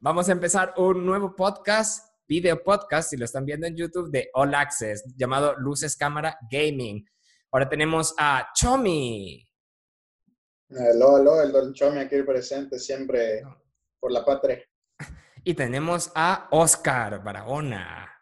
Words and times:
Vamos 0.00 0.28
a 0.28 0.32
empezar 0.32 0.74
un 0.76 1.04
nuevo 1.04 1.34
podcast, 1.34 2.14
video 2.28 2.62
podcast, 2.62 3.10
si 3.10 3.16
lo 3.16 3.24
están 3.24 3.44
viendo 3.44 3.66
en 3.66 3.76
YouTube, 3.76 4.12
de 4.12 4.30
All 4.32 4.54
Access, 4.54 5.02
llamado 5.16 5.56
Luces 5.58 5.96
Cámara 5.96 6.38
Gaming. 6.48 7.04
Ahora 7.50 7.68
tenemos 7.68 8.14
a 8.16 8.48
Chomi. 8.54 9.44
Hello, 10.68 11.18
hello, 11.18 11.42
el 11.42 11.50
Don 11.50 11.74
Chomi 11.74 11.98
aquí 11.98 12.22
presente, 12.22 12.78
siempre 12.78 13.42
por 13.98 14.12
la 14.12 14.24
patria. 14.24 14.62
Y 15.42 15.54
tenemos 15.54 16.12
a 16.14 16.46
Oscar 16.52 17.22
Barahona. 17.24 18.17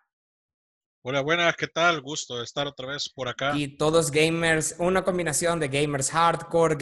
Hola, 1.08 1.20
buenas, 1.20 1.54
¿qué 1.54 1.68
tal? 1.68 2.00
Gusto 2.00 2.38
de 2.38 2.42
estar 2.42 2.66
otra 2.66 2.88
vez 2.88 3.08
por 3.08 3.28
acá. 3.28 3.56
Y 3.56 3.76
todos 3.76 4.10
gamers, 4.10 4.74
una 4.80 5.04
combinación 5.04 5.60
de 5.60 5.68
gamers 5.68 6.10
hardcore, 6.10 6.74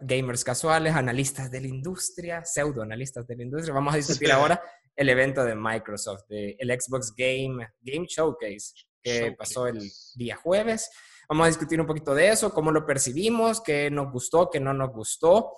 gamers 0.00 0.42
casuales, 0.42 0.96
analistas 0.96 1.48
de 1.48 1.60
la 1.60 1.68
industria, 1.68 2.44
pseudo 2.44 2.82
analistas 2.82 3.24
de 3.28 3.36
la 3.36 3.44
industria. 3.44 3.72
Vamos 3.72 3.94
a 3.94 3.98
discutir 3.98 4.32
ahora 4.32 4.60
el 4.96 5.08
evento 5.08 5.44
de 5.44 5.54
Microsoft, 5.54 6.22
de 6.28 6.56
el 6.58 6.68
Xbox 6.68 7.14
Game, 7.16 7.68
Game 7.80 8.06
Showcase, 8.08 8.72
que 9.00 9.36
pasó 9.38 9.68
el 9.68 9.78
día 10.16 10.34
jueves. 10.34 10.90
Vamos 11.28 11.44
a 11.44 11.48
discutir 11.50 11.80
un 11.80 11.86
poquito 11.86 12.16
de 12.16 12.30
eso, 12.30 12.52
cómo 12.52 12.72
lo 12.72 12.84
percibimos, 12.84 13.60
qué 13.60 13.92
nos 13.92 14.10
gustó, 14.10 14.50
qué 14.50 14.58
no 14.58 14.74
nos 14.74 14.90
gustó, 14.90 15.52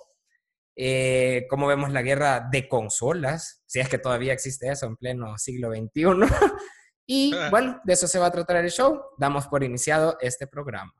eh, 0.75 1.47
cómo 1.49 1.65
vemos 1.65 1.91
la 1.91 2.03
guerra 2.03 2.47
de 2.51 2.69
consolas, 2.69 3.63
si 3.65 3.79
es 3.79 3.89
que 3.89 3.97
todavía 3.97 4.33
existe 4.33 4.69
eso 4.69 4.85
en 4.85 4.95
pleno 4.95 5.39
siglo 5.39 5.71
XXI. 5.71 6.03
Y 7.05 7.33
bueno, 7.49 7.81
de 7.83 7.93
eso 7.93 8.07
se 8.07 8.19
va 8.19 8.27
a 8.27 8.31
tratar 8.31 8.57
el 8.57 8.71
show. 8.71 9.01
Damos 9.17 9.47
por 9.47 9.63
iniciado 9.63 10.17
este 10.21 10.47
programa. 10.47 10.93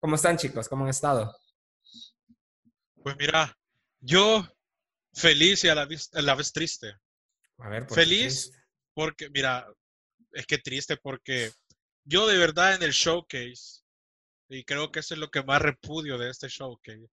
¿Cómo 0.00 0.14
están 0.14 0.36
chicos? 0.36 0.68
¿Cómo 0.68 0.84
han 0.84 0.90
estado? 0.90 1.34
Pues 3.02 3.16
mira, 3.18 3.56
yo 4.00 4.46
feliz 5.12 5.64
y 5.64 5.68
a 5.68 5.74
la 5.74 5.86
vez, 5.86 6.10
a 6.14 6.22
la 6.22 6.34
vez 6.34 6.52
triste. 6.52 6.94
A 7.58 7.68
ver, 7.68 7.88
feliz 7.88 8.52
porque, 8.94 9.30
mira, 9.30 9.66
es 10.32 10.46
que 10.46 10.58
triste 10.58 10.96
porque 10.96 11.52
yo 12.04 12.26
de 12.26 12.38
verdad 12.38 12.74
en 12.74 12.82
el 12.82 12.92
showcase, 12.92 13.82
y 14.48 14.64
creo 14.64 14.90
que 14.90 15.00
eso 15.00 15.14
es 15.14 15.20
lo 15.20 15.30
que 15.30 15.42
más 15.42 15.60
repudio 15.60 16.18
de 16.18 16.30
este 16.30 16.48
showcase, 16.48 17.08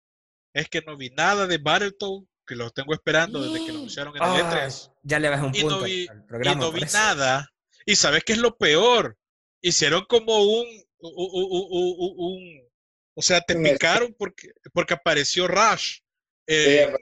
es 0.55 0.69
que 0.69 0.83
no 0.83 0.97
vi 0.97 1.11
nada 1.11 1.47
de 1.47 1.59
Battletoad, 1.59 2.25
que 2.47 2.57
lo 2.57 2.71
tengo 2.71 2.93
esperando 2.93 3.41
desde 3.41 3.65
que 3.65 3.73
lo 3.73 3.79
anunciaron 3.79 4.17
en 4.17 4.23
el 4.23 4.29
E3. 4.29 4.93
Ya 5.03 5.19
le 5.19 5.29
vas 5.29 5.43
un 5.43 5.53
punto 5.53 5.67
y 5.67 5.69
no 5.69 5.83
vi, 5.83 6.09
al 6.09 6.25
programa. 6.25 6.57
Y 6.57 6.61
no 6.61 6.73
vi 6.73 6.81
nada 6.93 7.49
y 7.87 7.97
sabes 7.97 8.23
qué 8.25 8.33
es 8.33 8.39
lo 8.39 8.57
peor? 8.57 9.17
Hicieron 9.61 10.05
como 10.09 10.43
un, 10.43 10.67
un, 10.99 12.69
o 13.15 13.23
sea, 13.23 13.41
te 13.41 13.57
picaron 13.57 14.15
porque, 14.19 14.53
porque 14.73 14.95
apareció 14.95 15.47
Rush 15.47 16.01
eh, 16.47 16.93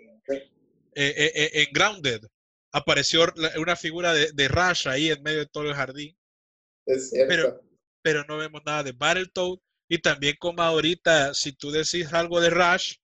en 0.95 1.73
Grounded. 1.73 2.23
Apareció 2.73 3.27
una 3.56 3.77
figura 3.77 4.12
de, 4.12 4.31
de, 4.33 4.48
Rush 4.48 4.86
ahí 4.89 5.11
en 5.11 5.23
medio 5.23 5.41
de 5.41 5.47
todo 5.47 5.64
el 5.64 5.75
jardín. 5.75 6.17
Es 6.86 7.11
cierto. 7.11 7.28
Pero, 7.28 7.61
pero 8.03 8.25
no 8.25 8.36
vemos 8.36 8.62
nada 8.64 8.83
de 8.83 8.92
Battletoad. 8.92 9.58
Y 9.89 9.98
también 9.98 10.36
como 10.39 10.62
ahorita, 10.62 11.34
si 11.34 11.53
tú 11.53 11.73
decís 11.73 12.12
algo 12.12 12.41
de 12.41 12.51
Rush, 12.51 12.95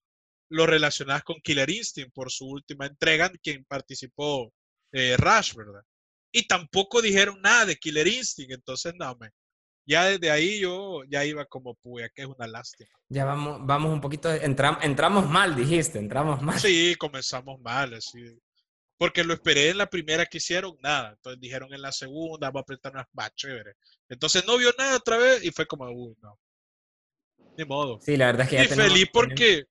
lo 0.49 0.67
relacionas 0.67 1.25
con 1.25 1.41
Killer 1.43 1.69
Instinct 1.69 2.13
por 2.15 2.31
su 2.31 2.47
última 2.47 2.87
entrega, 2.87 3.27
en 3.27 3.39
quien 3.43 3.65
participó 3.65 4.53
eh, 4.93 5.17
Rush, 5.17 5.55
¿verdad? 5.55 5.83
Y 6.37 6.47
tampoco 6.47 7.01
dijeron 7.01 7.41
nada 7.41 7.65
de 7.65 7.77
Killer 7.77 8.07
Instinct, 8.07 8.53
entonces 8.53 8.93
no, 8.99 9.17
ya 9.87 10.05
desde 10.05 10.31
ahí 10.31 10.61
yo 10.61 11.03
ya 11.09 11.25
iba 11.25 11.47
como, 11.47 11.77
pues, 11.77 12.11
que 12.15 12.23
es 12.23 12.29
una 12.29 12.47
lástima. 12.47 12.91
Ya 13.09 13.25
vamos, 13.25 13.61
vamos 13.63 13.91
un 13.91 14.03
poquito, 14.03 14.31
entramos 14.31 15.31
mal, 15.31 15.57
dijiste, 15.57 15.99
entramos 15.99 16.43
mal. 16.43 16.61
Sí, 16.61 16.95
comenzamos 16.97 17.59
mal, 17.63 17.95
así. 17.95 18.21
Porque 18.99 19.25
lo 19.25 19.33
esperé 19.33 19.71
en 19.71 19.79
la 19.79 19.89
primera 19.89 20.27
que 20.27 20.37
hicieron, 20.37 20.77
nada. 20.83 21.13
Entonces 21.13 21.41
dijeron 21.41 21.73
en 21.73 21.81
la 21.81 21.93
segunda, 21.93 22.49
vamos 22.49 22.61
a 22.61 22.65
apretar 22.65 22.93
unas 22.93 23.07
más 23.15 23.35
chévere. 23.35 23.73
Entonces 24.11 24.45
no 24.47 24.59
vio 24.59 24.71
nada 24.77 24.97
otra 24.97 25.17
vez 25.17 25.43
y 25.43 25.51
fue 25.53 25.65
como, 25.65 25.87
uy, 25.91 26.15
no. 26.21 26.39
Ni 27.57 27.65
modo. 27.65 27.99
Sí, 28.03 28.19
la 28.19 28.27
verdad 28.27 28.43
es 28.43 28.51
que 28.51 28.57
ya 28.57 28.65
Y 28.65 28.69
feliz 28.69 29.09
porque, 29.11 29.65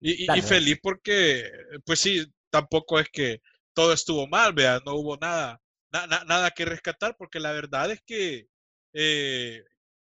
y, 0.00 0.32
y, 0.32 0.40
feliz 0.40 0.78
porque, 0.82 1.50
pues 1.84 2.00
sí, 2.00 2.24
tampoco 2.48 2.98
es 2.98 3.10
que 3.10 3.42
todo 3.74 3.92
estuvo 3.92 4.26
mal, 4.26 4.54
vea, 4.54 4.80
no 4.86 4.94
hubo 4.94 5.18
nada 5.18 5.60
nada 6.06 6.50
que 6.50 6.64
rescatar, 6.64 7.16
porque 7.16 7.40
la 7.40 7.52
verdad 7.52 7.90
es 7.90 8.02
que 8.02 8.48
eh, 8.92 9.64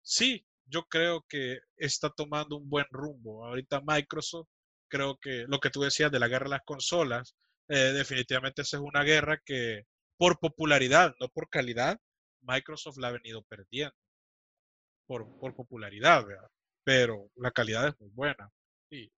sí, 0.02 0.46
yo 0.66 0.84
creo 0.88 1.25
que 1.28 1.59
está 1.78 2.09
tomando 2.09 2.58
un 2.58 2.69
buen 2.69 2.86
rumbo. 2.90 3.46
Ahorita 3.46 3.81
Microsoft, 3.86 4.50
creo 4.90 5.18
que 5.20 5.46
lo 5.47 5.59
que 5.59 5.70
tú 5.70 5.81
decías 5.81 6.12
de 6.12 6.20
la 6.20 6.28
guerra 6.28 6.46
de 6.46 6.52
las 6.52 6.64
consolas, 6.66 7.36
eh, 7.70 7.94
definitivamente 7.94 8.64
esa 8.64 8.78
es 8.78 8.84
una 8.84 9.03
guerra 9.03 9.40
que 9.46 9.84
por 10.18 10.40
popularidad, 10.40 11.16
no 11.20 11.30
por 11.30 11.50
calidad, 11.50 12.00
Microsoft 12.41 12.97
la 12.97 13.09
ha 13.09 13.12
venido 13.12 13.44
perdiendo. 13.44 13.96
Por, 15.08 15.28
por 15.40 15.56
popularidad, 15.56 16.25
pero 16.84 17.30
la 17.36 17.52
calidad 17.52 17.88
es 17.88 18.00
muy 18.00 18.09
buena. 18.12 18.50
Y 18.90 19.12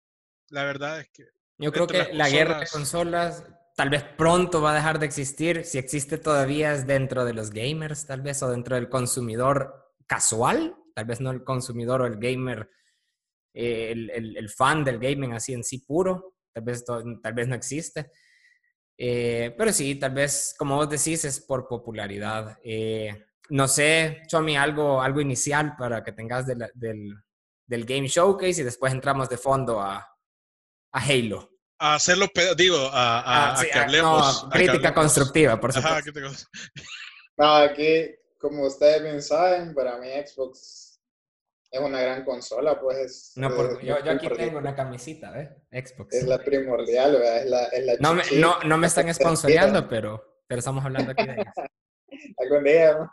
la 0.49 0.65
verdad 0.65 1.01
es 1.01 1.11
que... 1.11 1.25
Yo 1.59 1.71
creo 1.71 1.87
que 1.87 2.13
la 2.15 2.31
guerra 2.31 2.61
de 2.61 2.67
consolas 2.67 3.45
tal 3.83 3.91
vez 3.91 4.05
pronto 4.05 4.63
va 4.63 4.71
a 4.71 4.75
dejar 4.77 5.01
de 5.01 5.07
existir. 5.07 5.65
Si 5.65 5.77
existe 5.77 6.17
todavía 6.17 6.73
es 6.73 6.87
dentro 6.87 7.25
de 7.25 7.35
los 7.35 7.51
gamers, 7.51 8.07
tal 8.07 8.23
vez, 8.23 8.41
o 8.45 8.49
dentro 8.49 8.77
del 8.77 8.89
consumidor 8.89 9.91
casual, 10.07 10.77
tal 10.95 11.05
vez 11.05 11.21
no 11.21 11.33
el 11.33 11.43
consumidor 11.43 12.03
o 12.03 12.07
el 12.07 12.17
gamer, 12.17 12.71
eh, 13.53 13.91
el, 13.91 14.49
fan 14.51 14.85
del 14.85 15.01
gaming 15.01 15.33
así 15.33 15.53
en 15.53 15.65
sí 15.65 15.79
puro, 15.79 16.37
tal 16.53 16.63
vez, 16.63 16.85
tal 16.85 17.33
vez 17.35 17.49
no 17.49 17.57
existe. 17.57 18.13
Eh, 18.97 19.53
pero 19.59 19.73
sí, 19.73 19.97
tal 19.97 20.15
vez, 20.15 20.55
como 20.57 20.77
vos 20.77 20.89
decís, 20.89 21.25
es 21.25 21.41
por 21.41 21.67
popularidad. 21.67 22.59
Eh, 22.63 23.25
no 23.49 23.67
sé, 23.67 24.23
Chomi, 24.29 24.57
algo, 24.57 25.03
algo 25.03 25.21
inicial 25.21 25.75
para 25.77 26.05
que 26.05 26.13
tengas 26.13 26.47
del, 26.47 26.71
del, 26.73 27.85
Game 27.85 28.07
Showcase 28.07 28.61
y 28.61 28.65
después 28.65 28.93
entramos 28.93 29.29
de 29.29 29.39
fondo 29.39 29.81
a, 29.81 29.97
a 30.93 31.01
Halo 31.01 31.52
a 31.83 31.97
hacerlo, 31.97 32.27
digo, 32.57 32.79
a, 32.93 33.55
ah, 33.55 33.61
que 33.61 33.77
hablemos. 33.77 34.47
crítica 34.53 34.95
constructiva, 34.95 35.59
por 35.59 35.73
supuesto. 35.73 36.13
no, 37.37 37.57
aquí, 37.57 38.15
como 38.39 38.67
ustedes 38.67 39.03
bien 39.03 39.21
saben, 39.21 39.75
para 39.75 39.99
mí 39.99 40.09
Xbox 40.25 41.01
es 41.73 41.81
una 41.81 42.01
gran 42.01 42.25
consola, 42.25 42.81
pues. 42.81 43.33
No, 43.35 43.53
porque 43.57 43.85
yo, 43.85 43.99
yo, 44.05 44.13
aquí 44.13 44.29
tengo 44.29 44.59
una 44.59 44.77
camisita, 44.77 45.41
¿eh? 45.41 45.83
Xbox. 45.83 46.15
Es 46.15 46.25
la 46.25 46.39
primordial, 46.39 47.13
¿verdad? 47.15 47.39
Es 47.39 47.51
la, 47.51 47.65
es 47.65 47.85
la 47.85 47.95
no, 47.99 48.15
me, 48.15 48.23
no, 48.35 48.63
no, 48.63 48.79
me 48.79 48.87
están 48.87 49.13
sponsoreando, 49.15 49.89
pero, 49.89 50.45
pero 50.47 50.61
estamos 50.61 50.85
hablando 50.85 51.11
aquí 51.11 51.27
de 51.27 51.33
eso. 51.33 51.63
Algún 52.39 52.63
día, 52.63 52.95
¿no? 52.95 53.13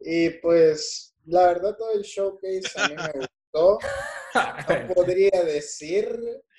Y 0.00 0.30
pues, 0.40 1.14
la 1.24 1.46
verdad, 1.46 1.76
todo 1.78 1.92
el 1.94 2.02
showcase 2.02 2.70
a 2.76 2.88
mí 2.88 2.94
me 2.94 3.12
gustó. 3.14 3.37
No 4.68 4.94
podría 4.94 5.42
decir 5.42 6.06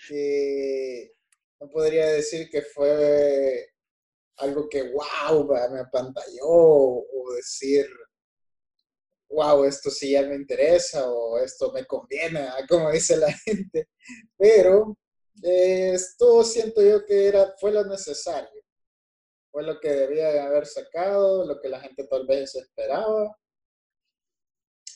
que 0.07 1.11
no 1.59 1.69
podría 1.69 2.07
decir 2.07 2.49
que 2.49 2.61
fue 2.63 3.67
algo 4.37 4.67
que 4.67 4.91
wow, 4.91 5.47
me 5.71 5.81
apantalló 5.81 6.47
o 6.47 7.33
decir 7.35 7.87
wow, 9.29 9.63
esto 9.63 9.89
sí 9.89 10.11
ya 10.11 10.23
me 10.23 10.35
interesa 10.35 11.09
o 11.09 11.37
esto 11.37 11.71
me 11.71 11.85
conviene, 11.85 12.47
como 12.67 12.91
dice 12.91 13.17
la 13.17 13.31
gente. 13.45 13.89
Pero 14.37 14.97
esto 15.41 16.43
siento 16.43 16.81
yo 16.81 17.05
que 17.05 17.27
era, 17.27 17.53
fue 17.59 17.71
lo 17.71 17.85
necesario. 17.85 18.49
Fue 19.51 19.63
lo 19.63 19.79
que 19.79 19.89
debía 19.89 20.45
haber 20.45 20.65
sacado, 20.65 21.45
lo 21.45 21.59
que 21.59 21.69
la 21.69 21.79
gente 21.79 22.05
tal 22.05 22.25
vez 22.27 22.55
esperaba. 22.55 23.35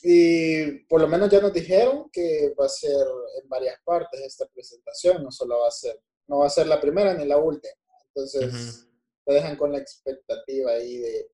Y 0.06 0.80
por 0.80 1.00
lo 1.00 1.08
menos 1.08 1.30
ya 1.30 1.40
nos 1.40 1.54
dijeron 1.54 2.10
que 2.12 2.54
va 2.60 2.66
a 2.66 2.68
ser 2.68 3.06
en 3.42 3.48
varias 3.48 3.80
partes 3.82 4.20
esta 4.20 4.46
presentación, 4.48 5.22
no 5.22 5.30
solo 5.30 5.60
va 5.60 5.68
a 5.68 5.70
ser, 5.70 5.98
no 6.26 6.40
va 6.40 6.46
a 6.46 6.50
ser 6.50 6.66
la 6.66 6.78
primera 6.78 7.14
ni 7.14 7.24
la 7.24 7.38
última. 7.38 7.72
Entonces, 8.08 8.86
te 9.24 9.32
dejan 9.32 9.56
con 9.56 9.72
la 9.72 9.78
expectativa 9.78 10.72
ahí 10.72 10.98
de, 10.98 11.30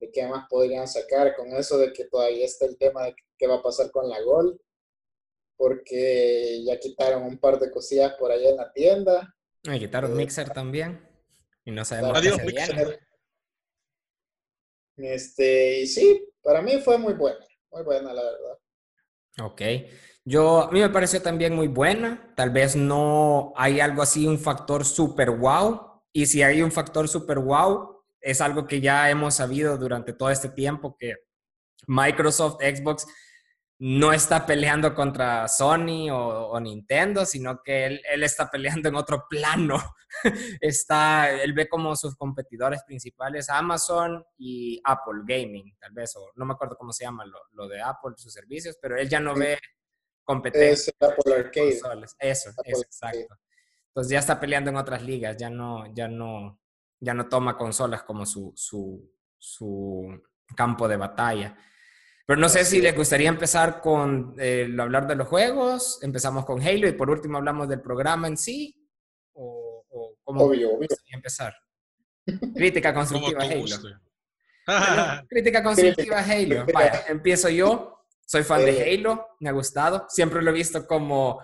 de 0.00 0.10
qué 0.10 0.26
más 0.26 0.48
podrían 0.48 0.88
sacar, 0.88 1.36
con 1.36 1.48
eso 1.48 1.76
de 1.76 1.92
que 1.92 2.06
todavía 2.06 2.46
está 2.46 2.64
el 2.64 2.78
tema 2.78 3.04
de 3.04 3.16
qué 3.36 3.46
va 3.46 3.56
a 3.56 3.62
pasar 3.62 3.90
con 3.90 4.08
la 4.08 4.18
Gol, 4.22 4.58
porque 5.58 6.64
ya 6.64 6.80
quitaron 6.80 7.22
un 7.22 7.38
par 7.38 7.60
de 7.60 7.70
cosillas 7.70 8.14
por 8.14 8.32
allá 8.32 8.48
en 8.48 8.56
la 8.56 8.72
tienda. 8.72 9.36
Y 9.62 9.78
quitaron 9.78 10.12
eh, 10.12 10.14
Mixer 10.14 10.48
también. 10.54 11.06
Y 11.66 11.70
no 11.70 11.84
sabemos 11.84 12.16
Adiós, 12.16 12.42
Mixer. 12.42 12.98
Este, 14.96 15.80
y 15.80 15.86
sí, 15.86 16.26
para 16.40 16.62
mí 16.62 16.78
fue 16.78 16.96
muy 16.96 17.12
buena 17.12 17.46
muy 17.76 17.84
buena, 17.84 18.12
la 18.12 18.22
verdad. 18.22 18.58
Ok. 19.42 19.62
Yo, 20.24 20.62
a 20.62 20.72
mí 20.72 20.80
me 20.80 20.88
pareció 20.88 21.20
también 21.20 21.54
muy 21.54 21.68
buena. 21.68 22.32
Tal 22.34 22.50
vez 22.50 22.74
no 22.74 23.52
hay 23.56 23.80
algo 23.80 24.02
así, 24.02 24.26
un 24.26 24.38
factor 24.38 24.84
super 24.84 25.30
wow. 25.30 26.02
Y 26.12 26.26
si 26.26 26.42
hay 26.42 26.62
un 26.62 26.72
factor 26.72 27.06
super 27.08 27.38
wow, 27.38 28.02
es 28.20 28.40
algo 28.40 28.66
que 28.66 28.80
ya 28.80 29.10
hemos 29.10 29.34
sabido 29.34 29.76
durante 29.76 30.12
todo 30.14 30.30
este 30.30 30.48
tiempo 30.48 30.96
que 30.98 31.14
Microsoft, 31.86 32.60
Xbox 32.60 33.06
no 33.78 34.12
está 34.12 34.46
peleando 34.46 34.94
contra 34.94 35.46
Sony 35.48 36.08
o, 36.10 36.58
Nintendo, 36.60 37.26
sino 37.26 37.62
que 37.62 37.86
él, 37.86 38.02
él, 38.10 38.22
está 38.22 38.50
peleando 38.50 38.88
en 38.88 38.94
otro 38.94 39.26
plano. 39.28 39.76
está, 40.60 41.30
él 41.30 41.52
ve 41.52 41.68
como 41.68 41.94
sus 41.94 42.16
competidores 42.16 42.82
principales 42.84 43.50
Amazon 43.50 44.24
y 44.38 44.80
Apple 44.82 45.22
Gaming, 45.26 45.76
tal 45.78 45.92
vez, 45.92 46.16
o 46.16 46.32
no 46.36 46.46
me 46.46 46.54
acuerdo 46.54 46.76
cómo 46.76 46.92
se 46.92 47.04
llama 47.04 47.26
lo, 47.26 47.38
lo 47.52 47.68
de 47.68 47.82
Apple, 47.82 48.14
sus 48.16 48.32
servicios, 48.32 48.78
pero 48.80 48.96
él 48.96 49.08
ya 49.08 49.20
no 49.20 49.34
ve 49.34 49.58
competencia. 50.24 50.92
Es 50.98 51.08
Apple 51.08 51.34
Arcade. 51.34 51.68
Eso, 51.68 51.90
eso, 52.18 52.50
exacto. 52.64 53.36
Entonces 53.88 54.10
ya 54.10 54.18
está 54.18 54.40
peleando 54.40 54.70
en 54.70 54.76
otras 54.76 55.02
ligas, 55.02 55.36
ya 55.36 55.50
no, 55.50 55.94
ya 55.94 56.08
no, 56.08 56.60
ya 57.00 57.14
no 57.14 57.28
toma 57.28 57.56
consolas 57.56 58.02
como 58.02 58.26
su, 58.26 58.52
su, 58.54 59.10
su 59.38 60.22
campo 60.54 60.88
de 60.88 60.96
batalla. 60.96 61.56
Pero 62.26 62.40
no 62.40 62.48
sé 62.48 62.64
si 62.64 62.80
les 62.80 62.94
gustaría 62.96 63.28
empezar 63.28 63.80
con 63.80 64.34
eh, 64.38 64.68
hablar 64.80 65.06
de 65.06 65.14
los 65.14 65.28
juegos, 65.28 66.00
empezamos 66.02 66.44
con 66.44 66.60
Halo 66.60 66.88
y 66.88 66.92
por 66.92 67.08
último 67.08 67.38
hablamos 67.38 67.68
del 67.68 67.80
programa 67.80 68.26
en 68.26 68.36
sí. 68.36 68.76
¿O, 69.32 69.84
o 69.88 70.16
cómo 70.24 70.44
obvio, 70.44 70.74
obvio. 70.74 70.88
empezar? 71.12 71.54
Crítica 72.54 72.92
constructiva 72.94 73.44
Halo. 73.44 73.64
crítica 75.28 75.62
constructiva 75.62 76.18
Halo. 76.18 76.66
Vaya, 76.74 77.04
empiezo 77.06 77.48
yo. 77.48 77.92
Soy 78.26 78.42
fan 78.42 78.64
de 78.64 78.72
eh. 78.72 78.98
Halo, 78.98 79.36
me 79.38 79.48
ha 79.48 79.52
gustado. 79.52 80.06
Siempre 80.08 80.42
lo 80.42 80.50
he 80.50 80.54
visto 80.54 80.84
como 80.84 81.40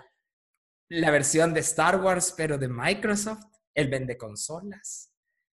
la 0.89 1.11
versión 1.11 1.53
de 1.53 1.61
Star 1.61 2.01
Wars, 2.01 2.33
pero 2.35 2.57
de 2.57 2.67
Microsoft. 2.67 3.45
El 3.73 3.87
vende 3.87 4.17
consolas. 4.17 5.12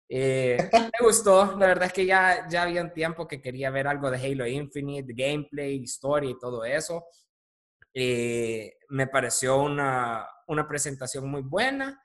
Eh, 0.09 0.57
me 0.73 1.05
gustó, 1.05 1.57
la 1.59 1.67
verdad 1.67 1.87
es 1.87 1.93
que 1.93 2.07
ya, 2.07 2.47
ya 2.49 2.63
había 2.63 2.83
un 2.83 2.93
tiempo 2.93 3.27
que 3.27 3.41
quería 3.41 3.71
ver 3.71 3.89
algo 3.89 4.11
de 4.11 4.19
Halo 4.19 4.47
Infinite, 4.47 5.13
gameplay, 5.15 5.77
historia 5.77 6.31
y 6.31 6.39
todo 6.39 6.65
eso. 6.65 7.05
Eh, 7.93 8.75
me 8.91 9.07
pareció 9.07 9.57
una, 9.57 10.27
una 10.49 10.69
presentación 10.69 11.29
muy 11.29 11.43
buena. 11.43 12.03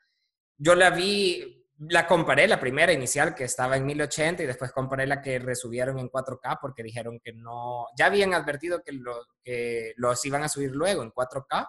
Yo 0.57 0.74
la 0.75 0.89
vi, 0.89 1.68
la 1.89 2.07
comparé, 2.07 2.48
la 2.48 2.59
primera 2.59 2.94
inicial 2.94 3.36
que 3.36 3.44
estaba 3.44 3.77
en 3.77 3.86
1080 3.86 4.44
y 4.44 4.45
después 4.48 4.71
comparé 4.71 5.06
la 5.06 5.21
que 5.21 5.39
resubieron 5.39 6.00
en 6.00 6.09
4K 6.09 6.59
porque 6.62 6.83
dijeron 6.83 7.19
que 7.24 7.33
no, 7.33 7.88
ya 7.98 8.07
habían 8.07 8.33
advertido 8.33 8.81
que, 8.83 8.94
lo, 8.94 9.25
que 9.44 9.94
los 9.98 10.24
iban 10.25 10.44
a 10.44 10.50
subir 10.50 10.71
luego 10.71 11.03
en 11.03 11.12
4K 11.12 11.68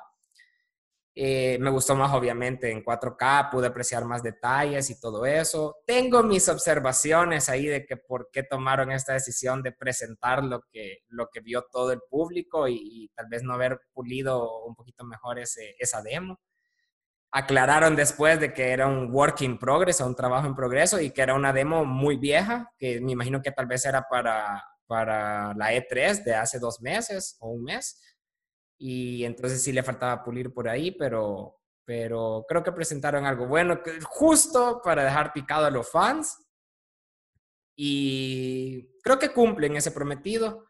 eh, 1.15 1.59
me 1.61 1.69
gustó 1.69 1.95
más, 1.95 2.13
obviamente, 2.15 2.71
en 2.71 2.83
4K, 2.83 3.51
pude 3.51 3.67
apreciar 3.67 4.05
más 4.07 4.23
detalles 4.23 4.89
y 4.89 4.99
todo 4.99 5.27
eso. 5.27 5.77
Tengo 5.87 6.23
mis 6.23 6.49
observaciones 6.49 7.51
ahí 7.51 7.67
de 7.67 7.85
que 7.85 7.99
por 7.99 8.31
qué 8.33 8.43
tomaron 8.43 8.91
esta 8.91 9.13
decisión 9.13 9.63
de 9.63 9.73
presentar 9.73 10.43
lo 10.43 10.63
que, 10.73 11.01
lo 11.09 11.29
que 11.31 11.41
vio 11.41 11.67
todo 11.71 11.93
el 11.93 12.01
público 12.09 12.67
y, 12.67 13.11
tal 13.15 13.27
vez 13.29 13.43
no 13.43 13.53
haber 13.53 13.79
pulido 13.93 14.65
un 14.65 14.75
poquito 14.75 15.05
mejor 15.05 15.39
ese, 15.39 15.75
esa 15.79 16.01
demo. 16.03 16.41
Aclararon 17.31 17.95
después 17.95 18.41
de 18.41 18.53
que 18.55 18.71
era 18.71 18.87
un 18.87 19.13
work 19.13 19.43
in 19.43 19.59
progress 19.59 20.01
o 20.01 20.07
un 20.07 20.15
trabajo 20.15 20.47
en 20.47 20.55
progreso 20.55 21.01
y 21.01 21.11
que 21.11 21.23
era 21.23 21.35
una 21.35 21.53
demo 21.53 21.85
muy 21.85 22.17
vieja, 22.17 22.73
que 22.79 23.01
me 23.01 23.13
imagino 23.13 23.43
que 23.43 23.53
tal 23.53 23.67
vez 23.67 23.85
era 23.85 24.07
para, 24.09 24.63
para 24.87 25.55
la 25.55 25.73
E3 25.73 26.25
de 26.25 26.35
hace 26.35 26.59
dos 26.59 26.81
meses 26.81 27.37
o 27.41 27.51
un 27.51 27.65
mes 27.65 28.01
y 28.85 29.25
entonces 29.25 29.63
sí 29.63 29.71
le 29.71 29.85
faltaba 29.85 30.25
pulir 30.25 30.53
por 30.53 30.69
ahí, 30.69 30.91
pero, 30.91 31.61
pero 31.85 32.45
creo 32.49 32.65
que 32.65 32.73
presentaron 32.73 33.27
algo 33.27 33.47
bueno, 33.47 33.81
justo 34.03 34.81
para 34.83 35.05
dejar 35.05 35.33
picado 35.33 35.67
a 35.67 35.71
los 35.71 35.89
fans. 35.89 36.37
Y 37.77 38.99
creo 39.05 39.21
que 39.21 39.33
cumplen 39.33 39.77
ese 39.77 39.93
prometido. 39.93 40.67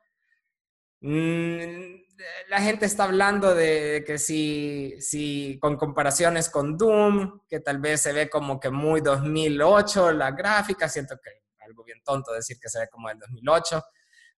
Mm, 1.01 2.03
la 2.51 2.61
gente 2.61 2.85
está 2.85 3.05
hablando 3.05 3.55
de 3.55 4.05
que 4.07 4.19
si, 4.19 4.95
si 5.01 5.59
con 5.59 5.79
comparaciones 5.79 6.51
con 6.51 6.77
Doom, 6.77 7.41
que 7.49 7.61
tal 7.61 7.79
vez 7.79 8.03
se 8.03 8.13
ve 8.13 8.29
como 8.29 8.61
que 8.61 8.69
muy 8.69 9.01
2008 9.01 10.13
la 10.13 10.33
gráfica, 10.33 10.87
siento 10.87 11.17
que 11.17 11.31
algo 11.65 11.83
bien 11.83 12.03
tonto 12.05 12.35
decir 12.35 12.59
que 12.61 12.69
se 12.69 12.79
ve 12.79 12.89
como 12.91 13.09
del 13.09 13.21
2008, 13.21 13.83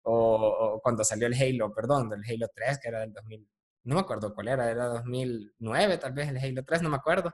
o, 0.04 0.80
cuando 0.84 1.04
salió 1.04 1.26
el 1.26 1.34
Halo, 1.34 1.74
perdón, 1.74 2.10
del 2.10 2.22
Halo 2.24 2.50
3, 2.54 2.78
que 2.80 2.88
era 2.90 3.00
del 3.00 3.14
2000, 3.14 3.50
no 3.84 3.96
me 3.96 4.02
acuerdo 4.02 4.34
cuál 4.34 4.48
era, 4.48 4.70
era 4.70 4.86
2009 4.86 5.98
tal 5.98 6.14
vez 6.14 6.30
el 6.30 6.38
Halo 6.38 6.64
3, 6.66 6.82
no 6.82 6.90
me 6.90 6.98
acuerdo. 6.98 7.32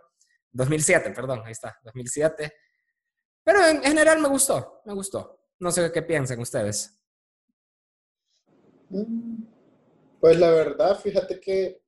2007, 0.52 1.12
perdón, 1.12 1.42
ahí 1.46 1.52
está, 1.52 1.78
2007. 1.84 2.52
Pero 3.44 3.66
en 3.66 3.82
general 3.84 4.20
me 4.20 4.28
gustó, 4.28 4.82
me 4.86 4.94
gustó. 4.94 5.40
No 5.60 5.72
sé 5.72 5.92
qué 5.92 6.02
piensan 6.02 6.40
ustedes. 6.40 7.00
Mm, 8.90 9.44
pues 10.20 10.40
la 10.40 10.50
verdad, 10.52 11.00
fíjate 11.00 11.40
que 11.40 11.82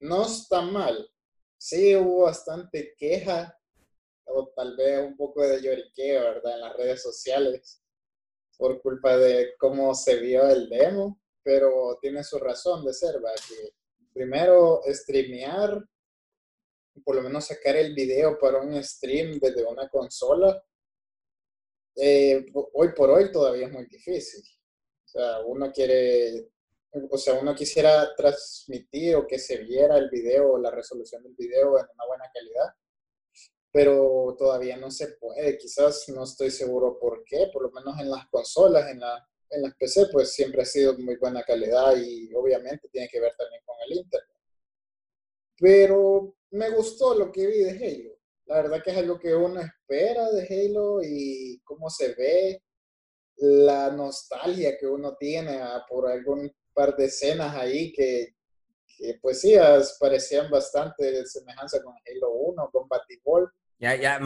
no 0.00 0.26
está 0.26 0.60
mal. 0.60 1.08
Sí 1.56 1.96
hubo 1.96 2.24
bastante 2.24 2.94
queja 2.98 3.58
o 4.26 4.52
tal 4.54 4.76
vez 4.76 5.00
un 5.00 5.16
poco 5.16 5.42
de 5.42 5.62
lloriqueo, 5.62 6.22
¿verdad? 6.22 6.54
En 6.54 6.60
las 6.60 6.76
redes 6.76 7.02
sociales 7.02 7.80
por 8.56 8.80
culpa 8.80 9.16
de 9.16 9.54
cómo 9.58 9.94
se 9.94 10.16
vio 10.16 10.48
el 10.48 10.68
demo, 10.68 11.20
pero 11.42 11.98
tiene 12.00 12.22
su 12.22 12.38
razón 12.38 12.84
de 12.84 12.94
ser, 12.94 13.14
¿verdad? 13.14 13.34
Primero 14.14 14.80
streamear, 14.86 15.84
por 17.04 17.16
lo 17.16 17.22
menos 17.22 17.46
sacar 17.46 17.76
el 17.76 17.94
video 17.94 18.38
para 18.38 18.60
un 18.60 18.82
stream 18.82 19.38
desde 19.40 19.64
una 19.64 19.88
consola, 19.88 20.62
eh, 21.96 22.46
hoy 22.72 22.92
por 22.94 23.10
hoy 23.10 23.30
todavía 23.30 23.66
es 23.66 23.72
muy 23.72 23.86
difícil. 23.86 24.42
O 25.04 25.08
sea, 25.08 25.40
uno 25.44 25.72
quiere, 25.72 26.48
o 27.10 27.18
sea, 27.18 27.34
uno 27.34 27.54
quisiera 27.54 28.14
transmitir 28.14 29.16
o 29.16 29.26
que 29.26 29.38
se 29.38 29.58
viera 29.58 29.96
el 29.96 30.08
video 30.10 30.52
o 30.52 30.58
la 30.58 30.70
resolución 30.70 31.22
del 31.22 31.34
video 31.34 31.78
en 31.78 31.86
una 31.94 32.06
buena 32.06 32.30
calidad, 32.32 32.74
pero 33.72 34.34
todavía 34.38 34.76
no 34.76 34.90
se 34.90 35.08
puede. 35.08 35.58
Quizás 35.58 36.08
no 36.08 36.24
estoy 36.24 36.50
seguro 36.50 36.98
por 36.98 37.24
qué, 37.24 37.50
por 37.52 37.62
lo 37.62 37.70
menos 37.70 37.98
en 38.00 38.10
las 38.10 38.28
consolas, 38.28 38.90
en 38.90 39.00
la 39.00 39.28
en 39.54 39.62
las 39.62 39.74
PC 39.76 40.06
pues 40.12 40.32
siempre 40.32 40.62
ha 40.62 40.64
sido 40.64 40.96
muy 40.98 41.16
buena 41.16 41.42
calidad 41.42 41.96
y 41.96 42.32
obviamente 42.34 42.88
tiene 42.88 43.08
que 43.08 43.20
ver 43.20 43.34
también 43.36 43.62
con 43.64 43.76
el 43.86 43.98
internet. 43.98 44.36
Pero 45.58 46.36
me 46.50 46.70
gustó 46.70 47.14
lo 47.14 47.30
que 47.30 47.46
vi 47.46 47.58
de 47.58 47.70
Halo. 47.70 48.14
La 48.46 48.62
verdad 48.62 48.82
que 48.82 48.90
es 48.90 48.96
algo 48.96 49.18
que 49.18 49.34
uno 49.34 49.60
espera 49.60 50.30
de 50.30 50.42
Halo 50.42 51.02
y 51.02 51.60
cómo 51.64 51.88
se 51.88 52.14
ve, 52.14 52.62
la 53.36 53.90
nostalgia 53.90 54.76
que 54.78 54.86
uno 54.86 55.16
tiene 55.16 55.60
por 55.88 56.10
algún 56.10 56.54
par 56.72 56.96
de 56.96 57.06
escenas 57.06 57.54
ahí 57.56 57.92
que, 57.92 58.34
que 58.86 59.18
pues 59.20 59.40
sí, 59.40 59.54
parecían 59.98 60.50
bastante 60.50 61.10
de 61.10 61.26
semejanza 61.26 61.82
con 61.82 61.94
Halo 61.94 62.32
1, 62.32 62.70
con 62.70 62.88
Batiball 62.88 63.50
ya, 63.78 63.96
ya, 63.96 64.20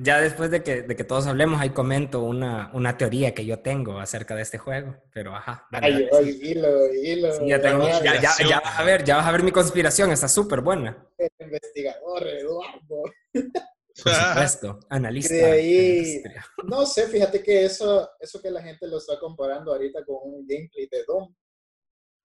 ya 0.00 0.20
después 0.20 0.50
de 0.50 0.62
que, 0.62 0.82
de 0.82 0.96
que 0.96 1.04
todos 1.04 1.26
hablemos, 1.26 1.60
ahí 1.60 1.70
comento 1.70 2.22
una, 2.22 2.70
una 2.72 2.96
teoría 2.96 3.34
que 3.34 3.44
yo 3.44 3.60
tengo 3.60 3.98
acerca 3.98 4.34
de 4.34 4.42
este 4.42 4.58
juego, 4.58 4.96
pero 5.12 5.34
ajá. 5.34 5.68
Ay, 5.72 6.08
ay, 6.10 6.40
hilo, 6.42 6.92
hilo. 6.92 7.46
ya, 7.46 7.60
tengo, 7.60 7.86
ya, 7.86 8.20
ya, 8.20 8.32
ya, 8.48 8.60
vas 8.60 8.78
a 8.78 8.82
ver, 8.82 9.04
ya 9.04 9.16
vas 9.16 9.26
a 9.26 9.32
ver 9.32 9.42
mi 9.42 9.52
conspiración, 9.52 10.10
está 10.10 10.26
súper 10.26 10.62
buena. 10.62 11.06
El 11.18 11.28
investigador, 11.38 12.26
Eduardo. 12.26 13.02
Por 13.30 13.52
supuesto, 13.94 14.80
analista. 14.88 15.34
De 15.34 15.44
ahí, 15.44 16.22
no 16.64 16.86
sé, 16.86 17.06
fíjate 17.06 17.42
que 17.42 17.66
eso, 17.66 18.10
eso 18.18 18.40
que 18.40 18.50
la 18.50 18.62
gente 18.62 18.88
lo 18.88 18.98
está 18.98 19.20
comparando 19.20 19.72
ahorita 19.72 20.04
con 20.04 20.16
un 20.22 20.46
gameplay 20.46 20.88
de 20.90 21.04
Doom, 21.04 21.32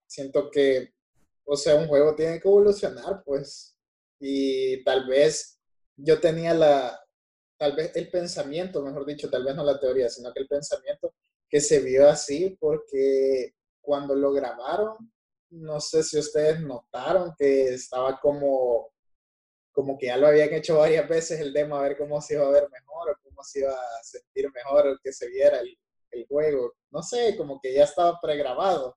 siento 0.08 0.50
que, 0.50 0.94
o 1.44 1.58
sea, 1.58 1.76
un 1.76 1.88
juego 1.88 2.16
tiene 2.16 2.40
que 2.40 2.48
evolucionar, 2.48 3.22
pues, 3.26 3.76
y 4.20 4.84
tal 4.84 5.08
vez 5.08 5.59
yo 6.02 6.20
tenía 6.20 6.54
la, 6.54 7.00
tal 7.58 7.76
vez 7.76 7.96
el 7.96 8.10
pensamiento, 8.10 8.82
mejor 8.82 9.06
dicho, 9.06 9.30
tal 9.30 9.44
vez 9.44 9.56
no 9.56 9.64
la 9.64 9.80
teoría, 9.80 10.10
sino 10.10 10.32
que 10.34 10.42
el 10.42 10.48
pensamiento 10.48 11.14
que 11.50 11.60
se 11.60 11.80
vio 11.80 12.08
así 12.08 12.58
porque 12.60 13.54
cuando 13.82 14.16
lo 14.16 14.32
grabaron, 14.32 15.12
no 15.52 15.80
sé 15.80 16.04
si 16.04 16.20
ustedes 16.20 16.62
notaron 16.62 17.34
que 17.38 17.74
estaba 17.74 18.20
como, 18.20 18.92
como 19.72 19.98
que 19.98 20.08
ya 20.08 20.18
lo 20.18 20.28
habían 20.28 20.54
hecho 20.54 20.78
varias 20.78 21.08
veces 21.10 21.40
el 21.40 21.52
demo 21.52 21.76
a 21.76 21.82
ver 21.82 21.98
cómo 21.98 22.22
se 22.22 22.36
iba 22.36 22.46
a 22.46 22.52
ver 22.52 22.70
mejor 22.70 23.10
o 23.10 23.16
cómo 23.24 23.44
se 23.44 23.62
iba 23.62 23.72
a 23.72 24.04
sentir 24.04 24.52
mejor 24.54 25.00
que 25.02 25.12
se 25.12 25.28
viera 25.28 25.60
el, 25.60 25.76
el 26.12 26.26
juego. 26.28 26.74
No 26.92 27.02
sé, 27.02 27.36
como 27.36 27.60
que 27.60 27.74
ya 27.74 27.84
estaba 27.84 28.20
pregrabado. 28.22 28.96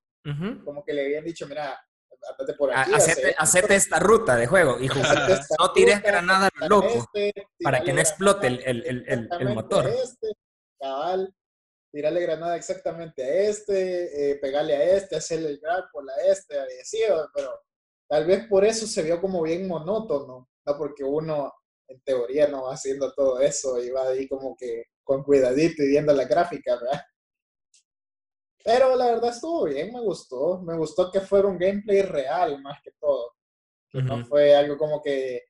Como 0.64 0.84
que 0.84 0.92
le 0.92 1.04
habían 1.04 1.24
dicho, 1.24 1.48
mira, 1.48 1.76
por 2.58 2.70
Hacete, 2.72 3.74
esta 3.74 3.98
ruta 3.98 4.36
de 4.36 4.46
juego 4.46 4.78
y 4.80 4.88
No 4.88 5.72
tires 5.72 6.02
granada 6.02 6.48
a 6.60 6.68
loco 6.68 6.88
este, 7.14 7.32
para 7.62 7.82
que 7.82 7.92
no 7.92 8.00
explote 8.00 8.46
el, 8.46 8.62
el, 8.64 9.28
el, 9.38 9.54
motor. 9.54 9.88
Este, 9.88 10.32
cabal, 10.78 11.34
tirarle 11.92 12.20
granada 12.22 12.56
exactamente 12.56 13.22
a 13.22 13.48
este, 13.48 14.32
eh, 14.32 14.36
pegarle 14.36 14.76
a 14.76 14.96
este, 14.96 15.16
hacerle 15.16 15.50
el 15.50 15.60
por 15.92 16.08
a 16.10 16.14
este, 16.30 16.58
así, 16.80 17.00
pero 17.34 17.60
tal 18.08 18.26
vez 18.26 18.46
por 18.48 18.64
eso 18.64 18.86
se 18.86 19.02
vio 19.02 19.20
como 19.20 19.42
bien 19.42 19.68
monótono, 19.68 20.48
no 20.64 20.78
porque 20.78 21.04
uno 21.04 21.52
en 21.88 22.00
teoría 22.02 22.48
no 22.48 22.64
va 22.64 22.74
haciendo 22.74 23.12
todo 23.12 23.40
eso 23.40 23.82
y 23.82 23.90
va 23.90 24.08
ahí 24.08 24.26
como 24.28 24.56
que 24.56 24.84
con 25.04 25.22
cuidadito 25.22 25.82
y 25.82 25.88
viendo 25.88 26.12
la 26.12 26.24
gráfica, 26.24 26.76
¿verdad? 26.76 27.02
Pero 28.64 28.96
la 28.96 29.06
verdad 29.06 29.30
estuvo 29.30 29.64
bien, 29.64 29.92
me 29.92 30.00
gustó. 30.00 30.60
Me 30.62 30.76
gustó 30.76 31.10
que 31.10 31.20
fuera 31.20 31.48
un 31.48 31.58
gameplay 31.58 32.02
real 32.02 32.60
más 32.62 32.80
que 32.82 32.92
todo. 33.00 33.32
Que 33.90 34.02
no 34.02 34.24
fue 34.24 34.54
algo 34.54 34.78
como 34.78 35.02
que, 35.02 35.42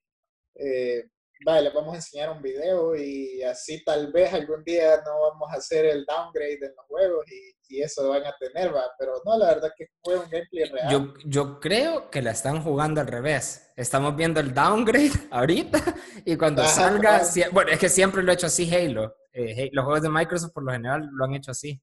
eh, 0.57 1.05
vale, 1.45 1.63
les 1.63 1.75
vamos 1.75 1.93
a 1.93 1.97
enseñar 1.97 2.31
un 2.31 2.43
video 2.43 2.97
y 2.97 3.43
así 3.43 3.85
tal 3.85 4.11
vez 4.13 4.33
algún 4.33 4.65
día 4.65 5.01
no 5.05 5.21
vamos 5.21 5.49
a 5.53 5.59
hacer 5.59 5.85
el 5.85 6.05
downgrade 6.05 6.59
en 6.67 6.75
los 6.77 6.87
juegos 6.87 7.25
y, 7.31 7.53
eso 7.75 8.07
van 8.11 8.27
a 8.27 8.37
tener, 8.39 8.75
va. 8.75 8.85
Pero 8.99 9.15
no, 9.25 9.39
la 9.39 9.47
verdad 9.47 9.73
que 9.75 9.87
fue 10.03 10.19
un 10.19 10.29
gameplay 10.29 10.65
real. 10.65 10.91
Yo, 10.91 11.15
yo 11.25 11.59
creo 11.59 12.11
que 12.11 12.21
la 12.21 12.33
están 12.33 12.63
jugando 12.63 13.01
al 13.01 13.07
revés. 13.07 13.73
Estamos 13.77 14.15
viendo 14.15 14.41
el 14.41 14.53
downgrade 14.53 15.11
ahorita 15.31 15.79
y 16.27 16.37
cuando 16.37 16.63
salga, 16.65 17.23
bueno, 17.51 17.71
es 17.71 17.79
que 17.79 17.89
siempre 17.89 18.23
lo 18.23 18.31
he 18.31 18.35
hecho 18.35 18.49
así 18.49 18.71
Halo. 18.71 19.17
Eh, 19.33 19.71
los 19.73 19.87
juegos 19.87 20.03
de 20.03 20.11
Microsoft 20.11 20.53
por 20.53 20.65
lo 20.65 20.73
general 20.73 21.09
lo 21.13 21.25
han 21.25 21.35
hecho 21.35 21.53
así. 21.53 21.81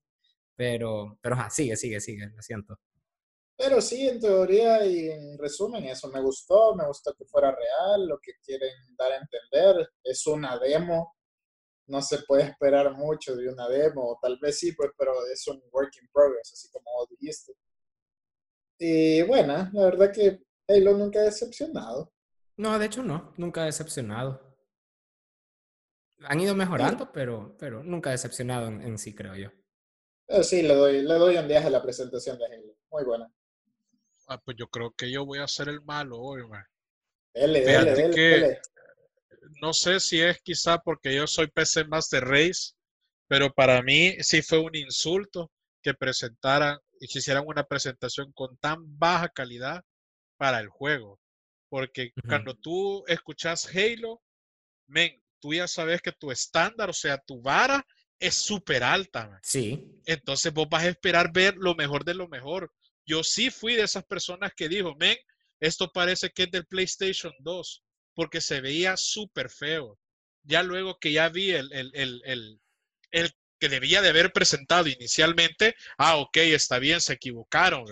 Pero, 0.60 1.18
pero 1.22 1.38
sigue, 1.50 1.78
sigue, 1.78 2.02
sigue, 2.02 2.28
lo 2.36 2.42
siento. 2.42 2.78
Pero 3.56 3.80
sí, 3.80 4.10
en 4.10 4.20
teoría 4.20 4.86
y 4.86 5.08
en 5.08 5.38
resumen, 5.38 5.86
eso 5.86 6.10
me 6.10 6.20
gustó, 6.20 6.76
me 6.76 6.86
gustó 6.86 7.14
que 7.14 7.24
fuera 7.24 7.56
real, 7.56 8.06
lo 8.06 8.20
que 8.20 8.34
quieren 8.44 8.74
dar 8.98 9.14
a 9.14 9.20
entender, 9.20 9.90
es 10.04 10.28
una 10.28 10.60
demo, 10.60 11.16
no 11.88 12.02
se 12.02 12.24
puede 12.24 12.44
esperar 12.44 12.94
mucho 12.94 13.38
de 13.38 13.48
una 13.48 13.70
demo, 13.70 14.02
o 14.02 14.20
tal 14.22 14.38
vez 14.42 14.60
sí, 14.60 14.74
pues, 14.74 14.92
pero 14.98 15.14
es 15.32 15.48
un 15.48 15.64
work 15.72 15.96
in 16.02 16.10
progress, 16.12 16.52
así 16.52 16.70
como 16.72 17.08
dijiste. 17.10 17.54
Y 18.80 19.22
bueno, 19.22 19.70
la 19.72 19.86
verdad 19.86 20.12
que 20.12 20.42
Halo 20.68 20.98
nunca 20.98 21.20
ha 21.20 21.24
decepcionado. 21.24 22.12
No, 22.58 22.78
de 22.78 22.86
hecho 22.86 23.02
no, 23.02 23.34
nunca 23.38 23.62
ha 23.62 23.66
decepcionado. 23.66 24.58
Han 26.26 26.42
ido 26.42 26.54
mejorando, 26.54 27.14
pero, 27.14 27.56
pero 27.58 27.82
nunca 27.82 28.10
ha 28.10 28.12
decepcionado 28.12 28.68
en 28.68 28.98
sí, 28.98 29.16
creo 29.16 29.38
yo. 29.38 29.52
Eh, 30.30 30.44
sí, 30.44 30.62
le 30.62 30.76
doy, 30.76 31.02
le 31.02 31.14
doy 31.16 31.38
un 31.38 31.48
10 31.48 31.66
a 31.66 31.70
la 31.72 31.82
presentación 31.82 32.38
de 32.38 32.46
Halo. 32.46 32.76
Muy 32.92 33.04
buena. 33.04 33.32
Ah, 34.28 34.40
pues 34.40 34.56
yo 34.58 34.68
creo 34.68 34.92
que 34.92 35.12
yo 35.12 35.26
voy 35.26 35.40
a 35.40 35.48
ser 35.48 35.70
el 35.70 35.82
malo 35.82 36.20
hoy, 36.20 36.48
man. 36.48 36.64
Dele, 37.34 37.62
dele, 37.62 38.12
que 38.12 38.60
No 39.62 39.74
sé 39.74 40.00
si 40.00 40.22
es 40.22 40.40
quizá 40.42 40.78
porque 40.78 41.16
yo 41.16 41.26
soy 41.26 41.48
PC 41.48 41.86
Master 41.86 42.24
Race, 42.26 42.74
pero 43.28 43.52
para 43.52 43.82
mí 43.82 44.18
sí 44.20 44.44
fue 44.44 44.60
un 44.60 44.76
insulto 44.76 45.52
que 45.82 45.96
presentaran 45.96 46.78
y 47.00 47.08
que 47.08 47.20
hicieran 47.20 47.46
una 47.48 47.64
presentación 47.64 48.32
con 48.34 48.56
tan 48.58 48.78
baja 49.00 49.30
calidad 49.30 49.84
para 50.38 50.60
el 50.60 50.68
juego. 50.68 51.20
Porque 51.70 52.12
cuando 52.28 52.54
tú 52.54 53.04
escuchas 53.08 53.68
Halo, 53.76 54.22
men, 54.86 55.20
tú 55.40 55.56
ya 55.56 55.68
sabes 55.68 56.04
que 56.04 56.12
tu 56.12 56.30
estándar, 56.32 56.90
o 56.92 56.94
sea, 56.94 57.18
tu 57.18 57.42
vara 57.42 57.84
es 58.20 58.36
súper 58.36 58.84
alta. 58.84 59.40
Sí. 59.44 59.84
Entonces 60.06 60.54
vos 60.54 60.68
vas 60.70 60.84
a 60.84 60.90
esperar 60.90 61.32
ver 61.32 61.56
lo 61.58 61.76
mejor 61.76 62.04
de 62.04 62.14
lo 62.14 62.28
mejor. 62.28 62.72
Yo 63.06 63.24
sí 63.24 63.50
fui 63.50 63.76
de 63.76 63.84
esas 63.84 64.04
personas 64.06 64.52
que 64.56 64.70
dijo, 64.70 64.96
men, 64.96 65.18
esto 65.60 65.92
parece 65.92 66.30
que 66.30 66.44
es 66.44 66.52
del 66.52 66.66
PlayStation 66.66 67.34
2, 67.40 67.84
porque 68.14 68.42
se 68.42 68.62
veía 68.62 68.96
súper 68.98 69.50
feo. 69.50 70.00
Ya 70.44 70.64
luego 70.64 70.98
que 71.00 71.12
ya 71.12 71.30
vi 71.30 71.52
el, 71.52 71.72
el, 71.74 71.92
el, 71.94 72.62
el, 73.12 73.32
que 73.60 73.70
debía 73.70 74.02
de 74.02 74.10
haber 74.10 74.32
presentado 74.32 74.88
inicialmente, 74.88 75.76
ah, 75.98 76.18
ok, 76.18 76.38
está 76.38 76.80
bien, 76.80 77.02
se 77.02 77.14
equivocaron, 77.14 77.84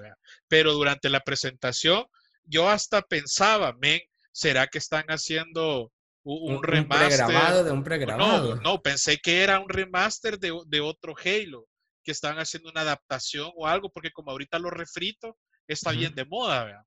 pero 0.48 0.74
durante 0.74 1.10
la 1.10 1.20
presentación 1.20 2.06
yo 2.46 2.70
hasta 2.70 3.02
pensaba, 3.02 3.74
men, 3.74 4.00
¿será 4.32 4.68
que 4.68 4.78
están 4.78 5.06
haciendo 5.08 5.92
un, 6.36 6.62
remaster. 6.64 7.64
de 7.64 7.72
un 7.72 7.84
pregrabado. 7.84 8.56
No, 8.56 8.62
no, 8.62 8.82
pensé 8.82 9.18
que 9.18 9.44
era 9.44 9.60
un 9.60 9.70
remaster 9.70 10.38
de, 10.38 10.54
de, 10.68 10.82
otro 10.82 11.16
Halo, 11.24 11.68
que 12.04 12.12
estaban 12.12 12.40
haciendo 12.40 12.70
una 12.70 12.82
adaptación 12.82 13.52
o 13.56 13.66
algo, 13.66 13.90
porque 13.90 14.12
como 14.12 14.32
ahorita 14.32 14.60
lo 14.60 14.70
refrito, 14.70 15.38
está 15.68 15.92
bien 15.92 16.14
de 16.16 16.26
moda, 16.26 16.66
¿verdad? 16.66 16.84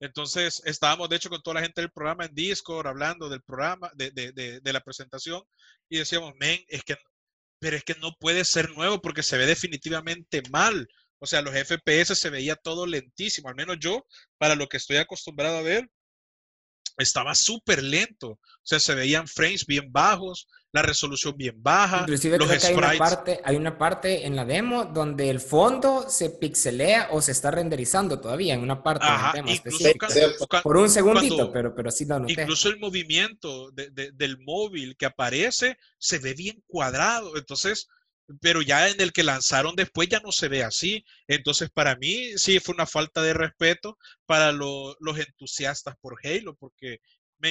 Entonces, 0.00 0.62
estábamos 0.64 1.08
de 1.08 1.16
hecho 1.16 1.30
con 1.30 1.42
toda 1.42 1.54
la 1.54 1.62
gente 1.62 1.80
del 1.80 1.92
programa 1.92 2.24
en 2.24 2.34
Discord 2.34 2.88
hablando 2.88 3.28
del 3.28 3.42
programa, 3.42 3.90
de, 3.94 4.10
de, 4.10 4.60
de, 4.60 4.72
la 4.72 4.80
presentación, 4.80 5.42
y 5.88 5.98
decíamos, 5.98 6.32
men, 6.40 6.58
es 6.68 6.82
que, 6.82 6.96
pero 7.60 7.76
es 7.76 7.84
que 7.84 7.94
no 7.94 8.12
puede 8.18 8.44
ser 8.44 8.70
nuevo 8.70 9.00
porque 9.00 9.22
se 9.22 9.36
ve 9.36 9.46
definitivamente 9.46 10.42
mal. 10.50 10.88
O 11.20 11.26
sea, 11.26 11.40
los 11.40 11.54
FPS 11.54 12.18
se 12.18 12.30
veía 12.30 12.56
todo 12.56 12.84
lentísimo, 12.84 13.48
al 13.48 13.54
menos 13.54 13.76
yo, 13.78 14.04
para 14.38 14.56
lo 14.56 14.66
que 14.66 14.78
estoy 14.78 14.96
acostumbrado 14.96 15.58
a 15.58 15.62
ver, 15.62 15.88
estaba 16.98 17.34
súper 17.34 17.82
lento. 17.82 18.30
O 18.30 18.38
sea, 18.62 18.80
se 18.80 18.94
veían 18.94 19.26
frames 19.26 19.66
bien 19.66 19.90
bajos, 19.92 20.48
la 20.72 20.82
resolución 20.82 21.36
bien 21.36 21.62
baja. 21.62 22.00
Inclusive 22.00 22.38
los 22.38 22.48
creo 22.48 22.60
que 22.60 22.66
hay 22.66 22.74
una, 22.74 22.98
parte, 22.98 23.40
hay 23.44 23.56
una 23.56 23.78
parte 23.78 24.26
en 24.26 24.36
la 24.36 24.44
demo 24.44 24.86
donde 24.86 25.28
el 25.30 25.40
fondo 25.40 26.08
se 26.08 26.30
pixelea 26.30 27.08
o 27.10 27.20
se 27.20 27.32
está 27.32 27.50
renderizando 27.50 28.20
todavía 28.20 28.54
en 28.54 28.60
una 28.60 28.82
parte 28.82 29.06
Ajá, 29.06 29.32
demo 29.34 29.50
específica. 29.50 30.08
Por 30.62 30.76
un 30.76 30.88
segundito, 30.88 31.52
pero, 31.52 31.74
pero 31.74 31.90
sí 31.90 32.06
lo 32.06 32.20
noté. 32.20 32.32
Incluso 32.32 32.68
el 32.68 32.78
movimiento 32.78 33.70
del 33.72 34.38
móvil 34.38 34.96
que 34.96 35.06
aparece 35.06 35.76
se 35.98 36.18
ve 36.18 36.34
bien 36.34 36.62
cuadrado. 36.66 37.36
Entonces, 37.36 37.88
pero 38.40 38.62
ya 38.62 38.88
en 38.88 39.00
el 39.00 39.12
que 39.12 39.22
lanzaron 39.22 39.76
después 39.76 40.08
ya 40.08 40.20
no 40.20 40.32
se 40.32 40.48
ve 40.48 40.62
así. 40.62 41.04
Entonces, 41.28 41.70
para 41.70 41.96
mí 41.96 42.36
sí 42.36 42.60
fue 42.60 42.74
una 42.74 42.86
falta 42.86 43.22
de 43.22 43.34
respeto 43.34 43.98
para 44.26 44.52
los 44.52 44.96
entusiastas 45.18 45.96
por 46.00 46.18
Halo, 46.24 46.54
porque 46.56 47.00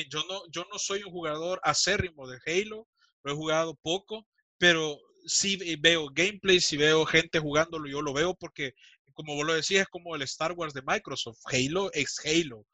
yo, 0.10 0.24
no, 0.30 0.42
yo 0.52 0.66
no 0.72 0.80
soy 0.80 1.04
un 1.04 1.12
jugador 1.12 1.60
acérrimo 1.64 2.28
de 2.28 2.40
Halo, 2.46 2.88
lo 3.24 3.32
he 3.32 3.36
jugado 3.36 3.76
poco, 3.82 4.26
pero 4.58 4.98
sí 5.26 5.58
veo 5.80 6.08
gameplay, 6.14 6.60
si 6.60 6.78
veo 6.78 7.06
gente 7.06 7.40
jugándolo, 7.40 7.90
yo 7.90 8.02
lo 8.02 8.14
veo 8.14 8.34
porque, 8.36 8.74
como 9.14 9.36
vos 9.36 9.46
lo 9.46 9.54
decías, 9.54 9.84
es 9.84 9.88
como 9.90 10.16
el 10.16 10.22
Star 10.24 10.54
Wars 10.54 10.74
de 10.74 10.82
Microsoft. 10.84 11.40
Halo 11.46 11.92
es 11.94 12.20
Halo. 12.26 12.66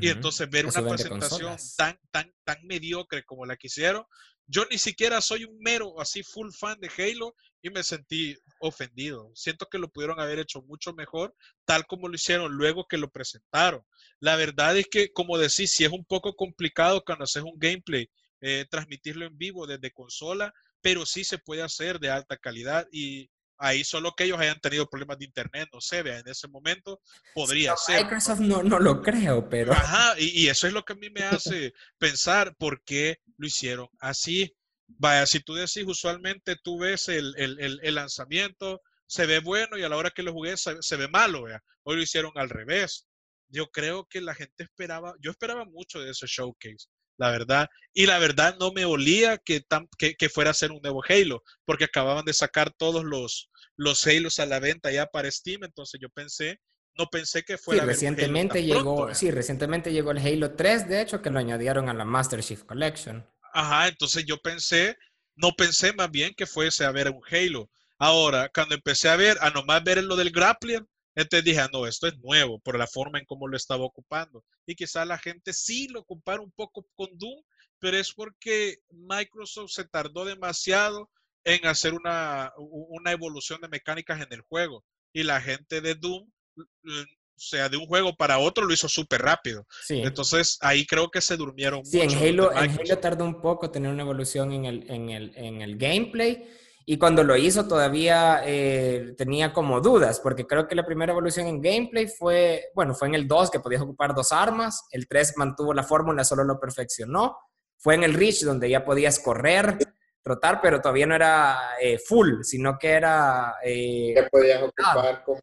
Y 0.00 0.08
entonces 0.08 0.48
ver 0.48 0.64
una 0.64 0.88
presentación 0.88 1.56
tan, 1.76 1.98
tan, 2.10 2.32
tan 2.42 2.66
mediocre 2.66 3.22
como 3.22 3.44
la 3.44 3.56
que 3.56 3.66
hicieron, 3.66 4.04
yo 4.46 4.64
ni 4.70 4.78
siquiera 4.78 5.20
soy 5.20 5.44
un 5.44 5.58
mero, 5.58 6.00
así 6.00 6.22
full 6.22 6.50
fan 6.52 6.78
de 6.80 6.90
Halo 6.98 7.34
y 7.62 7.70
me 7.70 7.82
sentí 7.82 8.36
ofendido. 8.58 9.30
Siento 9.34 9.66
que 9.70 9.78
lo 9.78 9.88
pudieron 9.88 10.20
haber 10.20 10.38
hecho 10.38 10.62
mucho 10.62 10.92
mejor, 10.92 11.34
tal 11.64 11.86
como 11.86 12.08
lo 12.08 12.14
hicieron 12.14 12.52
luego 12.52 12.86
que 12.86 12.98
lo 12.98 13.10
presentaron. 13.10 13.82
La 14.20 14.36
verdad 14.36 14.76
es 14.76 14.86
que, 14.90 15.12
como 15.12 15.38
decís, 15.38 15.72
si 15.72 15.84
es 15.84 15.92
un 15.92 16.04
poco 16.04 16.34
complicado 16.34 17.02
cuando 17.04 17.24
haces 17.24 17.42
un 17.42 17.58
gameplay, 17.58 18.08
eh, 18.40 18.66
transmitirlo 18.70 19.24
en 19.24 19.38
vivo 19.38 19.66
desde 19.66 19.92
consola, 19.92 20.52
pero 20.82 21.06
sí 21.06 21.24
se 21.24 21.38
puede 21.38 21.62
hacer 21.62 21.98
de 21.98 22.10
alta 22.10 22.36
calidad 22.36 22.86
y 22.92 23.30
Ahí 23.58 23.84
solo 23.84 24.12
que 24.16 24.24
ellos 24.24 24.38
hayan 24.38 24.60
tenido 24.60 24.88
problemas 24.88 25.18
de 25.18 25.26
internet, 25.26 25.68
no 25.72 25.80
sé, 25.80 26.02
vea, 26.02 26.18
en 26.18 26.28
ese 26.28 26.48
momento 26.48 27.00
podría 27.34 27.76
ser. 27.76 28.02
Microsoft 28.02 28.40
no, 28.40 28.62
no 28.62 28.78
lo 28.78 29.02
creo, 29.02 29.48
pero. 29.48 29.72
Ajá, 29.72 30.14
y, 30.18 30.48
eso 30.48 30.66
es 30.66 30.72
lo 30.72 30.84
que 30.84 30.94
a 30.94 30.96
mí 30.96 31.08
me 31.10 31.22
hace 31.22 31.72
pensar 31.98 32.54
por 32.56 32.82
qué 32.84 33.18
lo 33.36 33.46
hicieron 33.46 33.88
así. 34.00 34.54
Vaya, 34.86 35.26
si 35.26 35.40
tú 35.40 35.54
decís, 35.54 35.84
usualmente 35.86 36.56
tú 36.62 36.78
ves 36.78 37.08
el, 37.08 37.34
el, 37.36 37.80
el, 37.82 37.94
lanzamiento, 37.94 38.82
se 39.06 39.26
ve 39.26 39.38
bueno 39.38 39.78
y 39.78 39.82
a 39.82 39.88
la 39.88 39.96
hora 39.96 40.10
que 40.10 40.22
lo 40.22 40.32
jugué 40.32 40.56
se, 40.56 40.96
ve 40.96 41.08
malo, 41.08 41.44
vea. 41.44 41.62
Hoy 41.84 41.96
lo 41.96 42.02
hicieron 42.02 42.32
al 42.34 42.50
revés. 42.50 43.06
Yo 43.48 43.70
creo 43.70 44.06
que 44.06 44.20
la 44.20 44.34
gente 44.34 44.64
esperaba, 44.64 45.14
yo 45.20 45.30
esperaba 45.30 45.64
mucho 45.64 46.00
de 46.00 46.10
ese 46.10 46.26
showcase 46.26 46.88
la 47.16 47.30
verdad. 47.30 47.68
Y 47.92 48.06
la 48.06 48.18
verdad 48.18 48.56
no 48.58 48.72
me 48.72 48.84
olía 48.84 49.38
que, 49.38 49.62
que, 49.98 50.28
fuera 50.28 50.50
a 50.50 50.54
ser 50.54 50.72
un 50.72 50.80
nuevo 50.82 51.02
Halo, 51.08 51.42
porque 51.64 51.84
acababan 51.84 52.24
de 52.24 52.32
sacar 52.32 52.72
todos 52.76 53.04
los, 53.04 53.50
los 53.76 54.06
Halos 54.06 54.38
a 54.38 54.46
la 54.46 54.58
venta 54.58 54.90
ya 54.90 55.06
para 55.06 55.30
Steam, 55.30 55.64
entonces 55.64 56.00
yo 56.00 56.08
pensé, 56.08 56.60
no 56.96 57.06
pensé 57.06 57.42
que 57.42 57.58
fuera 57.58 57.82
sí, 57.82 57.88
recientemente 57.88 58.64
llegó, 58.64 59.10
¿eh? 59.10 59.14
Sí, 59.14 59.30
recientemente 59.30 59.92
llegó 59.92 60.10
el 60.10 60.18
Halo 60.18 60.54
3, 60.54 60.88
de 60.88 61.02
hecho, 61.02 61.22
que 61.22 61.30
lo 61.30 61.38
añadieron 61.38 61.88
a 61.88 61.94
la 61.94 62.04
Master 62.04 62.42
Chief 62.42 62.62
Collection. 62.64 63.24
Ajá, 63.52 63.88
entonces 63.88 64.24
yo 64.24 64.38
pensé, 64.38 64.96
no 65.36 65.52
pensé 65.52 65.92
más 65.92 66.10
bien 66.10 66.34
que 66.34 66.46
fuese 66.46 66.84
a 66.84 66.90
ver 66.90 67.10
un 67.10 67.22
Halo. 67.30 67.70
Ahora, 67.98 68.50
cuando 68.52 68.74
empecé 68.74 69.08
a 69.08 69.16
ver, 69.16 69.38
a 69.40 69.50
nomás 69.50 69.84
ver 69.84 70.02
lo 70.02 70.16
del 70.16 70.30
grappling, 70.30 70.84
entonces 71.14 71.44
dije, 71.44 71.60
ah, 71.60 71.70
no, 71.72 71.86
esto 71.86 72.06
es 72.06 72.18
nuevo 72.18 72.58
por 72.58 72.78
la 72.78 72.86
forma 72.86 73.18
en 73.18 73.24
cómo 73.24 73.46
lo 73.46 73.56
estaba 73.56 73.84
ocupando. 73.84 74.44
Y 74.66 74.74
quizá 74.74 75.04
la 75.04 75.18
gente 75.18 75.52
sí 75.52 75.88
lo 75.88 76.04
compara 76.04 76.40
un 76.40 76.52
poco 76.52 76.86
con 76.96 77.08
Doom, 77.16 77.40
pero 77.78 77.96
es 77.96 78.12
porque 78.12 78.78
Microsoft 78.90 79.70
se 79.70 79.84
tardó 79.84 80.24
demasiado 80.24 81.10
en 81.44 81.66
hacer 81.66 81.94
una, 81.94 82.52
una 82.56 83.12
evolución 83.12 83.60
de 83.60 83.68
mecánicas 83.68 84.20
en 84.20 84.32
el 84.32 84.40
juego. 84.40 84.84
Y 85.12 85.22
la 85.22 85.40
gente 85.40 85.80
de 85.80 85.94
Doom, 85.94 86.28
o 86.56 87.40
sea, 87.40 87.68
de 87.68 87.76
un 87.76 87.86
juego 87.86 88.16
para 88.16 88.38
otro 88.38 88.64
lo 88.64 88.72
hizo 88.72 88.88
súper 88.88 89.22
rápido. 89.22 89.66
Sí. 89.82 90.00
Entonces 90.00 90.58
ahí 90.60 90.86
creo 90.86 91.10
que 91.10 91.20
se 91.20 91.36
durmieron. 91.36 91.84
Sí, 91.84 92.00
en 92.00 92.10
Halo, 92.10 92.50
en 92.52 92.70
Halo 92.70 92.98
tardó 92.98 93.24
un 93.24 93.40
poco 93.40 93.70
tener 93.70 93.92
una 93.92 94.02
evolución 94.02 94.52
en 94.52 94.64
el, 94.64 94.90
en 94.90 95.10
el, 95.10 95.32
en 95.36 95.62
el 95.62 95.76
gameplay 95.76 96.48
y 96.86 96.98
cuando 96.98 97.24
lo 97.24 97.36
hizo 97.36 97.66
todavía 97.66 98.42
eh, 98.44 99.14
tenía 99.16 99.52
como 99.52 99.80
dudas, 99.80 100.20
porque 100.20 100.46
creo 100.46 100.68
que 100.68 100.74
la 100.74 100.84
primera 100.84 101.12
evolución 101.12 101.46
en 101.46 101.62
gameplay 101.62 102.08
fue, 102.08 102.66
bueno, 102.74 102.94
fue 102.94 103.08
en 103.08 103.14
el 103.14 103.26
2 103.26 103.50
que 103.50 103.60
podías 103.60 103.82
ocupar 103.82 104.14
dos 104.14 104.32
armas, 104.32 104.86
el 104.90 105.08
3 105.08 105.34
mantuvo 105.36 105.72
la 105.72 105.82
fórmula, 105.82 106.24
solo 106.24 106.44
lo 106.44 106.60
perfeccionó, 106.60 107.38
fue 107.78 107.94
en 107.94 108.04
el 108.04 108.14
Reach 108.14 108.42
donde 108.42 108.68
ya 108.68 108.84
podías 108.84 109.18
correr 109.18 109.78
trotar, 110.22 110.60
pero 110.62 110.80
todavía 110.80 111.06
no 111.06 111.14
era 111.14 111.76
eh, 111.80 111.98
full, 111.98 112.42
sino 112.42 112.78
que 112.78 112.92
era... 112.92 113.56
Eh, 113.62 114.14
que 114.14 114.28
podías 114.30 114.62
ocupar 114.62 115.22
como 115.24 115.40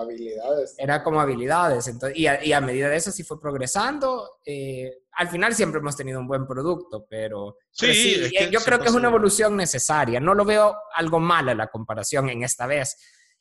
habilidades. 0.00 0.74
Era 0.78 1.02
como 1.02 1.20
habilidades, 1.20 1.86
entonces, 1.88 2.18
y, 2.18 2.26
a, 2.26 2.60
medida 2.60 2.88
de 2.88 2.96
eso 2.96 3.10
sí 3.12 3.22
fue 3.22 3.40
progresando. 3.40 4.38
Eh, 4.44 5.02
al 5.12 5.28
final 5.28 5.54
siempre 5.54 5.80
hemos 5.80 5.96
tenido 5.96 6.20
un 6.20 6.26
buen 6.26 6.46
producto, 6.46 7.06
pero 7.08 7.56
sí, 7.70 8.30
yo 8.50 8.60
creo 8.60 8.78
que 8.78 8.88
es 8.88 8.94
una 8.94 9.08
evolución 9.08 9.56
necesaria. 9.56 10.20
No 10.20 10.34
lo 10.34 10.44
veo 10.44 10.76
algo 10.94 11.20
malo 11.20 11.54
la 11.54 11.68
comparación 11.68 12.30
en 12.30 12.42
esta 12.42 12.66
vez. 12.66 12.96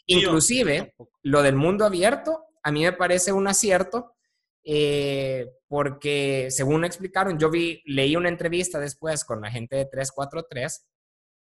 Inclusive, 0.05 0.95
lo 1.23 1.43
del 1.43 1.55
mundo 1.55 1.85
abierto, 1.85 2.45
a 2.63 2.71
mí 2.71 2.83
me 2.83 2.93
parece 2.93 3.31
un 3.31 3.47
acierto, 3.47 4.15
eh, 4.63 5.47
porque 5.67 6.47
según 6.49 6.83
explicaron, 6.83 7.39
yo 7.39 7.49
vi, 7.49 7.81
leí 7.85 8.15
una 8.15 8.29
entrevista 8.29 8.79
después 8.79 9.23
con 9.23 9.41
la 9.41 9.51
gente 9.51 9.75
de 9.75 9.85
343 9.85 10.85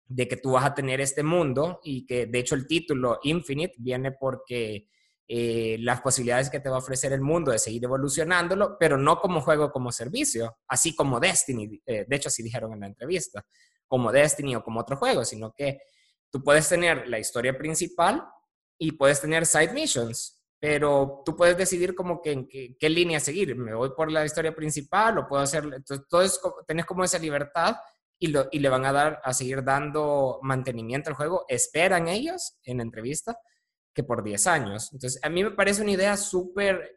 de 0.07 0.29
que 0.29 0.37
tú 0.37 0.53
vas 0.53 0.65
a 0.65 0.75
tener 0.75 1.01
este 1.01 1.23
mundo 1.23 1.81
y 1.83 2.07
que 2.07 2.27
de 2.27 2.39
hecho 2.39 2.55
el 2.55 2.67
título 2.67 3.19
Infinite 3.23 3.75
viene 3.79 4.13
porque 4.13 4.89
eh, 5.29 5.77
las 5.81 6.01
posibilidades 6.01 6.49
que 6.49 6.61
te 6.61 6.69
va 6.69 6.77
a 6.77 6.79
ofrecer 6.79 7.13
el 7.13 7.21
mundo 7.21 7.51
de 7.51 7.59
seguir 7.59 7.85
evolucionándolo, 7.85 8.77
pero 8.79 8.97
no 8.97 9.21
como 9.21 9.41
juego, 9.41 9.73
como 9.73 9.91
servicio, 9.91 10.59
así 10.69 10.95
como 10.95 11.19
Destiny, 11.19 11.83
eh, 11.85 12.05
de 12.07 12.17
hecho 12.17 12.29
así 12.29 12.43
dijeron 12.43 12.73
en 12.73 12.81
la 12.81 12.87
entrevista, 12.87 13.45
como 13.89 14.13
Destiny 14.13 14.55
o 14.55 14.63
como 14.63 14.81
otro 14.81 14.97
juego, 14.97 15.25
sino 15.25 15.53
que 15.53 15.81
tú 16.31 16.43
puedes 16.43 16.69
tener 16.69 17.09
la 17.09 17.19
historia 17.19 17.59
principal 17.59 18.23
y 18.79 18.93
puedes 18.93 19.21
tener 19.21 19.47
side 19.47 19.73
missions 19.73 20.37
pero 20.59 21.23
tú 21.25 21.37
puedes 21.37 21.57
decidir 21.57 21.95
como 21.95 22.23
que 22.23 22.33
en 22.33 22.49
qué, 22.49 22.89
línea 22.89 23.21
seguir. 23.21 23.55
Me 23.57 23.75
voy 23.75 23.91
por 23.91 24.11
la 24.11 24.25
historia 24.25 24.55
principal 24.55 25.19
o 25.19 25.29
puedo 25.29 25.43
hacer, 25.43 25.65
entonces 25.65 26.07
todo 26.09 26.23
es, 26.23 26.41
tenés 26.67 26.87
como 26.87 27.05
esa 27.05 27.19
libertad 27.19 27.77
y, 28.19 28.29
lo, 28.29 28.49
y 28.51 28.61
le 28.61 28.69
van 28.69 28.85
a 28.85 28.93
dar, 28.93 29.21
a 29.25 29.33
seguir 29.35 29.63
dando 29.65 30.39
mantenimiento 30.43 31.11
al 31.11 31.17
juego, 31.17 31.45
esperan 31.49 32.09
ellos 32.09 32.59
en 32.65 32.79
la 32.79 32.83
entrevista, 32.83 33.39
que 33.95 34.05
por 34.05 34.23
10 34.23 34.47
años. 34.47 34.91
Entonces, 34.93 35.21
a 35.23 35.29
mí 35.29 35.43
me 35.43 35.51
parece 35.51 35.83
una 35.83 35.93
idea 35.93 36.17
súper, 36.17 36.97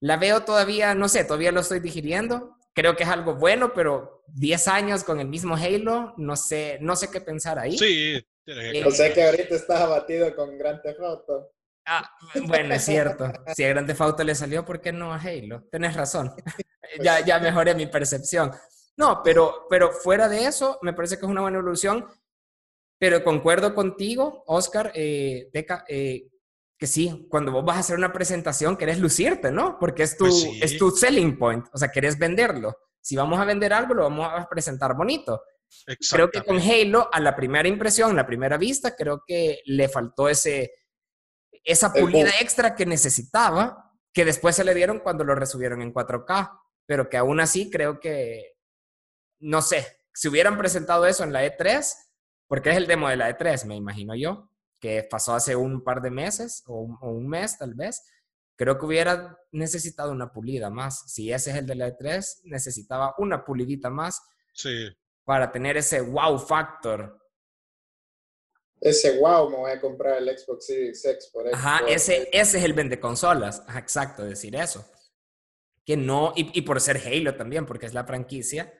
la 0.00 0.16
veo 0.16 0.44
todavía, 0.44 0.94
no 0.94 1.08
sé, 1.08 1.24
todavía 1.24 1.52
lo 1.52 1.60
estoy 1.60 1.80
digiriendo, 1.80 2.56
creo 2.74 2.96
que 2.96 3.04
es 3.04 3.08
algo 3.08 3.34
bueno, 3.34 3.72
pero 3.74 4.24
10 4.28 4.68
años 4.68 5.04
con 5.04 5.20
el 5.20 5.28
mismo 5.28 5.54
Halo, 5.56 6.14
no 6.16 6.36
sé, 6.36 6.78
no 6.80 6.96
sé 6.96 7.10
qué 7.10 7.20
pensar 7.20 7.58
ahí. 7.58 7.76
Sí. 7.78 8.24
Eh, 8.46 8.84
o 8.84 8.90
sea 8.90 9.12
que 9.14 9.22
ahorita 9.22 9.54
estás 9.54 9.80
abatido 9.80 10.34
con 10.34 10.58
Grand 10.58 10.82
Theft 10.82 11.00
Auto. 11.00 11.52
Ah, 11.84 12.08
bueno, 12.46 12.74
es 12.74 12.84
cierto. 12.84 13.32
Si 13.54 13.64
a 13.64 13.68
Grand 13.68 13.86
Theft 13.86 14.00
Auto 14.00 14.24
le 14.24 14.34
salió, 14.34 14.64
¿por 14.64 14.80
qué 14.80 14.92
no 14.92 15.12
a 15.12 15.20
Halo? 15.20 15.64
Tenés 15.70 15.94
razón. 15.94 16.32
ya, 17.02 17.24
ya 17.24 17.38
mejoré 17.38 17.74
mi 17.74 17.86
percepción. 17.86 18.52
No, 18.96 19.22
pero, 19.22 19.66
pero 19.68 19.90
fuera 19.90 20.28
de 20.28 20.46
eso, 20.46 20.78
me 20.82 20.92
parece 20.92 21.18
que 21.18 21.24
es 21.24 21.30
una 21.30 21.40
buena 21.40 21.58
evolución. 21.58 22.06
Pero 22.98 23.24
concuerdo 23.24 23.74
contigo, 23.74 24.44
Oscar, 24.46 24.92
eh, 24.94 25.50
eh, 25.52 26.28
que 26.78 26.86
sí, 26.86 27.26
cuando 27.28 27.50
vos 27.50 27.64
vas 27.64 27.76
a 27.76 27.80
hacer 27.80 27.96
una 27.96 28.12
presentación, 28.12 28.76
querés 28.76 29.00
lucirte, 29.00 29.50
¿no? 29.50 29.76
Porque 29.78 30.04
es 30.04 30.16
tu, 30.16 30.26
pues 30.26 30.46
es 30.60 30.78
tu 30.78 30.90
selling 30.90 31.36
point, 31.36 31.66
o 31.72 31.78
sea, 31.78 31.90
querés 31.90 32.18
venderlo. 32.18 32.76
Si 33.00 33.16
vamos 33.16 33.40
a 33.40 33.44
vender 33.44 33.72
algo, 33.72 33.94
lo 33.94 34.04
vamos 34.04 34.28
a 34.30 34.48
presentar 34.48 34.94
bonito. 34.96 35.42
Creo 36.10 36.30
que 36.30 36.42
con 36.42 36.58
Halo, 36.58 37.08
a 37.12 37.18
la 37.18 37.34
primera 37.34 37.68
impresión, 37.68 38.14
la 38.14 38.26
primera 38.26 38.56
vista, 38.56 38.94
creo 38.94 39.24
que 39.26 39.62
le 39.64 39.88
faltó 39.88 40.28
ese, 40.28 40.70
esa 41.64 41.92
pulida 41.92 42.30
extra 42.40 42.74
que 42.74 42.86
necesitaba, 42.86 43.90
que 44.12 44.24
después 44.24 44.54
se 44.54 44.64
le 44.64 44.74
dieron 44.74 45.00
cuando 45.00 45.24
lo 45.24 45.34
resubieron 45.34 45.82
en 45.82 45.92
4K, 45.92 46.60
pero 46.86 47.08
que 47.08 47.16
aún 47.16 47.40
así 47.40 47.70
creo 47.70 47.98
que, 47.98 48.51
no 49.42 49.60
sé, 49.60 49.86
si 50.14 50.28
hubieran 50.28 50.56
presentado 50.56 51.06
eso 51.06 51.24
en 51.24 51.32
la 51.32 51.44
E3, 51.44 51.92
porque 52.46 52.70
es 52.70 52.76
el 52.76 52.86
demo 52.86 53.08
de 53.08 53.16
la 53.16 53.36
E3, 53.36 53.66
me 53.66 53.76
imagino 53.76 54.14
yo, 54.14 54.50
que 54.78 55.06
pasó 55.08 55.34
hace 55.34 55.56
un 55.56 55.84
par 55.84 56.00
de 56.00 56.10
meses 56.10 56.62
o 56.66 56.80
un, 57.00 57.28
mes 57.28 57.58
tal 57.58 57.74
vez, 57.74 58.02
creo 58.56 58.78
que 58.78 58.86
hubiera 58.86 59.38
necesitado 59.52 60.12
una 60.12 60.32
pulida 60.32 60.70
más. 60.70 61.10
Si 61.12 61.32
ese 61.32 61.50
es 61.50 61.56
el 61.56 61.66
de 61.66 61.74
la 61.74 61.88
E3, 61.88 62.40
necesitaba 62.44 63.14
una 63.18 63.44
pulidita 63.44 63.90
más 63.90 64.22
para 65.24 65.50
tener 65.50 65.76
ese 65.76 66.00
wow 66.00 66.38
factor 66.38 67.22
ese 68.82 69.16
wow, 69.18 69.48
me 69.48 69.56
voy 69.58 69.70
a 69.70 69.80
comprar 69.80 70.18
el 70.18 70.36
Xbox 70.36 70.66
Series 70.66 71.04
X 71.04 71.30
por 71.32 71.46
eso. 71.46 71.54
Ajá, 71.54 71.82
ese, 71.86 72.28
ese 72.32 72.58
es 72.58 72.64
el 72.64 72.72
vende 72.72 72.98
consolas. 72.98 73.62
Ajá, 73.68 73.78
exacto, 73.78 74.24
decir 74.24 74.56
eso. 74.56 74.84
Que 75.86 75.96
no, 75.96 76.32
y, 76.34 76.50
y, 76.58 76.62
por 76.62 76.80
ser 76.80 76.96
Halo 76.96 77.36
también, 77.36 77.64
porque 77.64 77.86
es 77.86 77.94
la 77.94 78.04
franquicia 78.04 78.72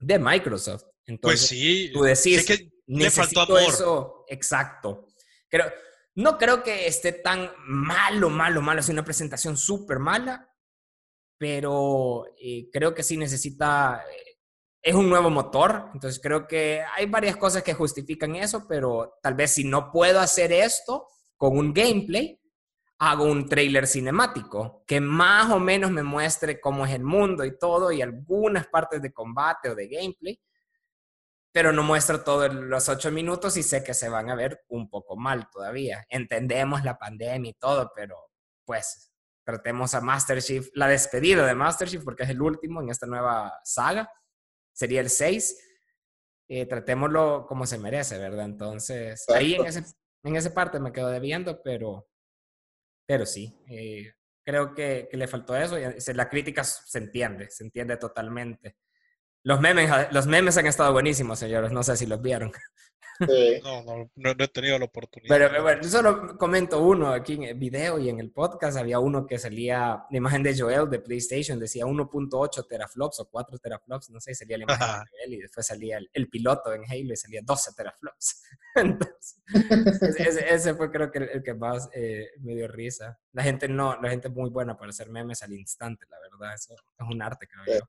de 0.00 0.18
Microsoft. 0.18 0.82
Pues 0.82 0.94
Entonces, 1.06 1.40
pues 1.40 1.48
sí, 1.48 1.90
tú 1.92 2.02
decís, 2.02 2.44
que 2.46 2.70
le 2.86 3.10
faltó 3.10 3.58
eso. 3.58 4.24
Exacto. 4.28 5.06
Creo, 5.48 5.66
no 6.16 6.38
creo 6.38 6.62
que 6.62 6.86
esté 6.86 7.12
tan 7.12 7.50
malo, 7.66 8.30
malo, 8.30 8.62
malo. 8.62 8.80
Es 8.80 8.88
una 8.88 9.04
presentación 9.04 9.56
súper 9.56 9.98
mala, 9.98 10.50
pero 11.38 12.24
eh, 12.40 12.68
creo 12.72 12.94
que 12.94 13.02
sí 13.02 13.16
necesita 13.16 14.02
eh, 14.10 14.26
es 14.86 14.94
un 14.94 15.08
nuevo 15.08 15.30
motor, 15.30 15.90
entonces 15.94 16.20
creo 16.22 16.46
que 16.46 16.80
hay 16.94 17.06
varias 17.06 17.36
cosas 17.36 17.64
que 17.64 17.74
justifican 17.74 18.36
eso, 18.36 18.66
pero 18.68 19.18
tal 19.20 19.34
vez 19.34 19.50
si 19.50 19.64
no 19.64 19.90
puedo 19.90 20.20
hacer 20.20 20.52
esto 20.52 21.08
con 21.36 21.58
un 21.58 21.74
gameplay, 21.74 22.40
hago 22.98 23.24
un 23.24 23.48
trailer 23.48 23.86
cinemático 23.86 24.84
que 24.86 25.00
más 25.00 25.50
o 25.50 25.58
menos 25.58 25.90
me 25.90 26.02
muestre 26.02 26.60
cómo 26.60 26.86
es 26.86 26.92
el 26.92 27.04
mundo 27.04 27.44
y 27.44 27.58
todo 27.58 27.92
y 27.92 28.00
algunas 28.00 28.66
partes 28.68 29.02
de 29.02 29.12
combate 29.12 29.70
o 29.70 29.74
de 29.74 29.88
gameplay, 29.88 30.40
pero 31.52 31.72
no 31.72 31.82
muestro 31.82 32.22
todos 32.22 32.54
los 32.54 32.88
ocho 32.88 33.10
minutos 33.10 33.56
y 33.56 33.62
sé 33.62 33.84
que 33.84 33.94
se 33.94 34.08
van 34.08 34.30
a 34.30 34.34
ver 34.34 34.64
un 34.68 34.88
poco 34.88 35.16
mal 35.16 35.48
todavía. 35.50 36.06
Entendemos 36.08 36.84
la 36.84 36.98
pandemia 36.98 37.50
y 37.50 37.54
todo, 37.54 37.92
pero 37.94 38.16
pues 38.64 39.12
tratemos 39.44 39.94
a 39.94 40.00
Master 40.00 40.42
Chief, 40.42 40.68
la 40.74 40.88
despedida 40.88 41.46
de 41.46 41.54
Master 41.54 41.88
Chief 41.88 42.02
porque 42.02 42.24
es 42.24 42.30
el 42.30 42.42
último 42.42 42.82
en 42.82 42.90
esta 42.90 43.06
nueva 43.06 43.58
saga 43.62 44.10
sería 44.76 45.00
el 45.00 45.10
6. 45.10 45.62
Eh, 46.48 46.66
tratémoslo 46.66 47.46
como 47.48 47.66
se 47.66 47.78
merece, 47.78 48.18
¿verdad? 48.18 48.44
Entonces, 48.44 49.24
ahí 49.30 49.54
en, 49.54 49.66
ese, 49.66 49.84
en 50.22 50.36
esa 50.36 50.54
parte 50.54 50.78
me 50.78 50.92
quedo 50.92 51.08
debiendo, 51.08 51.60
pero, 51.62 52.06
pero 53.06 53.24
sí, 53.24 53.56
eh, 53.68 54.12
creo 54.44 54.74
que, 54.74 55.08
le 55.12 55.28
faltó 55.28 55.56
eso. 55.56 55.76
La 56.14 56.28
crítica 56.28 56.64
se 56.64 56.98
entiende, 56.98 57.48
se 57.50 57.64
entiende 57.64 57.96
totalmente. 57.96 58.76
Los 59.44 59.60
memes, 59.60 60.12
los 60.12 60.26
memes 60.26 60.56
han 60.58 60.66
estado 60.66 60.92
buenísimos, 60.92 61.38
señores, 61.38 61.70
no 61.70 61.82
sé 61.82 61.96
si 61.96 62.06
los 62.06 62.20
vieron. 62.20 62.52
No, 63.20 63.82
no, 63.82 64.10
no, 64.14 64.30
he 64.30 64.48
tenido 64.48 64.78
la 64.78 64.84
oportunidad. 64.84 65.36
Pero, 65.36 65.62
bueno, 65.62 65.82
yo 65.82 65.88
solo 65.88 66.36
comento 66.38 66.82
uno 66.82 67.08
aquí 67.08 67.34
en 67.34 67.42
el 67.44 67.54
video 67.54 67.98
y 67.98 68.08
en 68.08 68.20
el 68.20 68.30
podcast. 68.30 68.76
Había 68.76 68.98
uno 68.98 69.26
que 69.26 69.38
salía, 69.38 70.04
la 70.10 70.16
imagen 70.16 70.42
de 70.42 70.58
Joel 70.58 70.90
de 70.90 71.00
PlayStation, 71.00 71.58
decía 71.58 71.86
1.8 71.86 72.66
teraflops 72.68 73.20
o 73.20 73.28
4 73.28 73.58
teraflops, 73.58 74.10
no 74.10 74.20
sé, 74.20 74.34
sería 74.34 74.58
la 74.58 74.64
imagen 74.64 74.86
de 74.86 75.10
Joel 75.10 75.34
y 75.34 75.42
después 75.42 75.66
salía 75.66 75.98
el, 76.12 76.28
piloto 76.28 76.72
en 76.72 76.82
Halo 76.84 77.12
y 77.12 77.16
salía 77.16 77.40
12 77.42 77.72
teraflops. 77.74 78.42
Entonces, 78.74 79.42
ese, 80.50 80.74
fue 80.74 80.90
creo 80.90 81.10
que 81.10 81.18
el, 81.18 81.42
que 81.42 81.54
más 81.54 81.88
eh, 81.94 82.30
me 82.40 82.54
dio 82.54 82.68
risa. 82.68 83.18
La 83.32 83.42
gente 83.42 83.68
no, 83.68 84.00
la 84.00 84.10
gente 84.10 84.28
es 84.28 84.34
muy 84.34 84.50
buena 84.50 84.76
para 84.76 84.90
hacer 84.90 85.08
memes 85.10 85.42
al 85.42 85.52
instante, 85.52 86.06
la 86.10 86.18
verdad. 86.20 86.54
Eso 86.54 86.74
es 86.74 87.06
un 87.08 87.22
arte, 87.22 87.46
creo 87.46 87.80
yo 87.80 87.86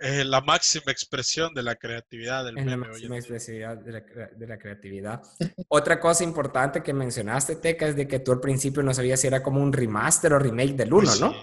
es 0.00 0.26
la 0.26 0.40
máxima 0.40 0.90
expresión 0.90 1.52
de 1.52 1.62
la 1.62 1.76
creatividad 1.76 2.44
del 2.44 2.54
meme. 2.54 2.70
La 2.70 2.76
máxima 2.76 3.16
expresividad 3.16 3.76
de 3.76 3.92
la, 3.92 4.00
de 4.00 4.46
la, 4.46 4.58
creatividad. 4.58 5.22
Otra 5.68 6.00
cosa 6.00 6.24
importante 6.24 6.82
que 6.82 6.94
mencionaste, 6.94 7.56
Teca, 7.56 7.88
es 7.88 7.96
de 7.96 8.08
que 8.08 8.20
tú 8.20 8.32
al 8.32 8.40
principio 8.40 8.82
no 8.82 8.94
sabías 8.94 9.20
si 9.20 9.26
era 9.26 9.42
como 9.42 9.62
un 9.62 9.72
remaster 9.72 10.32
o 10.32 10.38
remake 10.38 10.74
del 10.74 10.92
1, 10.92 11.16
¿no? 11.16 11.34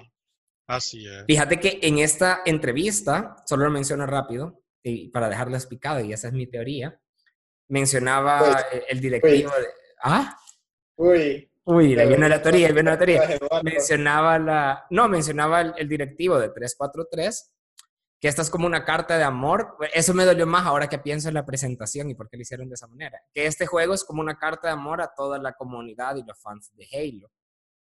Así 0.68 1.08
es. 1.08 1.26
Fíjate 1.28 1.60
que 1.60 1.80
en 1.84 2.00
esta 2.00 2.42
entrevista, 2.46 3.36
solo 3.46 3.66
lo 3.66 3.72
menciono 3.72 4.06
rápido, 4.08 4.64
y 4.82 5.10
para 5.10 5.30
dejarla 5.30 5.58
explicada, 5.58 6.02
y 6.02 6.12
esa 6.12 6.28
es 6.28 6.34
mi 6.34 6.48
teoría, 6.48 7.00
mencionaba 7.70 8.66
el 8.90 9.00
directivo 9.00 9.52
de... 9.52 9.68
¿Ah? 10.04 10.36
Uy. 10.96 11.50
Uy, 11.66 11.98
ahí 11.98 12.08
viene 12.10 12.28
la 12.28 12.42
teoría, 12.42 12.68
ahí 12.68 12.74
viene 12.74 12.92
la 12.92 12.98
teoría. 12.98 13.22
Mencionaba 13.64 14.38
la... 14.38 14.86
No, 14.90 15.08
mencionaba 15.08 15.62
el, 15.62 15.74
el 15.78 15.88
directivo 15.88 16.38
de 16.38 16.50
343 16.50 17.53
que 18.24 18.30
esta 18.30 18.42
es 18.42 18.50
como 18.50 18.66
una 18.66 18.86
carta 18.86 19.18
de 19.18 19.26
amor. 19.26 19.76
Eso 19.94 20.14
me 20.14 20.24
dolió 20.24 20.48
más 20.48 20.66
ahora 20.66 20.88
que 20.88 20.98
pienso 20.98 21.28
en 21.28 21.34
la 21.34 21.46
presentación 21.46 22.10
y 22.10 22.16
por 22.16 22.30
qué 22.30 22.38
lo 22.38 22.44
hicieron 22.44 22.70
de 22.70 22.76
esa 22.76 22.88
manera. 22.88 23.22
Que 23.34 23.48
este 23.48 23.66
juego 23.66 23.94
es 23.94 24.06
como 24.06 24.22
una 24.22 24.38
carta 24.38 24.70
de 24.70 24.76
amor 24.76 25.02
a 25.02 25.14
toda 25.14 25.38
la 25.40 25.52
comunidad 25.52 26.16
y 26.16 26.24
los 26.24 26.40
fans 26.40 26.72
de 26.74 26.88
Halo, 26.94 27.30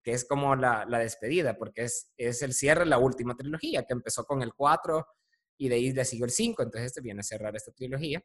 que 0.02 0.12
es 0.12 0.26
como 0.26 0.54
la, 0.54 0.84
la 0.86 0.98
despedida, 0.98 1.56
porque 1.56 1.84
es, 1.84 2.12
es 2.18 2.42
el 2.42 2.52
cierre 2.52 2.80
de 2.80 2.90
la 2.90 2.98
última 2.98 3.34
trilogía, 3.34 3.86
que 3.86 3.94
empezó 3.94 4.26
con 4.26 4.42
el 4.42 4.52
4 4.52 5.06
y 5.56 5.70
de 5.70 5.76
ahí 5.76 5.92
le 5.94 6.04
siguió 6.04 6.26
el 6.26 6.30
5, 6.30 6.64
entonces 6.64 6.88
este 6.88 7.00
viene 7.00 7.20
a 7.20 7.22
cerrar 7.24 7.56
esta 7.56 7.72
trilogía, 7.72 8.22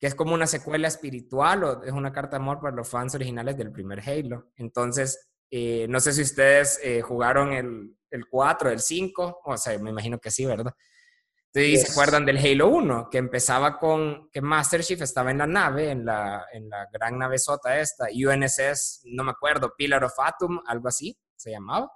que 0.00 0.06
es 0.06 0.14
como 0.14 0.32
una 0.32 0.46
secuela 0.46 0.88
espiritual 0.88 1.62
o 1.62 1.84
es 1.84 1.92
una 1.92 2.10
carta 2.10 2.38
de 2.38 2.42
amor 2.42 2.58
para 2.58 2.74
los 2.74 2.88
fans 2.88 3.14
originales 3.14 3.54
del 3.58 3.70
primer 3.70 4.00
Halo. 4.00 4.50
Entonces, 4.56 5.28
eh, 5.50 5.86
no 5.90 6.00
sé 6.00 6.14
si 6.14 6.22
ustedes 6.22 6.80
eh, 6.82 7.02
jugaron 7.02 7.52
el, 7.52 7.98
el 8.10 8.26
4, 8.30 8.70
el 8.70 8.80
5, 8.80 9.40
o 9.44 9.56
sea, 9.58 9.78
me 9.78 9.90
imagino 9.90 10.18
que 10.18 10.30
sí, 10.30 10.46
¿verdad? 10.46 10.72
Entonces, 11.66 11.86
¿se 11.86 11.92
acuerdan 11.92 12.24
del 12.24 12.38
Halo 12.38 12.68
1? 12.68 13.08
Que 13.10 13.18
empezaba 13.18 13.78
con 13.78 14.30
que 14.30 14.40
Master 14.40 14.82
Chief 14.82 15.00
estaba 15.00 15.30
en 15.30 15.38
la 15.38 15.46
nave, 15.46 15.90
en 15.90 16.04
la, 16.04 16.46
en 16.52 16.68
la 16.68 16.86
gran 16.92 17.18
nave 17.18 17.38
sota 17.38 17.78
esta, 17.80 18.06
UNSS, 18.06 19.02
no 19.06 19.24
me 19.24 19.30
acuerdo, 19.30 19.74
Pillar 19.76 20.04
of 20.04 20.18
Atom, 20.18 20.60
algo 20.66 20.88
así 20.88 21.18
se 21.36 21.50
llamaba. 21.50 21.90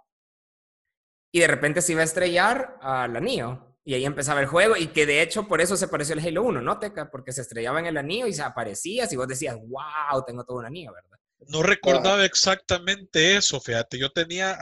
Y 1.33 1.41
de 1.41 1.47
repente 1.47 1.83
se 1.83 1.93
iba 1.93 2.03
a 2.03 2.05
estrellar 2.05 2.79
al 2.81 3.17
anillo. 3.17 3.77
Y 3.85 3.95
ahí 3.95 4.05
empezaba 4.05 4.41
el 4.41 4.47
juego, 4.47 4.77
y 4.77 4.89
que 4.89 5.07
de 5.07 5.23
hecho 5.23 5.49
por 5.49 5.61
eso 5.61 5.77
se 5.77 5.89
pareció 5.89 6.15
el 6.15 6.25
Halo 6.25 6.45
1, 6.45 6.63
¿no, 6.63 6.79
Teca? 6.79 7.11
Porque 7.11 7.33
se 7.33 7.41
estrellaba 7.41 7.81
en 7.81 7.87
el 7.87 7.97
anillo 7.97 8.27
y 8.27 8.33
se 8.33 8.43
aparecía, 8.43 9.09
y 9.11 9.17
vos 9.17 9.27
decías, 9.27 9.57
wow, 9.57 10.25
tengo 10.25 10.45
todo 10.45 10.59
un 10.59 10.67
anillo, 10.67 10.93
¿verdad? 10.93 11.19
No 11.49 11.63
recordaba 11.63 12.25
exactamente 12.25 13.37
eso, 13.37 13.61
fíjate. 13.61 13.99
Yo 13.99 14.11
tenía 14.11 14.59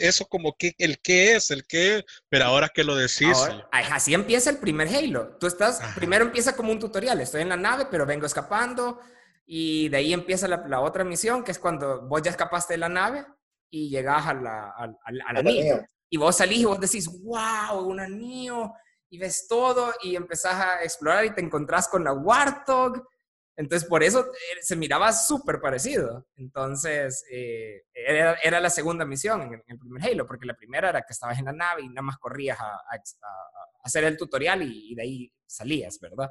eso 0.00 0.26
como 0.26 0.54
que 0.58 0.74
el 0.78 1.00
qué 1.00 1.36
es, 1.36 1.50
el 1.50 1.66
qué, 1.66 2.04
pero 2.28 2.46
ahora 2.46 2.68
que 2.68 2.84
lo 2.84 2.96
decís. 2.96 3.36
así 3.70 4.14
empieza 4.14 4.50
el 4.50 4.58
primer 4.58 4.88
Halo. 4.88 5.36
Tú 5.38 5.46
estás, 5.46 5.80
primero 5.94 6.24
empieza 6.24 6.56
como 6.56 6.72
un 6.72 6.78
tutorial. 6.78 7.20
Estoy 7.20 7.42
en 7.42 7.48
la 7.48 7.56
nave, 7.56 7.86
pero 7.90 8.06
vengo 8.06 8.26
escapando. 8.26 9.00
Y 9.46 9.88
de 9.88 9.98
ahí 9.98 10.12
empieza 10.12 10.48
la, 10.48 10.80
otra 10.80 11.04
misión, 11.04 11.44
que 11.44 11.52
es 11.52 11.58
cuando 11.58 12.02
vos 12.02 12.22
ya 12.22 12.30
escapaste 12.30 12.74
de 12.74 12.78
la 12.78 12.88
nave 12.88 13.26
y 13.70 13.90
llegás 13.90 14.26
a 14.26 14.34
la, 14.34 14.70
al, 14.70 15.20
anillo. 15.36 15.84
Y 16.08 16.16
vos 16.16 16.36
salís 16.36 16.60
y 16.60 16.64
vos 16.64 16.80
decís, 16.80 17.08
wow, 17.22 17.80
un 17.80 18.00
anillo. 18.00 18.72
Y 19.10 19.18
ves 19.18 19.46
todo 19.48 19.92
y 20.02 20.16
empezás 20.16 20.54
a 20.54 20.82
explorar 20.82 21.24
y 21.24 21.34
te 21.34 21.40
encontrás 21.40 21.88
con 21.88 22.04
la 22.04 22.12
Warthog 22.12 23.06
entonces, 23.56 23.88
por 23.88 24.02
eso 24.02 24.26
eh, 24.32 24.62
se 24.62 24.74
miraba 24.74 25.12
súper 25.12 25.60
parecido. 25.60 26.26
Entonces, 26.36 27.24
eh, 27.30 27.84
era, 27.94 28.60
la 28.60 28.70
segunda 28.70 29.04
misión 29.04 29.42
en 29.42 29.62
el, 29.66 29.78
primer 29.78 30.02
Halo, 30.02 30.26
porque 30.26 30.46
la 30.46 30.56
primera 30.56 30.88
era 30.88 31.02
que 31.02 31.12
estabas 31.12 31.38
en 31.38 31.44
la 31.46 31.52
nave 31.52 31.82
y 31.82 31.88
nada 31.88 32.02
más 32.02 32.18
corrías 32.18 32.58
a, 32.60 32.80
hacer 33.82 34.04
el 34.04 34.16
tutorial 34.16 34.62
y, 34.62 34.94
de 34.94 35.02
ahí 35.02 35.32
salías, 35.46 36.00
¿verdad? 36.00 36.30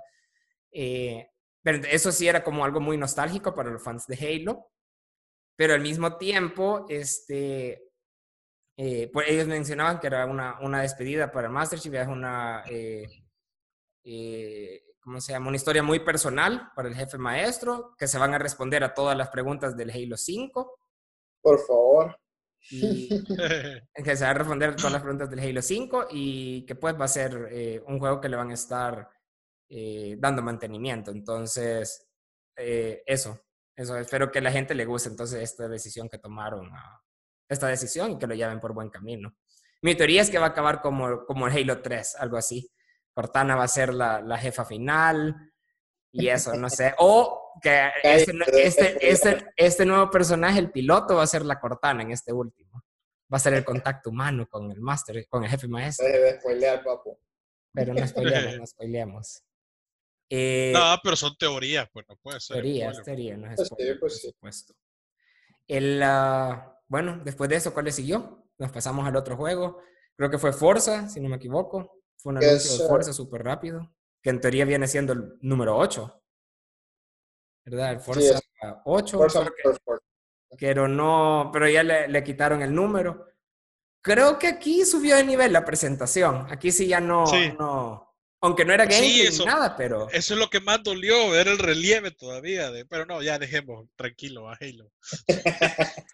Eh, 0.71 1.27
pero 1.61 1.81
eso 1.89 2.11
sí 2.11 2.27
era 2.27 2.43
como 2.43 2.65
algo 2.65 2.81
muy 2.81 2.97
nostálgico 2.97 3.55
para 3.55 3.69
los 3.69 3.81
fans 3.81 4.05
de 4.07 4.15
Halo. 4.15 4.69
Pero 5.55 5.75
al 5.75 5.81
mismo 5.81 6.17
tiempo, 6.17 6.85
este, 6.89 7.91
pues 8.75 9.29
ellos 9.29 9.47
mencionaban 9.47 9.99
que 9.99 10.07
era 10.07 10.25
una, 10.25 10.59
una 10.61 10.81
despedida 10.81 11.31
para 11.31 11.47
Master 11.47 11.79
Chief, 11.79 11.93
es 11.93 12.07
una... 12.07 12.63
¿cómo 15.03 15.19
se 15.19 15.33
llama? 15.33 15.49
Una 15.49 15.57
historia 15.57 15.83
muy 15.83 15.99
personal 15.99 16.71
para 16.75 16.87
el 16.87 16.95
jefe 16.95 17.17
maestro, 17.17 17.95
que 17.97 18.07
se 18.07 18.17
van 18.17 18.33
a 18.33 18.39
responder 18.39 18.83
a 18.83 18.93
todas 18.93 19.17
las 19.17 19.29
preguntas 19.29 19.75
del 19.75 19.91
Halo 19.91 20.17
5. 20.17 20.79
Por 21.41 21.59
favor. 21.59 22.17
que 22.69 24.15
se 24.15 24.23
va 24.23 24.29
a 24.29 24.33
responder 24.33 24.75
todas 24.75 24.93
las 24.93 25.01
preguntas 25.01 25.29
del 25.29 25.39
Halo 25.39 25.61
5 25.61 26.07
y 26.11 26.65
que 26.65 26.75
pues 26.75 26.99
va 26.99 27.05
a 27.05 27.09
ser 27.09 27.49
eh, 27.51 27.83
un 27.87 27.99
juego 27.99 28.21
que 28.21 28.29
le 28.29 28.37
van 28.37 28.51
a 28.51 28.53
estar 28.53 29.09
eh, 29.69 30.15
dando 30.17 30.41
mantenimiento. 30.41 31.11
Entonces, 31.11 32.07
eh, 32.55 33.03
eso, 33.05 33.37
eso, 33.75 33.97
espero 33.97 34.31
que 34.31 34.39
a 34.39 34.43
la 34.43 34.51
gente 34.51 34.73
le 34.73 34.85
guste 34.85 35.09
entonces 35.09 35.41
esta 35.41 35.67
decisión 35.67 36.07
que 36.07 36.19
tomaron, 36.19 36.71
esta 37.49 37.67
decisión 37.67 38.11
y 38.11 38.17
que 38.17 38.27
lo 38.27 38.35
lleven 38.35 38.61
por 38.61 38.73
buen 38.73 38.89
camino. 38.89 39.35
Mi 39.81 39.95
teoría 39.95 40.21
es 40.21 40.29
que 40.29 40.39
va 40.39 40.45
a 40.45 40.49
acabar 40.49 40.81
como, 40.81 41.25
como 41.25 41.47
el 41.47 41.53
Halo 41.53 41.81
3, 41.81 42.15
algo 42.15 42.37
así 42.37 42.71
Cortana 43.13 43.55
va 43.55 43.63
a 43.63 43.67
ser 43.67 43.93
la, 43.93 44.21
la 44.21 44.37
jefa 44.37 44.65
final 44.65 45.51
y 46.11 46.27
eso, 46.29 46.55
no 46.55 46.69
sé. 46.69 46.93
O 46.99 47.51
que 47.61 47.89
este, 48.03 48.33
este, 48.61 49.09
este, 49.09 49.53
este, 49.55 49.85
nuevo 49.85 50.09
personaje, 50.09 50.59
el 50.59 50.71
piloto, 50.71 51.15
va 51.15 51.23
a 51.23 51.27
ser 51.27 51.45
la 51.45 51.59
Cortana 51.59 52.03
en 52.03 52.11
este 52.11 52.31
último. 52.31 52.83
Va 53.31 53.37
a 53.37 53.39
ser 53.39 53.53
el 53.53 53.65
contacto 53.65 54.09
humano 54.09 54.47
con 54.47 54.71
el 54.71 54.79
máster, 54.79 55.27
con 55.27 55.43
el 55.43 55.49
jefe 55.49 55.67
maestro. 55.67 56.07
Debe 56.07 56.39
spoilear, 56.39 56.83
papu. 56.83 57.17
Pero 57.73 57.93
no 57.93 58.07
spoileemos, 58.07 58.57
no 58.57 58.67
spoileemos. 58.67 59.43
Eh, 60.29 60.71
no, 60.73 60.97
pero 61.03 61.15
son 61.15 61.35
teorías, 61.37 61.87
pues 61.91 62.05
no 62.07 62.15
puede 62.17 62.39
ser. 62.39 62.55
Teorías, 62.55 63.03
teorías, 63.03 63.37
no 63.37 63.49
es 63.49 63.55
pues 63.55 63.67
spoiler, 63.67 63.99
pues 63.99 64.13
por 64.13 64.31
supuesto. 64.31 64.73
El, 65.67 66.01
ah, 66.03 66.79
bueno, 66.87 67.21
después 67.23 67.49
de 67.49 67.57
eso, 67.57 67.73
¿cuál 67.73 67.85
le 67.85 67.91
siguió? 67.91 68.47
Nos 68.57 68.71
pasamos 68.71 69.05
al 69.07 69.15
otro 69.15 69.35
juego. 69.35 69.79
Creo 70.15 70.29
que 70.29 70.37
fue 70.37 70.53
Forza, 70.53 71.09
si 71.09 71.19
no 71.19 71.29
me 71.29 71.37
equivoco. 71.37 72.02
Fue 72.17 72.31
un 72.31 72.43
anuncio 72.43 72.77
de 72.77 72.87
fuerza 72.87 73.13
súper 73.13 73.43
rápido, 73.43 73.93
que 74.21 74.29
en 74.29 74.41
teoría 74.41 74.65
viene 74.65 74.87
siendo 74.87 75.13
el 75.13 75.37
número 75.41 75.77
8. 75.77 76.23
¿Verdad? 77.65 77.91
El 77.93 77.99
Forza 77.99 78.39
8. 78.85 79.19
pero 80.59 80.87
no, 80.87 81.49
pero 81.51 81.69
ya 81.69 81.83
le, 81.83 82.23
quitaron 82.23 82.61
el 82.61 82.73
número. 82.73 83.27
Creo 84.01 84.37
que 84.37 84.47
aquí 84.47 84.85
subió 84.85 85.15
de 85.15 85.23
nivel 85.23 85.53
la 85.53 85.63
presentación. 85.63 86.45
Aquí 86.49 86.71
sí 86.71 86.87
ya 86.87 86.99
no, 86.99 87.23
no 87.57 88.13
aunque 88.43 88.65
no 88.65 88.73
era 88.73 88.85
gameplay 88.85 89.29
ni 89.29 89.45
nada, 89.45 89.73
pero... 89.77 90.09
Eso 90.09 90.33
es 90.33 90.39
lo 90.39 90.49
que 90.49 90.59
más 90.59 90.83
dolió, 90.83 91.29
ver 91.29 91.47
el 91.47 91.57
relieve 91.57 92.11
todavía. 92.11 92.71
De, 92.71 92.85
pero 92.85 93.05
no, 93.05 93.21
ya 93.21 93.39
dejemos 93.39 93.87
tranquilo 93.95 94.49
a 94.49 94.57
Halo. 94.59 94.91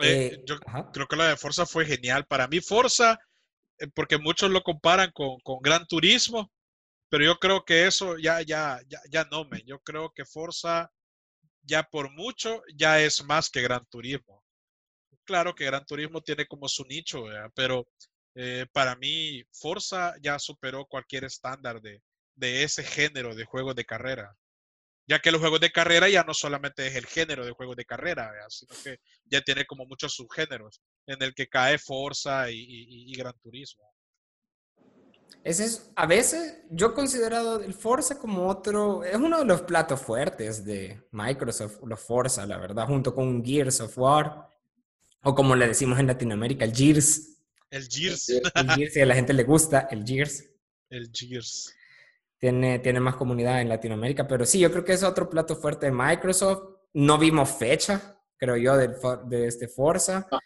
Eh, 0.00 0.30
eh, 0.32 0.44
yo 0.46 0.60
creo 0.92 1.08
que 1.08 1.16
la 1.16 1.30
de 1.30 1.36
Forza 1.36 1.66
fue 1.66 1.84
genial. 1.84 2.24
Para 2.24 2.46
mí, 2.46 2.60
Forza 2.60 3.14
eh, 3.14 3.18
porque 3.94 4.18
muchos 4.18 4.50
lo 4.50 4.62
comparan 4.62 5.10
con, 5.12 5.38
con, 5.40 5.60
Gran 5.60 5.86
Turismo, 5.86 6.52
pero 7.08 7.24
yo 7.24 7.38
creo 7.38 7.64
que 7.64 7.86
eso 7.86 8.18
ya, 8.18 8.42
ya, 8.42 8.80
ya, 8.88 9.00
ya 9.10 9.24
no, 9.30 9.44
me. 9.44 9.62
Yo 9.64 9.80
creo 9.80 10.12
que 10.12 10.24
Forza 10.24 10.90
ya 11.62 11.82
por 11.84 12.10
mucho 12.12 12.62
ya 12.74 13.00
es 13.00 13.24
más 13.24 13.50
que 13.50 13.62
Gran 13.62 13.86
Turismo. 13.86 14.44
Claro 15.24 15.54
que 15.54 15.66
Gran 15.66 15.86
Turismo 15.86 16.22
tiene 16.22 16.46
como 16.46 16.68
su 16.68 16.84
nicho, 16.84 17.24
pero 17.54 17.86
eh, 18.34 18.66
para 18.72 18.96
mí 18.96 19.42
Forza 19.52 20.14
ya 20.22 20.38
superó 20.38 20.86
cualquier 20.86 21.24
estándar 21.24 21.80
de, 21.82 22.02
de 22.34 22.62
ese 22.64 22.84
género 22.84 23.34
de 23.34 23.44
juegos 23.44 23.74
de 23.76 23.84
carrera 23.84 24.36
ya 25.08 25.18
que 25.20 25.32
los 25.32 25.40
juegos 25.40 25.60
de 25.60 25.72
carrera 25.72 26.08
ya 26.10 26.22
no 26.22 26.34
solamente 26.34 26.86
es 26.86 26.94
el 26.94 27.06
género 27.06 27.46
de 27.46 27.52
juegos 27.52 27.76
de 27.76 27.86
carrera, 27.86 28.30
sino 28.50 28.74
que 28.84 29.00
ya 29.24 29.40
tiene 29.40 29.64
como 29.64 29.86
muchos 29.86 30.14
subgéneros 30.14 30.82
en 31.08 31.22
el 31.22 31.34
que 31.34 31.48
cae 31.48 31.78
Forza 31.78 32.50
y, 32.50 33.12
Gran 33.16 33.34
Turismo. 33.42 33.82
Ese 35.42 35.64
es, 35.64 35.90
a 35.96 36.04
veces 36.04 36.62
yo 36.70 36.88
he 36.88 36.94
considerado 36.94 37.62
el 37.62 37.72
Forza 37.72 38.18
como 38.18 38.46
otro, 38.46 39.02
es 39.04 39.16
uno 39.16 39.38
de 39.38 39.44
los 39.46 39.62
platos 39.62 40.00
fuertes 40.00 40.64
de 40.64 41.02
Microsoft, 41.12 41.78
los 41.84 42.00
Forza, 42.00 42.44
la 42.44 42.58
verdad, 42.58 42.86
junto 42.86 43.14
con 43.14 43.42
Gears 43.42 43.80
of 43.80 43.96
War, 43.96 44.48
o 45.22 45.34
como 45.34 45.56
le 45.56 45.68
decimos 45.68 45.98
en 45.98 46.08
Latinoamérica, 46.08 46.64
el 46.64 46.74
Gears. 46.74 47.38
El 47.70 47.88
Gears. 47.88 48.28
El 48.28 48.70
Gears, 48.74 48.96
y 48.96 49.00
a 49.00 49.06
la 49.06 49.14
gente 49.14 49.32
le 49.32 49.44
gusta, 49.44 49.88
el 49.90 50.04
Gears. 50.04 50.44
El 50.90 51.10
Gears 51.10 51.74
tiene, 52.38 52.80
tiene 52.80 53.00
más 53.00 53.16
comunidad 53.16 53.62
en 53.62 53.70
Latinoamérica, 53.70 54.28
pero 54.28 54.44
sí, 54.44 54.58
yo 54.58 54.70
creo 54.70 54.84
que 54.84 54.92
es 54.92 55.02
otro 55.02 55.30
plato 55.30 55.56
fuerte 55.56 55.86
de 55.86 55.92
Microsoft. 55.92 56.76
No 56.92 57.16
vimos 57.16 57.50
fecha, 57.50 58.20
creo 58.36 58.56
yo, 58.56 58.76
de, 58.76 58.94
de 59.26 59.46
este 59.46 59.68
Forza. 59.68 60.26
Ah. 60.30 60.38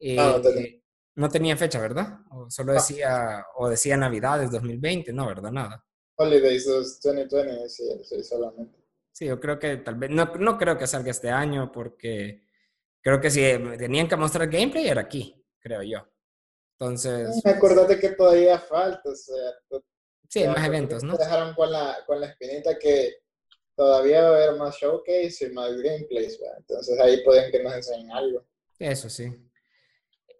Eh, 0.00 0.82
no, 1.16 1.28
tenía 1.28 1.56
fecha, 1.56 1.80
¿verdad? 1.80 2.20
O 2.30 2.48
solo 2.50 2.72
decía, 2.72 3.44
o 3.56 3.68
decía 3.68 3.96
Navidades 3.96 4.50
2020, 4.50 5.12
no, 5.12 5.26
¿verdad? 5.26 5.50
Nada. 5.50 5.84
Holidays 6.16 6.66
2020, 6.66 7.68
sí, 7.68 7.84
sí, 8.04 8.22
solamente. 8.22 8.78
Sí, 9.12 9.26
yo 9.26 9.40
creo 9.40 9.58
que 9.58 9.78
tal 9.78 9.96
vez, 9.96 10.10
no, 10.10 10.26
no 10.38 10.56
creo 10.56 10.78
que 10.78 10.86
salga 10.86 11.10
este 11.10 11.30
año 11.30 11.72
porque 11.72 12.42
creo 13.02 13.20
que 13.20 13.30
si 13.30 13.40
tenían 13.76 14.08
que 14.08 14.16
mostrar 14.16 14.48
gameplay 14.48 14.88
era 14.88 15.02
aquí, 15.02 15.44
creo 15.58 15.82
yo. 15.82 16.08
Entonces... 16.78 17.44
Acordate 17.44 17.98
que 17.98 18.10
todavía 18.10 18.58
falta, 18.58 19.10
o 19.10 19.14
sea, 19.16 19.82
Sí, 20.28 20.46
más 20.46 20.66
eventos, 20.66 21.02
¿no? 21.02 21.16
dejaron 21.16 21.54
con 21.54 21.72
la, 21.72 21.96
con 22.06 22.20
la 22.20 22.26
espinita 22.26 22.78
que 22.78 23.14
todavía 23.74 24.22
va 24.22 24.28
a 24.28 24.44
haber 24.44 24.58
más 24.58 24.76
showcase 24.76 25.46
y 25.46 25.50
más 25.52 25.70
gameplays, 25.80 26.38
entonces 26.58 27.00
ahí 27.00 27.22
pueden 27.24 27.50
que 27.50 27.62
nos 27.62 27.74
enseñen 27.74 28.10
algo. 28.12 28.44
Eso 28.78 29.08
sí. 29.08 29.32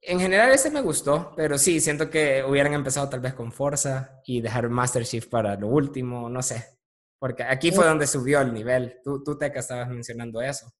En 0.08 0.18
general 0.18 0.50
ese 0.52 0.70
me 0.70 0.80
gustó, 0.80 1.34
pero 1.36 1.58
sí, 1.58 1.80
siento 1.80 2.08
que 2.08 2.42
hubieran 2.42 2.72
empezado 2.72 3.10
tal 3.10 3.20
vez 3.20 3.34
con 3.34 3.52
Forza 3.52 4.22
y 4.24 4.40
dejar 4.40 4.70
Master 4.70 5.04
Chief 5.04 5.26
para 5.26 5.54
lo 5.56 5.68
último, 5.68 6.30
no 6.30 6.42
sé. 6.42 6.78
Porque 7.18 7.42
aquí 7.42 7.72
fue 7.72 7.84
donde 7.84 8.06
subió 8.06 8.40
el 8.40 8.54
nivel. 8.54 9.00
Tú, 9.04 9.22
tú 9.22 9.36
Teca, 9.36 9.60
estabas 9.60 9.90
mencionando 9.90 10.40
eso. 10.40 10.72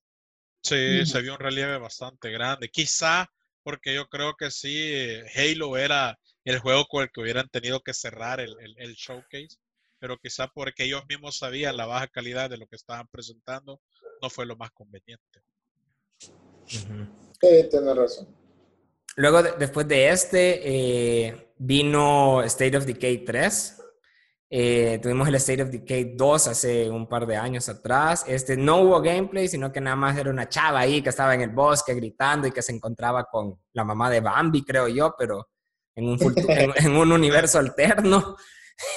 Sí, 0.63 1.05
se 1.05 1.21
vio 1.21 1.33
un 1.33 1.39
relieve 1.39 1.77
bastante 1.77 2.31
grande. 2.31 2.69
Quizá 2.69 3.29
porque 3.61 3.93
yo 3.93 4.07
creo 4.07 4.33
que 4.35 4.49
sí, 4.49 5.19
Halo 5.35 5.77
era 5.77 6.17
el 6.43 6.57
juego 6.57 6.85
con 6.85 7.03
el 7.03 7.11
que 7.11 7.21
hubieran 7.21 7.49
tenido 7.49 7.81
que 7.81 7.93
cerrar 7.93 8.39
el, 8.39 8.55
el, 8.77 8.95
showcase, 8.95 9.59
pero 9.99 10.17
quizá 10.17 10.47
porque 10.47 10.85
ellos 10.85 11.03
mismos 11.07 11.37
sabían 11.37 11.77
la 11.77 11.85
baja 11.85 12.07
calidad 12.07 12.49
de 12.49 12.57
lo 12.57 12.65
que 12.65 12.77
estaban 12.77 13.07
presentando, 13.11 13.79
no 14.23 14.29
fue 14.31 14.47
lo 14.47 14.55
más 14.55 14.71
conveniente. 14.71 15.43
Sí, 16.65 17.67
tiene 17.69 17.93
razón. 17.93 18.38
Luego, 19.19 19.43
después 19.43 19.85
de 19.85 20.07
este, 20.07 20.61
eh, 20.63 21.53
vino 21.57 22.41
State 22.43 22.77
of 22.77 22.85
Decay 22.85 23.25
3. 23.25 23.75
Eh, 24.49 24.97
tuvimos 25.03 25.27
el 25.27 25.35
State 25.35 25.61
of 25.61 25.69
Decay 25.71 26.15
2 26.15 26.47
hace 26.47 26.89
un 26.89 27.05
par 27.05 27.27
de 27.27 27.35
años 27.35 27.67
atrás. 27.67 28.23
Este 28.25 28.55
no 28.55 28.77
hubo 28.77 29.01
gameplay, 29.01 29.49
sino 29.49 29.73
que 29.73 29.81
nada 29.81 29.97
más 29.97 30.17
era 30.17 30.29
una 30.29 30.47
chava 30.47 30.79
ahí 30.79 31.01
que 31.01 31.09
estaba 31.09 31.35
en 31.35 31.41
el 31.41 31.49
bosque 31.49 31.93
gritando 31.95 32.47
y 32.47 32.53
que 32.53 32.61
se 32.61 32.71
encontraba 32.71 33.25
con 33.25 33.59
la 33.73 33.83
mamá 33.83 34.09
de 34.09 34.21
Bambi, 34.21 34.63
creo 34.63 34.87
yo, 34.87 35.13
pero 35.19 35.49
en 35.95 36.07
un, 36.07 36.17
en, 36.77 36.95
un 36.95 37.11
universo 37.11 37.59
alterno. 37.59 38.37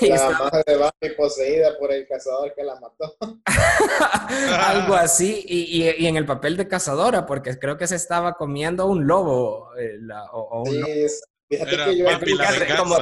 La 0.00 0.30
madre 0.30 0.62
de 0.66 0.76
Bambi 0.76 1.16
poseída 1.16 1.76
por 1.78 1.92
el 1.92 2.06
cazador 2.06 2.54
que 2.54 2.62
la 2.62 2.78
mató. 2.78 3.16
Algo 4.66 4.94
así, 4.94 5.44
y, 5.46 5.82
y, 5.82 6.06
en 6.06 6.16
el 6.16 6.24
papel 6.24 6.56
de 6.56 6.68
cazadora, 6.68 7.26
porque 7.26 7.58
creo 7.58 7.76
que 7.76 7.86
se 7.86 7.96
estaba 7.96 8.34
comiendo 8.34 8.86
un 8.86 9.06
lobo. 9.06 9.70
Eh, 9.78 9.98
o, 10.32 10.62
un 10.62 10.70
sí, 10.70 11.08
Fíjate 11.52 11.74
era, 11.74 11.84
que 11.84 11.98
yo 11.98 12.06
era 12.06 12.76
como, 12.78 12.96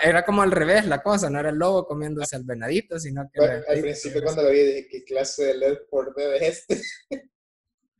era 0.00 0.24
como 0.24 0.42
al 0.42 0.52
revés 0.52 0.86
la 0.86 1.02
cosa, 1.02 1.28
no 1.30 1.40
era 1.40 1.50
el 1.50 1.56
lobo 1.56 1.84
comiéndose 1.84 2.36
al 2.36 2.44
venadito, 2.44 2.96
sino 3.00 3.28
que... 3.32 3.40
al 3.44 3.80
principio 3.80 4.22
cuando 4.22 4.44
lo 4.44 4.50
vi 4.50 4.62
dije, 4.62 4.88
¿qué 4.88 5.04
clase 5.04 5.46
de 5.46 5.54
LED 5.54 5.78
por 5.90 6.14
es 6.16 6.42
este? 6.42 6.80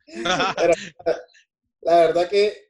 la 1.82 1.96
verdad 1.96 2.28
que, 2.28 2.67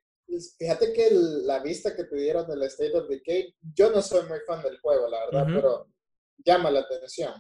fíjate 0.59 0.93
que 0.93 1.11
la 1.11 1.61
vista 1.61 1.95
que 1.97 2.05
te 2.05 2.17
dieron 2.17 2.47
del 2.47 2.63
State 2.65 2.97
of 2.97 3.09
Decay, 3.09 3.55
yo 3.75 3.91
no 3.91 4.03
soy 4.03 4.27
muy 4.27 4.41
fan 4.47 4.63
del 4.63 4.79
juego, 4.81 5.09
la 5.09 5.27
verdad, 5.27 5.47
pero 5.55 5.89
llama 6.45 6.71
la 6.71 6.81
atención. 6.81 7.35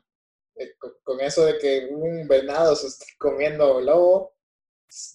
Eh, 0.56 0.74
con, 1.04 1.20
eso 1.20 1.44
de 1.44 1.58
que 1.58 1.88
un 1.90 2.26
venado 2.26 2.74
se 2.74 2.88
esté 2.88 3.06
comiendo 3.18 3.80
lobo, 3.80 4.34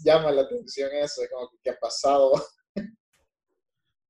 llama 0.04 0.32
la 0.32 0.44
atención 0.44 0.92
eso, 0.94 1.22
como 1.32 1.50
que 1.62 1.70
ha 1.70 1.80
pasado. 1.80 2.32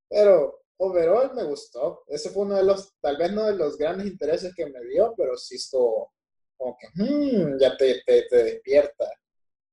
Pero 0.10 0.64
overall 0.78 1.34
me 1.34 1.44
gustó. 1.44 2.04
Ese 2.08 2.30
fue 2.30 2.44
uno 2.44 2.56
de 2.56 2.64
los, 2.64 2.94
tal 3.00 3.18
vez 3.18 3.32
no 3.32 3.46
de 3.46 3.56
los 3.56 3.78
grandes 3.78 4.06
intereses 4.08 4.54
que 4.56 4.68
me 4.68 4.80
dio, 4.86 5.14
pero 5.18 5.36
sí 5.38 5.56
esto 5.56 6.12
como 6.56 6.78
que 6.78 6.88
hmm, 6.94 7.58
ya 7.60 7.76
te, 7.76 8.02
te, 8.06 8.44
despierta 8.44 9.10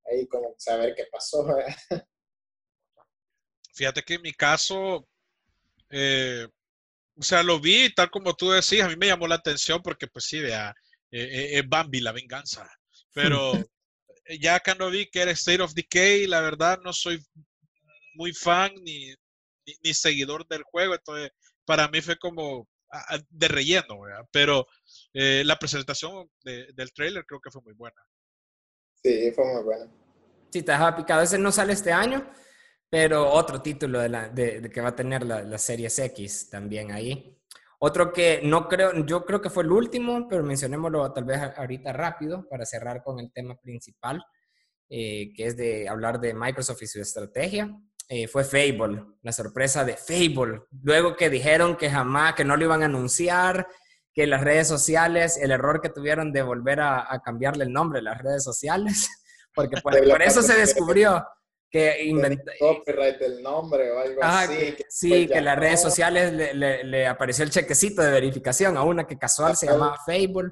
ahí 0.07 0.27
como 0.29 0.55
saber 0.57 0.95
qué 0.95 1.05
pasó. 1.11 1.47
Fíjate 3.81 4.03
que 4.03 4.15
en 4.17 4.21
mi 4.21 4.35
caso, 4.35 5.09
eh, 5.89 6.47
o 7.17 7.23
sea, 7.23 7.43
lo 7.43 7.59
vi 7.59 7.89
tal 7.95 8.11
como 8.11 8.35
tú 8.35 8.51
decís, 8.51 8.83
a 8.83 8.89
mí 8.89 8.95
me 8.95 9.07
llamó 9.07 9.27
la 9.27 9.37
atención 9.37 9.81
porque 9.83 10.07
pues 10.07 10.27
sí, 10.27 10.39
vea, 10.39 10.75
eh, 11.11 11.23
eh, 11.23 11.59
es 11.59 11.67
Bambi 11.67 12.03
la 12.03 12.13
venganza, 12.13 12.71
pero 13.15 13.53
ya 14.39 14.61
cuando 14.61 14.91
vi 14.91 15.09
que 15.09 15.23
era 15.23 15.31
State 15.31 15.63
of 15.63 15.73
Decay, 15.73 16.27
la 16.27 16.43
verdad 16.43 16.79
no 16.85 16.93
soy 16.93 17.25
muy 18.17 18.35
fan 18.35 18.71
ni, 18.83 19.15
ni, 19.83 19.95
seguidor 19.95 20.47
del 20.47 20.63
juego, 20.65 20.95
entonces 20.95 21.31
para 21.65 21.89
mí 21.89 22.03
fue 22.03 22.19
como 22.19 22.69
de 23.31 23.49
relleno, 23.49 23.97
pero 24.31 24.67
eh, 25.15 25.43
la 25.47 25.59
presentación 25.59 26.31
del 26.43 26.93
trailer 26.93 27.25
creo 27.25 27.41
que 27.41 27.51
fue 27.51 27.63
muy 27.63 27.73
buena. 27.73 28.03
Sí, 29.03 29.33
fue 29.33 29.55
muy 29.55 29.63
buena. 29.63 29.91
Sí, 30.53 30.63
te 30.63 30.73
dejaba 30.73 30.95
picado. 30.95 31.23
Ese 31.23 31.39
no 31.39 31.51
sale 31.51 31.73
este 31.73 31.93
año, 31.93 32.31
pero 32.91 33.31
otro 33.31 33.63
título 33.63 34.01
de, 34.01 34.09
la, 34.09 34.29
de, 34.29 34.69
que 34.71 34.81
va 34.81 34.89
a 34.89 34.97
tener 34.97 35.25
la, 35.25 35.43
la 35.43 35.59
Series 35.59 35.99
X 35.99 36.51
también 36.51 36.91
ahí. 36.91 37.41
Otro 37.83 38.13
que 38.13 38.43
no 38.45 38.69
creo, 38.69 39.07
yo 39.07 39.25
creo 39.25 39.41
que 39.41 39.49
fue 39.49 39.63
el 39.63 39.73
último, 39.73 40.29
pero 40.29 40.43
mencionémoslo 40.43 41.11
tal 41.13 41.25
vez 41.25 41.41
ahorita 41.57 41.95
rápido 41.95 42.47
para 42.47 42.67
cerrar 42.67 43.03
con 43.03 43.19
el 43.19 43.33
tema 43.33 43.59
principal, 43.59 44.23
eh, 44.91 45.33
que 45.35 45.47
es 45.47 45.57
de 45.57 45.89
hablar 45.89 46.21
de 46.21 46.35
Microsoft 46.35 46.83
y 46.83 46.87
su 46.87 47.01
estrategia. 47.01 47.75
Eh, 48.07 48.29
fue 48.29 48.45
Fable, 48.45 49.03
la 49.23 49.33
sorpresa 49.33 49.83
de 49.83 49.97
Fable. 49.97 50.63
Luego 50.83 51.17
que 51.17 51.31
dijeron 51.31 51.77
que 51.77 51.89
jamás, 51.89 52.35
que 52.35 52.45
no 52.45 52.55
lo 52.55 52.65
iban 52.65 52.83
a 52.83 52.87
anunciar, 52.87 53.67
que 54.13 54.27
las 54.27 54.43
redes 54.43 54.69
sociales, 54.69 55.39
el 55.39 55.51
error 55.51 55.81
que 55.81 55.89
tuvieron 55.89 56.33
de 56.33 56.43
volver 56.43 56.81
a, 56.81 57.07
cambiarle 57.25 57.65
el 57.65 57.73
nombre 57.73 58.01
a 58.01 58.03
las 58.03 58.19
redes 58.19 58.45
sociales, 58.45 59.09
porque 59.55 59.81
por, 59.81 59.95
eso 60.21 60.43
se 60.43 60.55
descubrió 60.55 61.25
que 61.71 62.05
inventó... 62.05 62.51
Copyright 62.59 63.21
el 63.23 63.43
nombre 63.43 63.91
o 63.91 63.99
algo 64.01 64.23
así. 64.23 64.77
sí, 64.89 65.29
que 65.29 65.41
las 65.41 65.59
redes 65.59 65.81
sociales 65.81 66.33
le, 66.55 67.07
apareció 67.07 67.45
el 67.45 67.51
chequecito 67.51 68.03
de 68.03 68.11
verificación 68.11 68.77
a 68.77 68.83
una 68.83 69.07
que 69.07 69.19
casual 69.19 69.57
se 69.57 69.67
llamaba 69.67 69.99
Fable 70.05 70.51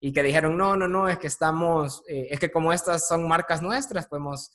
y 0.00 0.12
que 0.12 0.22
dijeron, 0.22 0.56
no, 0.56 0.76
no, 0.76 0.86
no, 0.88 1.08
es 1.08 1.18
que 1.18 1.26
estamos, 1.26 2.02
eh, 2.08 2.28
es 2.30 2.38
que 2.38 2.50
como 2.50 2.72
estas 2.72 3.06
son 3.06 3.26
marcas 3.26 3.62
nuestras, 3.62 4.06
podemos 4.06 4.50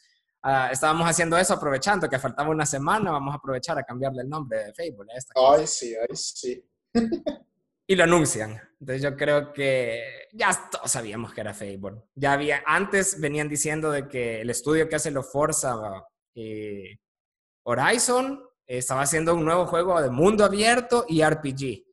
Ah, 0.48 0.70
estábamos 0.72 1.10
haciendo 1.10 1.40
eso 1.40 1.56
aprovechando 1.56 2.08
que 2.08 2.20
faltaba 2.20 2.50
una 2.50 2.68
semana, 2.68 3.10
vamos 3.10 3.34
a 3.34 3.38
aprovechar 3.38 3.80
a 3.80 3.84
cambiarle 3.84 4.22
el 4.22 4.30
nombre 4.30 4.66
de 4.66 4.74
Facebook 4.76 5.08
a 5.12 5.18
esta 5.18 5.34
Ay, 5.36 5.66
sí, 5.66 5.96
ay, 5.96 6.16
sí. 6.16 6.64
y 7.88 7.96
lo 7.96 8.04
anuncian. 8.04 8.62
Entonces 8.80 9.02
yo 9.02 9.16
creo 9.16 9.54
que 9.54 10.28
ya 10.34 10.70
todos 10.70 10.92
sabíamos 10.92 11.34
que 11.34 11.42
era 11.42 11.54
Facebook. 11.54 12.04
Ya 12.16 12.34
había, 12.34 12.64
antes 12.66 13.20
venían 13.20 13.50
diciendo 13.50 13.92
de 13.92 14.08
que 14.08 14.42
el 14.42 14.50
estudio 14.50 14.90
que 14.90 14.96
hace 14.96 15.12
lo 15.12 15.24
Forza 15.24 15.76
eh, 16.36 16.98
Horizon 17.64 18.44
estaba 18.66 19.02
haciendo 19.02 19.36
un 19.36 19.46
nuevo 19.46 19.66
juego 19.68 20.02
de 20.02 20.10
mundo 20.10 20.44
abierto 20.44 21.06
y 21.08 21.24
RPG. 21.24 21.86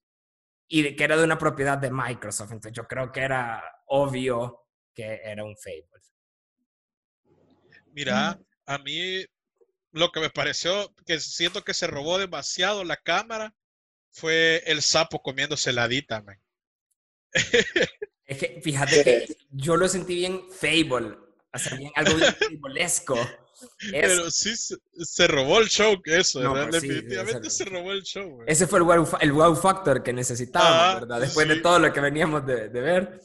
Y 0.69 0.97
que 0.97 1.05
era 1.05 1.17
de 1.17 1.25
una 1.25 1.39
propiedad 1.39 1.79
de 1.79 1.91
Microsoft. 1.91 2.53
Entonces 2.53 2.73
yo 2.73 2.87
creo 2.89 3.13
que 3.13 3.21
era 3.21 3.63
obvio 3.87 4.67
que 4.95 5.21
era 5.23 5.45
un 5.45 5.57
Facebook. 5.57 6.01
Mira, 7.93 8.41
a 8.65 8.79
mí 8.79 9.25
lo 9.93 10.11
que 10.11 10.21
me 10.21 10.31
pareció 10.31 10.95
que 11.07 11.21
siento 11.21 11.63
que 11.63 11.75
se 11.75 11.87
robó 11.87 12.19
demasiado 12.19 12.85
la 12.85 12.97
cámara 12.97 13.55
fue 14.13 14.63
el 14.67 14.83
sapo 14.83 15.23
comiéndose 15.23 15.73
la 15.73 15.89
dita, 15.89 16.23
man. 16.23 16.41
Es 18.25 18.39
que 18.39 18.61
fíjate 18.63 19.05
que 19.05 19.37
yo 19.51 19.77
lo 19.77 19.89
sentí 19.89 20.15
bien 20.15 20.43
fable, 20.51 21.19
o 21.53 21.59
sea, 21.59 21.77
bien 21.77 21.93
algo 21.95 22.17
bien 22.17 22.35
fablesco. 22.63 23.17
Pero 23.91 24.31
sí 24.31 24.55
se, 24.57 25.27
robó 25.29 25.61
el 25.61 25.69
show, 25.69 26.01
eso, 26.05 26.41
definitivamente 26.67 27.49
se 27.51 27.65
robó 27.65 27.93
el 27.93 28.03
show. 28.03 28.43
Ese 28.47 28.67
fue 28.67 28.81
el 28.81 28.85
wow, 28.85 29.09
el 29.21 29.33
wow 29.33 29.55
factor 29.55 30.03
que 30.03 30.13
necesitábamos, 30.13 30.77
ah, 30.81 31.01
¿verdad? 31.01 31.21
Después 31.21 31.47
de 31.47 31.57
todo 31.61 31.79
lo 31.79 31.93
que 31.93 32.01
veníamos 32.01 32.45
de, 32.45 32.71
de 32.71 32.81
ver. 32.81 33.21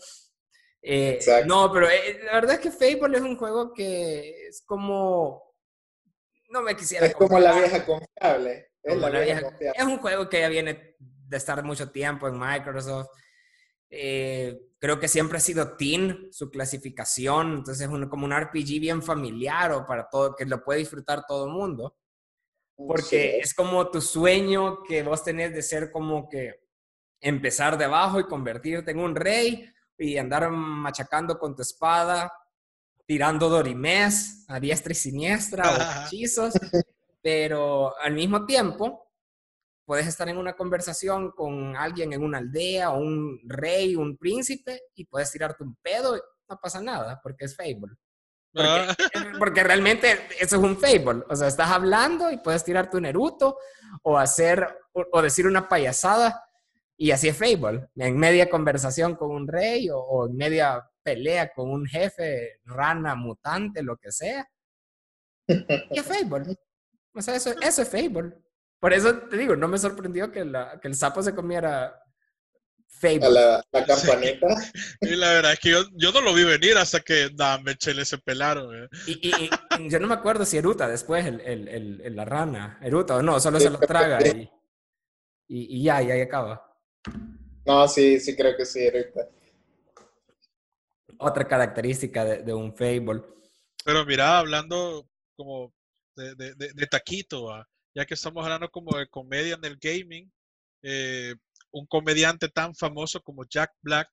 Eh, 0.81 1.19
no, 1.45 1.71
pero 1.71 1.89
eh, 1.89 2.19
la 2.25 2.33
verdad 2.33 2.55
es 2.55 2.59
que 2.59 2.71
Fable 2.71 3.17
es 3.17 3.23
un 3.23 3.35
juego 3.35 3.73
que 3.73 4.47
es 4.47 4.61
como... 4.63 5.55
No 6.49 6.61
me 6.61 6.75
quisiera... 6.75 7.07
Es 7.07 7.15
como 7.15 7.39
la 7.39 7.53
vieja 7.53 7.83
confiable. 7.83 8.71
Es, 8.87 9.85
un 9.85 9.97
juego 9.97 10.29
que 10.29 10.39
ya 10.39 10.49
viene 10.49 10.95
de 10.99 11.37
estar 11.37 11.63
mucho 11.63 11.91
tiempo 11.91 12.27
en 12.27 12.39
Microsoft. 12.39 13.09
Eh, 13.89 14.59
creo 14.79 14.99
que 14.99 15.07
siempre 15.07 15.37
ha 15.37 15.41
sido 15.41 15.75
teen 15.75 16.29
su 16.31 16.49
clasificación, 16.49 17.53
entonces 17.53 17.89
es 17.89 18.07
como 18.09 18.25
un 18.25 18.35
RPG 18.35 18.79
bien 18.79 19.01
familiar 19.01 19.71
o 19.71 19.85
para 19.85 20.07
todo, 20.09 20.35
que 20.35 20.45
lo 20.45 20.63
puede 20.63 20.79
disfrutar 20.79 21.25
todo 21.27 21.45
el 21.47 21.51
mundo. 21.51 21.95
Porque 22.75 23.39
es 23.39 23.53
como 23.55 23.89
tu 23.89 24.01
sueño 24.01 24.83
que 24.83 25.01
vos 25.01 25.23
tenés 25.23 25.53
de 25.53 25.63
ser 25.63 25.91
como 25.91 26.29
que 26.29 26.67
empezar 27.19 27.77
de 27.77 27.85
abajo 27.85 28.19
y 28.19 28.27
convertirte 28.27 28.91
en 28.91 28.99
un 28.99 29.15
rey 29.15 29.67
y 29.97 30.17
andar 30.17 30.51
machacando 30.51 31.39
con 31.39 31.55
tu 31.55 31.63
espada, 31.63 32.31
tirando 33.07 33.49
dorimés 33.49 34.45
a 34.47 34.59
diestra 34.59 34.91
y 34.91 34.95
siniestra 34.95 35.63
o 35.71 35.75
hechizos, 36.05 36.53
pero 37.21 37.97
al 37.99 38.13
mismo 38.13 38.45
tiempo 38.45 39.09
puedes 39.85 40.07
estar 40.07 40.27
en 40.29 40.37
una 40.37 40.53
conversación 40.53 41.31
con 41.31 41.75
alguien 41.75 42.13
en 42.13 42.23
una 42.23 42.39
aldea 42.39 42.91
o 42.91 42.99
un 42.99 43.39
rey, 43.45 43.95
un 43.95 44.17
príncipe 44.17 44.81
y 44.95 45.05
puedes 45.05 45.31
tirarte 45.31 45.63
un 45.63 45.75
pedo 45.81 46.17
y 46.17 46.21
no 46.49 46.59
pasa 46.61 46.81
nada 46.81 47.19
porque 47.21 47.45
es 47.45 47.55
Fable. 47.55 47.95
Porque, 48.51 48.69
ah. 48.69 48.95
porque, 49.39 49.63
realmente 49.63 50.11
eso 50.39 50.57
es 50.57 50.61
un 50.63 50.77
Fable. 50.77 51.23
O 51.29 51.35
sea, 51.35 51.47
estás 51.47 51.69
hablando 51.69 52.31
y 52.31 52.37
puedes 52.37 52.63
tirarte 52.63 52.97
un 52.97 53.05
eruto 53.05 53.57
o 54.03 54.17
hacer 54.17 54.67
o 54.93 55.21
decir 55.21 55.47
una 55.47 55.69
payasada 55.69 56.47
y 56.99 57.11
así 57.11 57.27
es 57.27 57.37
Fable, 57.37 57.89
en 57.95 58.17
media 58.17 58.49
conversación 58.49 59.15
con 59.15 59.29
un 59.29 59.47
rey 59.47 59.87
o, 59.93 60.27
en 60.27 60.35
media 60.35 60.83
pelea 61.03 61.53
con 61.53 61.69
un 61.69 61.85
jefe, 61.85 62.59
rana, 62.65 63.13
mutante, 63.13 63.83
lo 63.83 63.97
que 63.97 64.11
sea. 64.11 64.49
Y 65.47 65.99
es 65.99 66.05
Fable. 66.05 66.57
O 67.17 67.21
sea, 67.21 67.35
eso, 67.35 67.53
eso 67.61 67.81
es 67.81 67.89
Fable. 67.89 68.33
Por 68.79 68.93
eso 68.93 69.17
te 69.17 69.37
digo, 69.37 69.55
no 69.55 69.67
me 69.67 69.77
sorprendió 69.77 70.31
que, 70.31 70.45
la, 70.45 70.79
que 70.79 70.87
el 70.87 70.95
sapo 70.95 71.23
se 71.23 71.33
comiera 71.33 71.99
Fable. 72.87 73.29
la, 73.29 73.63
la 73.71 73.85
campanita. 73.85 74.47
Y 75.01 75.15
la 75.15 75.33
verdad 75.33 75.53
es 75.53 75.59
que 75.59 75.71
yo, 75.71 75.83
yo, 75.95 76.11
no 76.11 76.21
lo 76.21 76.33
vi 76.33 76.43
venir 76.43 76.77
hasta 76.77 76.99
que 76.99 77.29
dame 77.33 77.75
chele 77.75 78.05
se 78.05 78.17
pelaron. 78.19 78.83
Eh. 78.83 78.87
Y, 79.07 79.27
y, 79.29 79.89
yo 79.89 79.99
no 79.99 80.07
me 80.07 80.13
acuerdo 80.13 80.45
si 80.45 80.57
Eruta 80.57 80.87
después, 80.87 81.25
el, 81.25 81.41
el, 81.41 82.01
el, 82.01 82.15
la 82.15 82.25
rana, 82.25 82.79
Eruta 82.81 83.15
o 83.15 83.21
no, 83.21 83.39
solo 83.39 83.59
se 83.59 83.69
lo 83.69 83.79
traga 83.79 84.19
y, 85.49 85.77
y, 85.77 85.83
ya, 85.83 86.01
y 86.03 86.11
ahí 86.11 86.21
acaba. 86.21 86.63
No, 87.65 87.87
sí, 87.87 88.19
sí 88.19 88.35
creo 88.35 88.55
que 88.55 88.65
sí, 88.65 88.85
ahorita. 88.85 89.29
Otra 91.19 91.47
característica 91.47 92.25
de, 92.25 92.53
un 92.53 92.75
Fable. 92.75 93.23
Pero 93.83 94.05
mira, 94.05 94.39
hablando 94.39 95.07
como 95.35 95.73
de, 96.17 96.55
de, 96.55 96.87
taquito, 96.87 97.49
ya 97.93 98.05
que 98.05 98.13
estamos 98.13 98.43
hablando 98.43 98.69
como 98.69 98.97
de 98.97 99.07
comedia 99.07 99.55
en 99.55 99.65
el 99.65 99.77
gaming, 99.77 100.31
eh, 100.83 101.35
un 101.71 101.85
comediante 101.85 102.49
tan 102.49 102.75
famoso 102.75 103.21
como 103.21 103.45
Jack 103.47 103.71
Black 103.81 104.09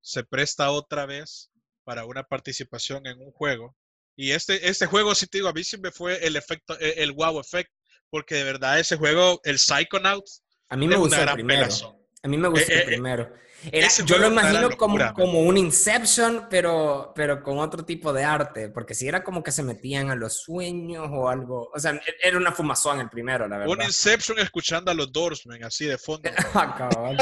se 0.00 0.24
presta 0.24 0.70
otra 0.70 1.06
vez 1.06 1.50
para 1.84 2.04
una 2.04 2.22
participación 2.22 3.06
en 3.06 3.20
un 3.20 3.32
juego. 3.32 3.76
Y 4.16 4.30
este, 4.30 4.68
este 4.68 4.86
juego, 4.86 5.14
si 5.14 5.26
te 5.26 5.38
digo, 5.38 5.48
a 5.48 5.52
mí 5.52 5.62
sí 5.62 5.78
me 5.78 5.90
fue 5.90 6.24
el 6.26 6.36
efecto, 6.36 6.78
el 6.78 7.12
wow 7.12 7.40
effect, 7.40 7.70
porque 8.08 8.36
de 8.36 8.44
verdad 8.44 8.78
ese 8.78 8.96
juego, 8.96 9.40
el 9.44 9.58
Psychonauts, 9.58 10.42
A 10.68 10.76
mí 10.76 10.88
me 10.88 10.96
gusta 10.96 11.22
el 11.22 11.32
primero. 11.32 11.66
A 12.22 12.28
mí 12.28 12.36
me 12.38 12.48
gusta 12.48 12.72
el 12.72 12.84
primero 12.84 13.45
yo 14.04 14.18
lo 14.18 14.28
imagino 14.28 14.70
como, 14.76 14.98
como 15.14 15.40
un 15.40 15.56
Inception, 15.56 16.46
pero, 16.48 17.12
pero 17.14 17.42
con 17.42 17.58
otro 17.58 17.84
tipo 17.84 18.12
de 18.12 18.24
arte, 18.24 18.68
porque 18.68 18.94
si 18.94 19.08
era 19.08 19.24
como 19.24 19.42
que 19.42 19.52
se 19.52 19.62
metían 19.62 20.10
a 20.10 20.14
los 20.14 20.40
sueños 20.42 21.08
o 21.10 21.28
algo, 21.28 21.70
o 21.74 21.78
sea, 21.78 21.92
e, 21.92 22.00
era 22.22 22.36
una 22.36 22.52
fumazón 22.52 23.00
el 23.00 23.08
primero, 23.08 23.48
la 23.48 23.58
verdad. 23.58 23.72
Un 23.72 23.82
Inception 23.82 24.38
escuchando 24.38 24.90
a 24.90 24.94
los 24.94 25.12
Doorsmen, 25.12 25.64
así 25.64 25.86
de 25.86 25.98
fondo. 25.98 26.30
Ah, 26.58 27.12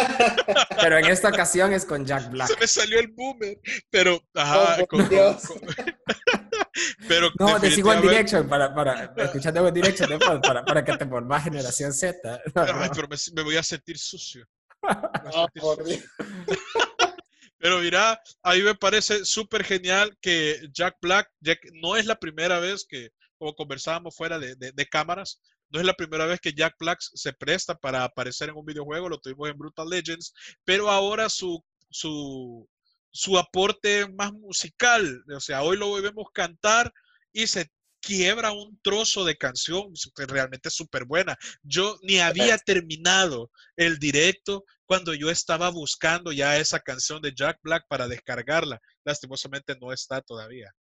pero 0.81 0.99
en 0.99 1.07
esta 1.07 1.29
ocasión 1.29 1.73
es 1.73 1.85
con 1.85 2.05
Jack 2.05 2.31
Black. 2.31 2.49
Se 2.49 2.57
me 2.57 2.67
salió 2.67 3.01
el 3.01 3.09
boomer, 3.09 3.59
pero, 3.91 4.21
ajá, 4.35 4.79
oh, 4.81 4.87
con, 4.87 5.09
Dios. 5.09 5.43
pero 7.09 7.31
no, 7.39 7.59
de 7.59 7.83
One 7.83 8.01
Direction, 8.01 8.49
para, 8.49 8.75
para, 8.75 9.13
escuchando 9.17 9.63
One 9.63 9.73
Direction 9.73 10.19
para, 10.19 10.65
para 10.65 10.85
que 10.85 10.97
te 10.97 11.05
volvás 11.05 11.45
generación 11.45 11.93
Z. 11.93 12.17
Ay, 12.55 12.91
pero 12.95 13.09
me, 13.09 13.17
me 13.35 13.43
voy 13.43 13.57
a 13.57 13.63
sentir 13.63 13.99
sucio. 13.99 14.47
Pero 17.59 17.79
mira, 17.79 18.21
a 18.43 18.55
mí 18.55 18.63
me 18.63 18.75
parece 18.75 19.25
súper 19.25 19.63
genial 19.65 20.19
que 20.21 20.61
Jack 20.73 20.99
Black, 21.01 21.31
Jack, 21.41 21.61
no 21.73 21.97
es 21.97 22.05
la 22.05 22.19
primera 22.19 22.61
vez 22.61 22.85
que, 22.87 23.09
como 23.39 23.55
conversábamos 23.55 24.15
fuera 24.15 24.39
de, 24.39 24.55
de, 24.57 24.87
cámaras, 24.87 25.41
no 25.71 25.81
es 25.81 25.87
la 25.87 25.95
primera 25.95 26.27
vez 26.27 26.41
que 26.41 26.53
Jack 26.53 26.75
Black 26.79 26.99
se 27.01 27.33
presta 27.33 27.75
para 27.75 28.05
aparecer 28.05 28.51
en 28.51 28.57
un 28.57 28.67
videojuego, 28.67 29.09
lo 29.09 29.19
tuvimos 29.19 29.49
en 29.49 29.57
Brutal 29.57 29.89
Legends, 29.89 30.35
pero 30.65 30.91
ahora 30.91 31.31
su, 31.31 31.65
su, 31.89 32.69
su 33.11 33.39
aporte 33.39 34.07
más 34.13 34.35
musical, 34.35 35.25
o 35.35 35.41
sea, 35.41 35.63
hoy 35.63 35.79
lo 35.79 35.91
vemos 35.95 36.27
cantar 36.35 36.93
y 37.33 37.47
se 37.47 37.71
quiebra 38.05 38.53
un 38.53 38.79
trozo 38.83 39.25
de 39.25 39.37
canción 39.37 39.93
que 40.15 40.27
realmente 40.27 40.69
es 40.69 40.75
súper 40.75 41.05
buena. 41.05 41.37
Yo 41.63 41.99
ni 42.03 42.19
había 42.19 42.59
terminado 42.59 43.51
el 43.77 43.99
directo 43.99 44.65
cuando 44.87 45.15
yo 45.15 45.31
estaba 45.31 45.71
buscando 45.71 46.33
ya 46.33 46.59
esa 46.59 46.81
canción 46.81 47.23
de 47.23 47.33
Jack 47.35 47.59
Black 47.63 47.85
para 47.89 48.09
descargarla. 48.09 48.81
Lastimosamente 49.05 49.77
no 49.81 49.93
está 49.93 50.21
todavía. 50.21 50.71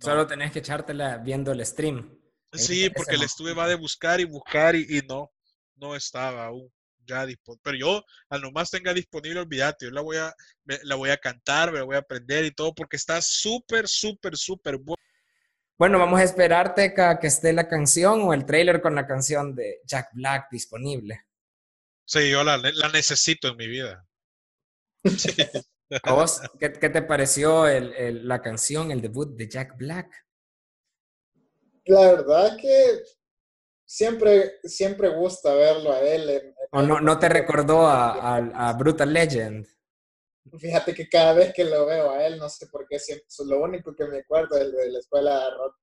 Solo 0.00 0.26
tenés 0.26 0.52
que 0.52 0.58
echártela 0.58 1.18
viendo 1.18 1.52
el 1.52 1.64
stream. 1.64 2.18
Sí, 2.52 2.90
porque 2.90 3.14
el 3.14 3.22
estuve 3.22 3.54
va 3.54 3.68
de 3.68 3.76
buscar 3.76 4.20
y 4.20 4.24
buscar 4.24 4.74
y, 4.74 5.00
no, 5.08 5.30
no 5.76 5.96
estaba 5.96 6.46
aún 6.46 6.70
ya 7.06 7.24
disponible. 7.24 7.60
Pero 7.64 7.78
yo, 7.78 8.04
al 8.28 8.42
nomás 8.42 8.70
tenga 8.70 8.92
disponible, 8.92 9.40
olvídate, 9.40 9.86
yo 9.86 9.90
la 9.90 10.00
voy 10.02 10.16
a, 10.18 10.34
la 10.82 10.94
voy 10.96 11.10
a 11.10 11.16
cantar, 11.16 11.72
me 11.72 11.78
la 11.78 11.84
voy 11.84 11.96
a 11.96 12.00
aprender 12.00 12.44
y 12.44 12.50
todo, 12.50 12.74
porque 12.74 12.96
está 12.96 13.22
súper, 13.22 13.88
súper, 13.88 14.36
súper 14.36 14.76
buena. 14.76 15.02
Bueno, 15.78 15.98
vamos 15.98 16.20
a 16.20 16.24
esperarte 16.24 16.94
a 16.98 17.18
que 17.18 17.26
esté 17.26 17.52
la 17.52 17.68
canción 17.68 18.22
o 18.22 18.34
el 18.34 18.46
trailer 18.46 18.80
con 18.80 18.94
la 18.94 19.06
canción 19.06 19.54
de 19.54 19.80
Jack 19.84 20.10
Black 20.12 20.48
disponible. 20.50 21.26
Sí, 22.04 22.30
yo 22.30 22.44
la, 22.44 22.58
necesito 22.92 23.48
en 23.48 23.56
mi 23.56 23.66
vida. 23.66 24.06
¿A 26.04 26.12
vos 26.12 26.40
qué, 26.58 26.70
te 26.70 27.02
pareció 27.02 27.66
la 27.68 28.40
canción, 28.40 28.90
el 28.90 29.00
debut 29.00 29.36
de 29.36 29.48
Jack 29.48 29.76
Black? 29.76 30.10
La 31.84 32.12
verdad 32.12 32.56
que 32.56 33.02
siempre, 33.84 34.60
siempre 34.64 35.08
gusta 35.08 35.54
verlo 35.54 35.92
a 35.92 36.00
él. 36.00 36.54
¿O 36.70 36.82
no, 36.82 37.00
no 37.00 37.18
te 37.18 37.28
recordó 37.28 37.86
a 37.86 38.72
Brutal 38.78 39.12
Legend? 39.12 39.66
Fíjate 40.58 40.94
que 40.94 41.08
cada 41.08 41.34
vez 41.34 41.52
que 41.54 41.64
lo 41.64 41.86
veo 41.86 42.10
a 42.10 42.26
él, 42.26 42.38
no 42.38 42.48
sé 42.48 42.66
por 42.66 42.86
qué, 42.88 42.98
siempre, 42.98 43.26
lo 43.46 43.62
único 43.62 43.94
que 43.94 44.06
me 44.06 44.18
acuerdo 44.18 44.56
es 44.56 44.72
de 44.72 44.90
la 44.90 44.98
escuela 44.98 45.44
de 45.44 45.50
rock. 45.56 45.76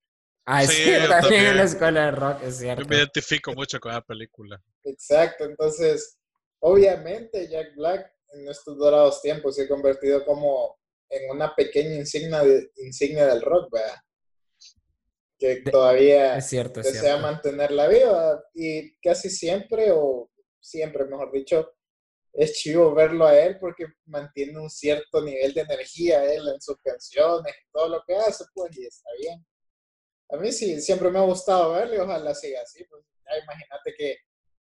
Ah, 0.45 0.65
sí, 0.65 0.91
también 1.07 1.45
en 1.45 1.57
la 1.57 1.63
escuela 1.63 2.05
de 2.05 2.11
rock, 2.11 2.43
es 2.43 2.57
cierto. 2.57 2.83
Yo 2.83 2.89
me 2.89 2.97
identifico 2.97 3.53
mucho 3.53 3.79
con 3.79 3.93
la 3.93 4.01
película. 4.01 4.61
Exacto, 4.83 5.45
entonces, 5.45 6.17
obviamente 6.59 7.47
Jack 7.47 7.75
Black 7.75 8.11
en 8.33 8.47
estos 8.47 8.77
dorados 8.77 9.21
tiempos 9.21 9.55
se 9.55 9.63
ha 9.63 9.67
convertido 9.67 10.25
como 10.25 10.77
en 11.09 11.31
una 11.31 11.55
pequeña 11.55 11.95
insignia, 11.95 12.43
de, 12.43 12.69
insignia 12.77 13.27
del 13.27 13.41
rock, 13.41 13.71
¿verdad? 13.71 13.95
Que 15.37 15.61
todavía 15.61 16.37
es 16.37 16.47
cierto, 16.47 16.81
desea 16.81 17.17
mantener 17.17 17.71
la 17.71 17.87
vida 17.87 18.43
y 18.53 18.95
casi 18.99 19.29
siempre, 19.29 19.91
o 19.91 20.29
siempre, 20.59 21.05
mejor 21.05 21.31
dicho, 21.31 21.71
es 22.33 22.53
chivo 22.53 22.93
verlo 22.93 23.25
a 23.25 23.37
él 23.37 23.57
porque 23.59 23.85
mantiene 24.05 24.59
un 24.59 24.69
cierto 24.69 25.21
nivel 25.21 25.53
de 25.53 25.61
energía 25.61 26.23
él 26.23 26.47
en 26.47 26.61
sus 26.61 26.77
canciones, 26.77 27.53
en 27.53 27.71
todo 27.71 27.89
lo 27.89 28.03
que 28.05 28.15
hace, 28.15 28.45
pues, 28.53 28.77
y 28.77 28.85
está 28.85 29.09
bien. 29.19 29.45
A 30.29 30.37
mí 30.37 30.51
sí, 30.51 30.79
siempre 30.79 31.09
me 31.09 31.19
ha 31.19 31.23
gustado 31.23 31.73
verlo 31.73 31.95
y 31.95 31.97
ojalá 31.97 32.35
siga 32.35 32.61
así. 32.61 32.83
Pues, 32.85 33.03
imagínate 33.43 33.93
que 33.97 34.17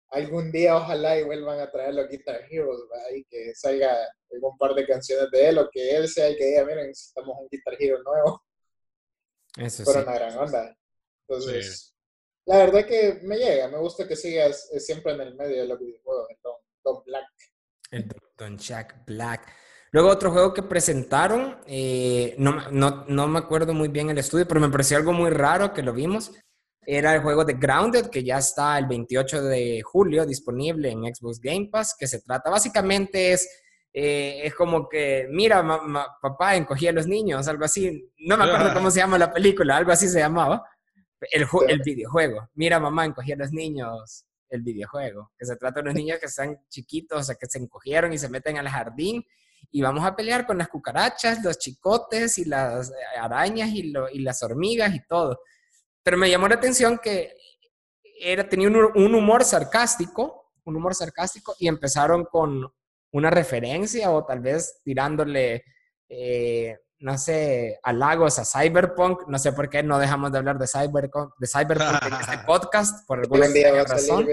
algún 0.10 0.52
día 0.52 0.76
ojalá 0.76 1.18
y 1.18 1.24
vuelvan 1.24 1.60
a 1.60 1.72
traer 1.72 1.94
los 1.94 2.08
Guitar 2.08 2.42
Heroes, 2.50 2.82
y 3.16 3.24
que 3.26 3.56
salga 3.56 3.98
algún 4.32 4.58
par 4.58 4.74
de 4.76 4.86
canciones 4.86 5.32
de 5.32 5.50
él, 5.50 5.58
o 5.58 5.70
que 5.72 5.96
él 5.96 6.08
sea 6.08 6.28
el 6.28 6.38
que 6.38 6.46
diga, 6.46 6.66
miren, 6.66 6.88
necesitamos 6.88 7.36
un 7.40 7.48
Guitar 7.50 7.76
Hero 7.80 8.04
nuevo. 8.04 8.44
Eso 9.58 9.84
Pero 9.86 10.04
una 10.04 10.14
gran 10.14 10.38
onda. 10.38 10.78
Entonces, 11.28 11.96
la 12.46 12.58
verdad 12.58 12.86
que 12.86 13.20
me 13.24 13.38
llega, 13.38 13.68
me 13.70 13.78
gusta 13.78 14.08
que 14.08 14.16
sigas 14.16 14.70
eh, 14.74 14.80
siempre 14.80 15.14
en 15.14 15.22
el 15.22 15.36
medio 15.36 15.62
de 15.62 15.68
los 15.68 15.80
videojuegos, 15.80 16.28
Don, 16.44 16.56
Don 16.84 17.04
Black. 17.06 17.53
El 17.94 18.08
Don 18.38 18.58
Jack 18.58 19.06
Black. 19.06 19.48
Luego 19.92 20.10
otro 20.10 20.32
juego 20.32 20.54
que 20.54 20.64
presentaron, 20.64 21.60
eh, 21.68 22.34
no, 22.40 22.72
no, 22.72 23.06
no, 23.08 23.28
me 23.28 23.38
acuerdo 23.38 23.76
muy 23.76 23.90
bien 23.90 24.10
el 24.10 24.18
estudio, 24.18 24.48
pero 24.48 24.60
me 24.60 24.70
pareció 24.70 24.98
algo 24.98 25.14
muy 25.14 25.30
raro 25.30 25.72
que 25.72 25.84
lo 25.84 25.94
vimos. 25.94 26.32
Era 26.82 27.14
el 27.14 27.22
juego 27.22 27.46
de 27.46 27.54
Grounded, 27.54 28.08
que 28.08 28.24
ya 28.24 28.40
está 28.40 28.80
el 28.80 28.88
28 28.88 29.44
de 29.44 29.82
julio 29.84 30.26
disponible 30.26 30.90
en 30.90 31.04
Xbox 31.14 31.40
Game 31.40 31.70
Pass, 31.72 31.96
que 31.98 32.08
se 32.08 32.22
trata 32.22 32.50
básicamente 32.50 33.34
es, 33.34 33.48
eh, 33.94 34.42
es 34.44 34.56
como 34.56 34.90
que, 34.90 35.28
mira, 35.30 35.64
papá, 36.20 36.56
encogía 36.56 36.90
a 36.90 36.94
los 36.94 37.06
niños, 37.06 37.48
algo 37.48 37.64
así. 37.64 38.12
No 38.18 38.36
me 38.36 38.46
acuerdo 38.46 38.74
cómo 38.74 38.90
se 38.90 39.00
llama 39.00 39.20
la 39.20 39.32
película, 39.32 39.78
algo 39.78 39.92
así 39.92 40.10
se 40.10 40.20
llamaba. 40.20 40.64
El, 41.32 41.46
el 41.70 41.82
videojuego. 41.86 42.50
Mira, 42.56 42.80
mamá, 42.80 43.06
encogía 43.06 43.36
a 43.36 43.38
los 43.38 43.52
niños, 43.52 44.26
el 44.56 44.62
videojuego, 44.62 45.32
que 45.38 45.46
se 45.46 45.56
trata 45.56 45.76
de 45.76 45.82
unos 45.82 45.96
niños 45.96 46.20
que 46.20 46.28
están 46.28 46.60
chiquitos, 46.70 47.20
o 47.20 47.24
sea, 47.24 47.36
que 47.36 47.48
se 47.48 47.60
encogieron 47.60 48.14
y 48.14 48.18
se 48.18 48.30
meten 48.30 48.58
al 48.58 48.70
jardín 48.70 49.26
y 49.72 49.82
vamos 49.82 50.06
a 50.06 50.16
pelear 50.16 50.46
con 50.46 50.58
las 50.58 50.68
cucarachas, 50.68 51.44
los 51.44 51.58
chicotes 51.58 52.38
y 52.38 52.46
las 52.46 52.90
eh, 52.90 52.94
arañas 53.20 53.70
y, 53.70 53.92
las 54.22 54.44
hormigas 54.44 54.94
y 54.94 55.06
todo. 55.08 55.40
Pero 56.04 56.18
me 56.18 56.30
llamó 56.30 56.48
la 56.48 56.56
atención 56.56 57.00
que 57.02 57.34
era, 58.20 58.48
tenía 58.48 58.68
un, 58.68 59.16
humor 59.16 59.44
sarcástico, 59.44 60.52
un 60.66 60.76
humor 60.76 60.94
sarcástico 60.94 61.56
y 61.58 61.68
empezaron 61.68 62.26
con 62.26 62.72
una 63.12 63.30
referencia 63.30 64.12
o 64.12 64.26
tal 64.26 64.42
vez 64.42 64.80
tirándole 64.84 65.64
eh, 66.08 66.78
no 67.04 67.18
sé, 67.18 67.80
halagos 67.84 68.40
a 68.40 68.46
Cyberpunk. 68.46 69.28
No 69.28 69.38
sé 69.38 69.52
por 69.52 69.70
qué 69.70 69.84
no 69.84 70.00
dejamos 70.00 70.32
de 70.32 70.38
hablar 70.38 70.58
de 70.58 70.68
Cyberpunk, 70.68 71.34
de 71.38 71.48
Cyberpunk 71.48 72.06
en 72.08 72.14
este 72.14 72.38
podcast, 72.48 73.06
por 73.06 73.20
alguna 73.20 73.46
razón. 73.84 74.26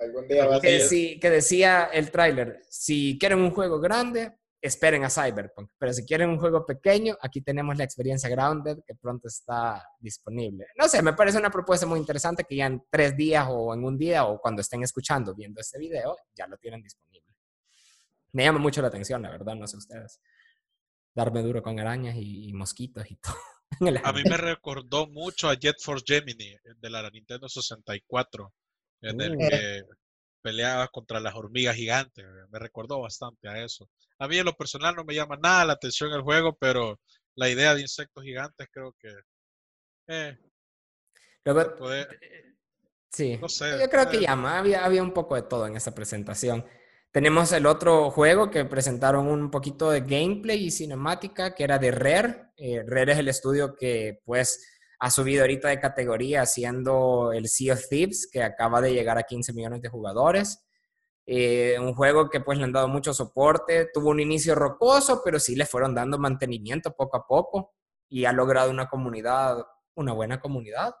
Algún 0.00 0.26
día 0.26 0.46
va 0.46 0.56
a 0.56 0.60
que, 0.60 1.18
que 1.20 1.30
decía 1.30 1.90
el 1.92 2.10
tráiler, 2.10 2.62
si 2.70 3.18
quieren 3.18 3.40
un 3.40 3.50
juego 3.50 3.78
grande, 3.78 4.38
esperen 4.60 5.04
a 5.04 5.10
Cyberpunk. 5.10 5.70
Pero 5.76 5.92
si 5.92 6.06
quieren 6.06 6.30
un 6.30 6.38
juego 6.38 6.64
pequeño, 6.64 7.18
aquí 7.20 7.42
tenemos 7.42 7.76
la 7.76 7.84
experiencia 7.84 8.30
Grounded 8.30 8.78
que 8.86 8.94
pronto 8.94 9.28
está 9.28 9.84
disponible. 10.00 10.66
No 10.78 10.88
sé, 10.88 11.02
me 11.02 11.12
parece 11.12 11.36
una 11.36 11.50
propuesta 11.50 11.84
muy 11.84 11.98
interesante 11.98 12.44
que 12.44 12.56
ya 12.56 12.66
en 12.66 12.84
tres 12.88 13.14
días 13.16 13.46
o 13.50 13.74
en 13.74 13.84
un 13.84 13.98
día 13.98 14.24
o 14.24 14.40
cuando 14.40 14.62
estén 14.62 14.82
escuchando, 14.82 15.34
viendo 15.34 15.60
este 15.60 15.78
video, 15.78 16.16
ya 16.34 16.46
lo 16.46 16.56
tienen 16.56 16.80
disponible. 16.80 17.34
Me 18.32 18.44
llama 18.44 18.60
mucho 18.60 18.80
la 18.80 18.88
atención, 18.88 19.20
la 19.20 19.30
verdad, 19.30 19.56
no 19.56 19.66
sé 19.66 19.76
ustedes 19.76 20.20
darme 21.14 21.42
duro 21.42 21.62
con 21.62 21.78
arañas 21.78 22.16
y, 22.18 22.52
mosquitos 22.52 23.10
y 23.10 23.16
todo. 23.16 23.36
a 24.04 24.12
mí 24.12 24.22
me 24.24 24.36
recordó 24.36 25.06
mucho 25.06 25.48
a 25.48 25.54
Jet 25.54 25.76
Force 25.80 26.04
Gemini 26.06 26.54
de 26.76 26.90
la 26.90 27.08
Nintendo 27.10 27.48
64, 27.48 28.52
en 29.02 29.20
el 29.20 29.36
uh. 29.36 29.38
que 29.38 29.82
peleaba 30.42 30.88
contra 30.88 31.20
las 31.20 31.34
hormigas 31.34 31.76
gigantes. 31.76 32.24
Me 32.50 32.58
recordó 32.58 33.00
bastante 33.00 33.48
a 33.48 33.62
eso. 33.62 33.88
A 34.18 34.28
mí 34.28 34.38
en 34.38 34.46
lo 34.46 34.54
personal 34.54 34.94
no 34.94 35.04
me 35.04 35.14
llama 35.14 35.36
nada 35.42 35.64
la 35.64 35.72
atención 35.74 36.12
el 36.12 36.22
juego, 36.22 36.56
pero 36.58 37.00
la 37.34 37.48
idea 37.48 37.74
de 37.74 37.82
insectos 37.82 38.24
gigantes 38.24 38.68
creo 38.72 38.94
que... 38.98 39.08
Eh, 40.08 40.38
eh 41.44 42.08
sí, 43.10 43.36
no 43.36 43.48
sé, 43.48 43.78
yo 43.78 43.88
creo 43.88 44.08
que 44.08 44.16
eh. 44.18 44.20
llama. 44.22 44.58
Había, 44.58 44.84
había 44.84 45.02
un 45.02 45.12
poco 45.12 45.34
de 45.34 45.42
todo 45.42 45.66
en 45.66 45.76
esa 45.76 45.94
presentación. 45.94 46.64
Tenemos 47.10 47.52
el 47.52 47.66
otro 47.66 48.10
juego 48.10 48.50
que 48.50 48.66
presentaron 48.66 49.28
un 49.28 49.50
poquito 49.50 49.90
de 49.90 50.02
gameplay 50.02 50.66
y 50.66 50.70
cinemática, 50.70 51.54
que 51.54 51.64
era 51.64 51.78
de 51.78 51.90
Rare. 51.90 52.50
Eh, 52.56 52.82
Rare 52.86 53.12
es 53.12 53.18
el 53.18 53.28
estudio 53.28 53.74
que 53.74 54.20
pues 54.24 54.62
ha 55.00 55.10
subido 55.10 55.42
ahorita 55.42 55.68
de 55.68 55.80
categoría 55.80 56.42
haciendo 56.42 57.32
el 57.32 57.48
Sea 57.48 57.74
of 57.74 57.88
Thieves, 57.88 58.28
que 58.30 58.42
acaba 58.42 58.80
de 58.80 58.92
llegar 58.92 59.16
a 59.16 59.22
15 59.22 59.54
millones 59.54 59.80
de 59.80 59.88
jugadores. 59.88 60.64
Eh, 61.24 61.76
un 61.78 61.94
juego 61.94 62.28
que 62.28 62.40
pues 62.40 62.58
le 62.58 62.64
han 62.64 62.72
dado 62.72 62.88
mucho 62.88 63.14
soporte, 63.14 63.88
tuvo 63.92 64.10
un 64.10 64.20
inicio 64.20 64.54
rocoso, 64.54 65.22
pero 65.24 65.38
sí 65.38 65.56
le 65.56 65.66
fueron 65.66 65.94
dando 65.94 66.18
mantenimiento 66.18 66.94
poco 66.94 67.16
a 67.16 67.26
poco 67.26 67.74
y 68.08 68.24
ha 68.24 68.32
logrado 68.32 68.70
una 68.70 68.88
comunidad, 68.88 69.58
una 69.94 70.12
buena 70.12 70.40
comunidad. 70.40 70.94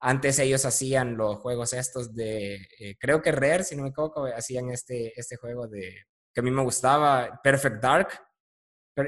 Antes 0.00 0.38
ellos 0.38 0.64
hacían 0.64 1.16
los 1.16 1.38
juegos 1.38 1.72
estos 1.72 2.14
de, 2.14 2.54
eh, 2.78 2.96
creo 2.98 3.20
que 3.20 3.32
Rare, 3.32 3.64
si 3.64 3.76
no 3.76 3.82
me 3.82 3.90
equivoco, 3.90 4.24
hacían 4.24 4.70
este, 4.70 5.12
este 5.18 5.36
juego 5.36 5.68
de, 5.68 5.94
que 6.32 6.40
a 6.40 6.42
mí 6.42 6.50
me 6.50 6.62
gustaba, 6.62 7.40
Perfect 7.42 7.82
Dark. 7.82 8.08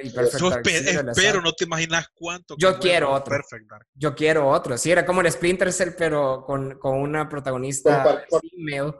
Y 0.02 0.10
Perfect 0.10 0.42
Dark 0.42 1.12
pero 1.14 1.42
no 1.42 1.52
te 1.52 1.64
imaginas 1.64 2.08
cuánto. 2.14 2.56
Yo 2.58 2.78
quiero 2.78 3.10
otro. 3.10 3.36
Perfect 3.36 3.70
Dark. 3.70 3.86
Yo 3.94 4.14
quiero 4.14 4.48
otro. 4.48 4.78
Sí, 4.78 4.90
era 4.90 5.04
como 5.04 5.20
el 5.20 5.30
Splinter 5.30 5.72
Cell, 5.72 5.90
pero 5.96 6.44
con, 6.44 6.78
con 6.78 6.98
una 6.98 7.28
protagonista 7.28 8.24
female 8.28 8.94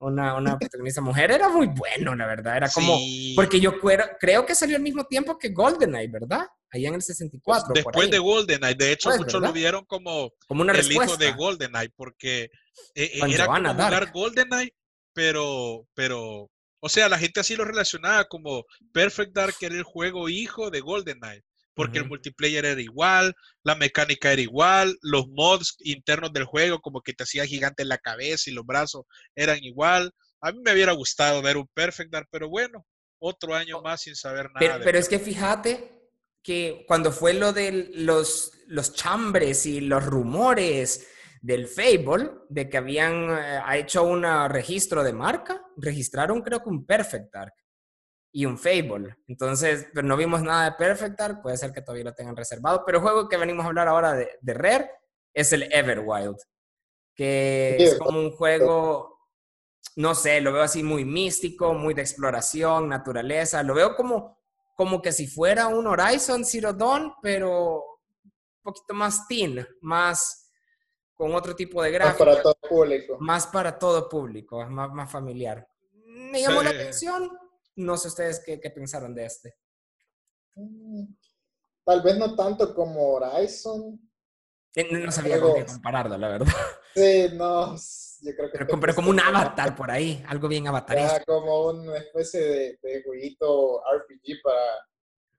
una, 0.00 0.34
una 0.34 0.58
protagonista 0.58 1.00
mujer, 1.00 1.30
era 1.30 1.48
muy 1.48 1.66
bueno, 1.66 2.14
la 2.14 2.26
verdad. 2.26 2.56
Era 2.56 2.68
como. 2.68 2.96
Porque 3.34 3.60
yo 3.60 3.74
creo 3.80 4.46
que 4.46 4.54
salió 4.54 4.76
al 4.76 4.82
mismo 4.82 5.04
tiempo 5.04 5.38
que 5.38 5.50
GoldenEye, 5.50 6.08
¿verdad? 6.08 6.46
Allá 6.70 6.88
en 6.88 6.94
el 6.94 7.02
64. 7.02 7.68
Pues 7.72 7.84
después 7.84 8.10
de 8.10 8.18
GoldenEye. 8.18 8.74
De 8.74 8.92
hecho, 8.92 9.08
pues, 9.10 9.20
muchos 9.20 9.40
lo 9.40 9.52
vieron 9.52 9.84
como, 9.86 10.30
como 10.46 10.62
una 10.62 10.72
el 10.72 10.92
hijo 10.92 11.16
de 11.16 11.32
GoldenEye, 11.32 11.90
porque 11.96 12.44
eh, 12.44 12.50
eh, 12.94 13.20
era 13.28 13.46
como 13.46 13.70
jugar 13.70 14.12
GoldenEye, 14.12 14.74
pero, 15.12 15.86
pero. 15.94 16.50
O 16.80 16.88
sea, 16.88 17.08
la 17.08 17.18
gente 17.18 17.40
así 17.40 17.56
lo 17.56 17.64
relacionaba 17.64 18.24
como 18.26 18.64
Perfect 18.92 19.34
Dark 19.34 19.56
era 19.60 19.74
el 19.74 19.82
juego 19.82 20.28
hijo 20.28 20.70
de 20.70 20.80
GoldenEye 20.80 21.42
porque 21.78 21.98
el 21.98 22.08
multiplayer 22.08 22.64
era 22.64 22.80
igual, 22.80 23.32
la 23.62 23.76
mecánica 23.76 24.32
era 24.32 24.42
igual, 24.42 24.98
los 25.00 25.28
mods 25.28 25.76
internos 25.78 26.32
del 26.32 26.42
juego 26.42 26.80
como 26.80 27.00
que 27.02 27.12
te 27.12 27.22
hacía 27.22 27.46
gigante 27.46 27.84
en 27.84 27.88
la 27.88 27.98
cabeza 27.98 28.50
y 28.50 28.52
los 28.52 28.66
brazos 28.66 29.04
eran 29.36 29.62
igual. 29.62 30.10
A 30.40 30.50
mí 30.50 30.58
me 30.64 30.72
hubiera 30.72 30.90
gustado 30.90 31.40
ver 31.40 31.56
un 31.56 31.68
Perfect 31.74 32.10
Dark, 32.10 32.26
pero 32.32 32.48
bueno, 32.48 32.84
otro 33.20 33.54
año 33.54 33.80
más 33.80 34.02
sin 34.02 34.16
saber 34.16 34.50
nada. 34.52 34.80
Pero, 34.82 34.98
es 34.98 35.08
que 35.08 35.20
fíjate 35.20 35.97
que 36.48 36.86
cuando 36.88 37.12
fue 37.12 37.34
lo 37.34 37.52
de 37.52 37.90
los, 37.92 38.52
los 38.68 38.94
chambres 38.94 39.66
y 39.66 39.82
los 39.82 40.02
rumores 40.02 41.06
del 41.42 41.68
Fable, 41.68 42.30
de 42.48 42.70
que 42.70 42.78
habían 42.78 43.36
eh, 43.38 43.60
hecho 43.74 44.02
un 44.04 44.22
registro 44.48 45.04
de 45.04 45.12
marca, 45.12 45.62
registraron 45.76 46.40
creo 46.40 46.62
que 46.62 46.70
un 46.70 46.86
Perfect 46.86 47.30
Dark 47.30 47.52
y 48.32 48.46
un 48.46 48.56
Fable. 48.56 49.16
Entonces, 49.26 49.88
pero 49.92 50.06
no 50.06 50.16
vimos 50.16 50.40
nada 50.40 50.70
de 50.70 50.76
Perfect 50.78 51.18
Dark, 51.18 51.42
puede 51.42 51.58
ser 51.58 51.70
que 51.70 51.82
todavía 51.82 52.04
lo 52.04 52.14
tengan 52.14 52.34
reservado, 52.34 52.82
pero 52.86 52.96
el 52.96 53.04
juego 53.04 53.28
que 53.28 53.36
venimos 53.36 53.66
a 53.66 53.68
hablar 53.68 53.88
ahora 53.88 54.14
de, 54.14 54.30
de 54.40 54.54
Rare 54.54 54.90
es 55.34 55.52
el 55.52 55.70
Everwild, 55.70 56.38
que 57.14 57.76
es 57.78 57.98
como 57.98 58.20
un 58.20 58.30
juego, 58.30 59.18
no 59.96 60.14
sé, 60.14 60.40
lo 60.40 60.54
veo 60.54 60.62
así 60.62 60.82
muy 60.82 61.04
místico, 61.04 61.74
muy 61.74 61.92
de 61.92 62.00
exploración, 62.00 62.88
naturaleza, 62.88 63.62
lo 63.62 63.74
veo 63.74 63.94
como, 63.94 64.37
como 64.78 65.02
que 65.02 65.10
si 65.10 65.26
fuera 65.26 65.66
un 65.66 65.88
Horizon 65.88 66.44
Zero 66.44 66.72
Dawn, 66.72 67.14
pero 67.20 67.78
un 68.22 68.62
poquito 68.62 68.94
más 68.94 69.26
teen, 69.26 69.66
más 69.80 70.52
con 71.14 71.34
otro 71.34 71.56
tipo 71.56 71.82
de 71.82 71.90
gráfica. 71.90 72.24
Más 72.24 72.36
para 72.36 72.42
todo 72.42 72.56
público. 72.68 73.16
Más 73.18 73.46
para 73.48 73.76
todo 73.76 74.08
público, 74.08 74.64
más, 74.66 74.92
más 74.92 75.10
familiar. 75.10 75.68
Me 76.04 76.40
llamó 76.42 76.62
la 76.62 76.70
atención, 76.70 77.28
no 77.74 77.96
sé 77.96 78.06
ustedes 78.06 78.40
qué, 78.46 78.56
pensaron 78.70 79.16
de 79.16 79.24
este. 79.24 79.56
Mm, 80.54 81.06
tal 81.84 82.00
vez 82.00 82.16
no 82.16 82.36
tanto 82.36 82.72
como 82.72 83.14
Horizon. 83.14 84.00
Eh, 84.76 84.88
no, 84.92 85.10
sabía 85.10 85.40
con 85.40 85.56
qué 85.56 85.66
compararlo, 85.66 86.16
la 86.16 86.28
verdad. 86.28 86.54
Sí, 86.94 87.30
no, 87.32 87.76
yo 88.22 88.34
creo 88.34 88.50
que... 88.50 88.76
Pero, 88.80 88.94
como 88.94 89.10
un 89.10 89.20
avatar 89.20 89.74
por 89.76 89.90
ahí, 89.90 90.24
algo 90.28 90.48
bien 90.48 90.66
avatar. 90.66 91.24
como 91.24 91.68
una 91.68 91.98
especie 91.98 92.40
de, 92.40 92.78
de 92.82 93.02
jueguito 93.02 93.80
RPG 93.80 94.42
para, 94.42 94.86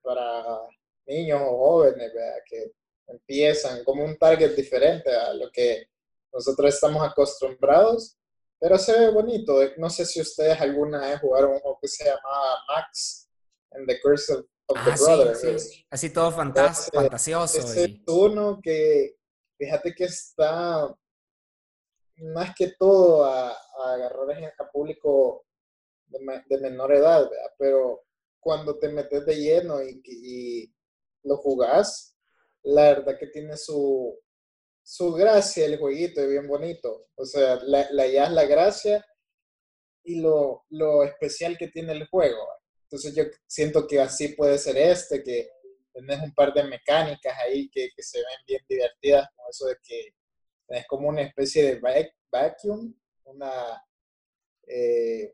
para 0.02 0.60
niños 1.08 1.42
o 1.44 1.58
jóvenes, 1.58 2.12
que 2.46 2.72
empiezan 3.08 3.84
como 3.84 4.04
un 4.04 4.18
target 4.18 4.56
diferente 4.56 5.14
a 5.14 5.34
lo 5.34 5.50
que 5.52 5.88
nosotros 6.32 6.74
estamos 6.74 7.08
acostumbrados 7.08 8.20
pero 8.60 8.78
se 8.78 9.00
ve 9.00 9.10
bonito. 9.10 9.58
No 9.78 9.90
sé 9.90 10.06
si 10.06 10.20
ustedes 10.20 10.60
alguna 10.60 11.00
vez 11.00 11.20
jugaron 11.22 11.54
un 11.54 11.60
juego 11.60 11.80
que 11.82 11.88
se 11.88 12.04
llamaba 12.04 12.58
Max 12.68 13.30
and 13.72 13.88
the 13.88 14.00
Curse 14.02 14.34
of, 14.34 14.46
the 14.68 14.92
ah, 14.92 14.96
Brother. 15.00 15.58
Así 15.90 16.10
todo 16.10 16.32
fantasioso. 16.32 17.58
Es 17.58 17.90
uno 18.08 18.60
que, 18.62 19.16
fíjate 19.58 19.96
que 19.96 20.04
está 20.06 20.94
más 22.20 22.54
que 22.56 22.74
todo 22.78 23.26
a, 23.26 23.56
agarrar 23.94 24.54
a 24.60 24.72
público 24.72 25.46
de, 26.08 26.58
menor 26.60 26.94
edad, 26.94 27.30
pero 27.58 28.04
cuando 28.40 28.78
te 28.78 28.90
metes 28.90 29.26
de 29.26 29.36
lleno 29.36 29.82
y, 29.82 30.02
y 30.06 30.74
lo 31.24 31.38
jugás, 31.38 32.16
la 32.64 32.84
verdad 32.94 33.18
que 33.18 33.28
tiene 33.28 33.56
su, 33.58 34.18
su 34.84 35.14
gracia 35.14 35.66
el 35.66 35.78
jueguito, 35.78 36.22
es 36.22 36.30
bien 36.30 36.48
bonito. 36.48 37.08
O 37.16 37.26
sea, 37.26 37.60
la, 37.64 37.88
la 37.92 38.08
ya 38.08 38.30
la 38.30 38.46
gracia 38.46 39.06
y 40.04 40.20
lo, 40.20 40.66
lo, 40.70 41.04
especial 41.04 41.58
que 41.58 41.68
tiene 41.68 41.94
el 41.94 42.08
juego. 42.08 42.48
Entonces 42.84 43.14
yo 43.14 43.24
siento 43.48 43.86
que 43.86 44.00
así 44.00 44.30
puede 44.30 44.58
ser 44.58 44.78
este, 44.78 45.24
que 45.24 45.50
tenés 45.94 46.22
un 46.22 46.34
par 46.34 46.54
de 46.54 46.64
mecánicas 46.64 47.38
ahí 47.40 47.70
que, 47.70 47.90
que 47.96 48.02
se 48.02 48.18
ven 48.18 48.46
bien 48.48 48.62
divertidas, 48.68 49.28
como 49.36 49.50
eso 49.50 49.68
de 49.68 49.76
que 49.84 50.16
tenés 50.70 50.88
como 50.88 51.10
una 51.10 51.24
especie 51.24 51.64
de 51.64 52.12
vacuum, 52.32 52.94
una, 53.26 53.52
eh, 54.68 55.34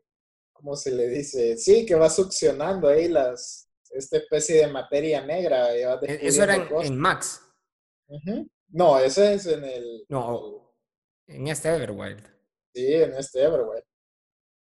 ¿cómo 0.52 0.74
se 0.74 0.90
le 0.90 1.08
dice? 1.08 1.56
Sí, 1.58 1.84
que 1.84 1.94
va 1.94 2.08
succionando 2.08 2.88
ahí 2.88 3.08
las, 3.08 3.68
esta 3.90 4.16
especie 4.16 4.56
de 4.56 4.66
materia 4.68 5.24
negra. 5.24 5.74
E, 5.74 6.26
eso 6.26 6.42
era 6.42 6.56
en, 6.82 6.98
Max. 6.98 7.42
No, 8.68 8.98
ese 8.98 9.34
es 9.34 9.46
en 9.46 9.64
el. 9.64 10.06
No, 10.08 10.74
en 11.26 11.48
este 11.48 11.68
Everwild. 11.68 12.26
Sí, 12.74 12.94
en 12.94 13.14
este 13.14 13.42
Everwild. 13.42 13.84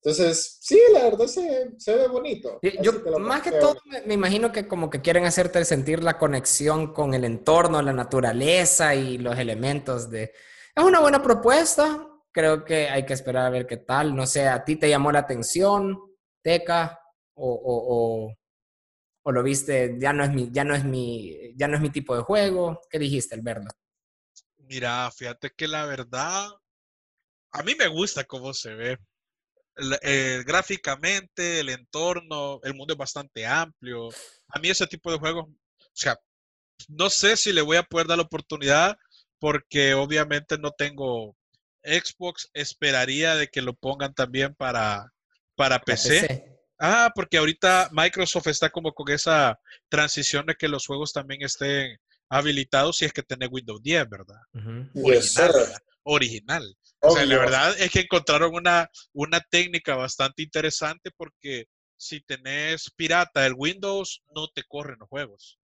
Entonces, 0.04 0.58
sí, 0.62 0.80
la 0.94 1.04
verdad 1.04 1.28
se, 1.28 1.74
se 1.78 1.96
ve 1.96 2.08
bonito. 2.08 2.60
yo, 2.82 2.92
más 3.20 3.44
que 3.44 3.52
todo, 3.52 3.78
me, 4.08 4.16
imagino 4.16 4.52
que 4.52 4.68
como 4.68 4.90
que 4.90 5.02
quieren 5.02 5.26
hacerte 5.26 5.64
sentir 5.64 6.04
la 6.04 6.18
conexión 6.18 6.92
con 6.92 7.14
el 7.14 7.24
entorno, 7.24 7.84
la 7.84 7.94
naturaleza 7.94 8.96
y 8.96 9.20
los 9.20 9.38
elementos 9.38 10.10
de... 10.10 10.34
Es 10.76 10.84
una 10.84 11.00
buena 11.00 11.22
propuesta. 11.22 12.08
Creo 12.32 12.64
que 12.64 12.90
hay 12.90 13.06
que 13.06 13.14
esperar 13.14 13.46
a 13.46 13.50
ver 13.50 13.68
qué 13.68 13.78
tal. 13.78 14.16
No 14.16 14.26
sé, 14.26 14.48
¿a 14.48 14.64
ti 14.64 14.78
te 14.78 14.90
llamó 14.90 15.12
la 15.12 15.20
atención, 15.20 16.00
Teca? 16.42 16.98
O, 17.34 17.50
o, 17.54 18.34
o, 19.24 19.32
lo 19.32 19.44
viste, 19.44 19.96
ya 20.00 20.14
no, 20.14 20.24
es 20.24 20.32
mi, 20.32 20.50
ya, 20.52 20.64
no 20.64 20.76
es 20.76 20.84
mi, 20.84 21.54
ya 21.56 21.68
no 21.68 21.76
es 21.76 21.82
mi 21.82 21.90
tipo 21.90 22.16
de 22.16 22.24
juego. 22.24 22.82
¿Qué 22.90 23.00
dijiste 23.00 23.36
al 23.36 23.42
verlo? 23.42 23.70
Mira, 24.58 25.12
fíjate 25.12 25.52
que 25.56 25.68
la 25.68 25.86
verdad, 25.86 26.50
a 27.52 27.64
mí 27.64 27.76
me 27.76 27.88
gusta 27.88 28.24
cómo 28.24 28.54
se 28.54 28.74
ve. 28.74 28.98
Eh, 30.02 30.44
gráficamente, 30.46 31.60
el 31.62 31.70
entorno, 31.70 32.60
el 32.64 32.76
mundo 32.76 32.94
es 32.94 32.98
bastante 32.98 33.46
amplio. 33.46 34.10
A 34.50 34.60
mí 34.60 34.70
ese 34.70 34.88
tipo 34.88 35.12
de 35.12 35.18
juegos, 35.18 35.48
o 35.50 35.90
sea, 35.94 36.18
no 36.88 37.10
sé 37.10 37.36
si 37.36 37.52
le 37.52 37.62
voy 37.62 37.78
a 37.78 37.84
poder 37.84 38.08
dar 38.08 38.18
la 38.18 38.24
oportunidad 38.24 38.98
porque 39.42 39.96
obviamente 39.96 40.60
no 40.60 40.72
tengo 40.72 41.36
Xbox. 41.84 42.50
Esperaría 42.54 43.36
de 43.36 43.48
que 43.48 43.64
lo 43.64 43.74
pongan 43.74 44.14
también 44.14 44.54
para, 44.54 45.12
para 45.56 45.82
PC. 45.82 46.60
Ah, 46.80 47.12
porque 47.14 47.38
ahorita 47.38 47.90
Microsoft 47.92 48.48
está 48.48 48.70
como 48.70 48.94
con 48.94 49.12
esa 49.12 49.60
transición 49.90 50.46
de 50.46 50.56
que 50.56 50.68
los 50.68 50.86
juegos 50.86 51.12
también 51.12 51.42
estén 51.42 51.98
habilitado 52.30 52.94
si 52.94 53.06
es 53.06 53.14
que 53.14 53.24
tiene 53.24 53.48
Windows 53.48 53.82
10, 53.82 54.10
¿verdad? 54.10 54.42
Original. 54.94 55.76
Original. 56.04 56.78
O 57.02 57.16
sea, 57.16 57.26
la 57.26 57.38
verdad 57.38 57.76
es 57.80 57.90
que 57.90 58.02
encontraron 58.02 58.54
una, 58.54 58.90
una 59.12 59.42
técnica 59.42 59.96
bastante 59.96 60.44
interesante 60.44 61.10
porque 61.18 61.66
si 61.98 62.22
tenés 62.22 62.92
pirata 62.96 63.46
el 63.46 63.56
Windows, 63.56 64.22
no 64.36 64.48
te 64.50 64.64
corren 64.64 64.98
los 65.00 65.10
juegos. 65.10 65.60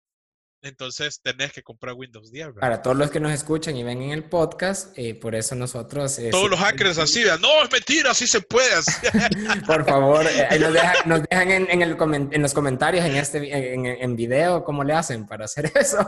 Entonces 0.64 1.20
tenés 1.20 1.52
que 1.52 1.62
comprar 1.62 1.92
Windows 1.92 2.32
10. 2.32 2.54
Para 2.58 2.80
todos 2.80 2.96
los 2.96 3.10
que 3.10 3.20
nos 3.20 3.32
escuchan 3.32 3.76
y 3.76 3.82
ven 3.82 4.00
en 4.00 4.12
el 4.12 4.24
podcast, 4.24 4.98
eh, 4.98 5.14
por 5.14 5.34
eso 5.34 5.54
nosotros... 5.54 6.18
Eh, 6.18 6.30
todos 6.30 6.48
los 6.48 6.58
hackers 6.58 6.96
así, 6.96 7.22
no, 7.38 7.62
es 7.62 7.70
mentira, 7.70 8.12
así 8.12 8.26
se 8.26 8.40
puede. 8.40 8.70
por 9.66 9.84
favor, 9.84 10.26
eh, 10.26 10.58
nos, 11.04 11.22
dejan, 11.22 11.50
en, 11.50 11.82
el, 11.82 11.98
en, 12.32 12.42
los 12.42 12.54
comentarios 12.54 13.04
en 13.04 13.16
este 13.16 13.74
en, 13.74 13.84
en, 13.84 14.16
video 14.16 14.64
cómo 14.64 14.82
le 14.84 14.94
hacen 14.94 15.26
para 15.26 15.44
hacer 15.44 15.70
eso. 15.74 15.98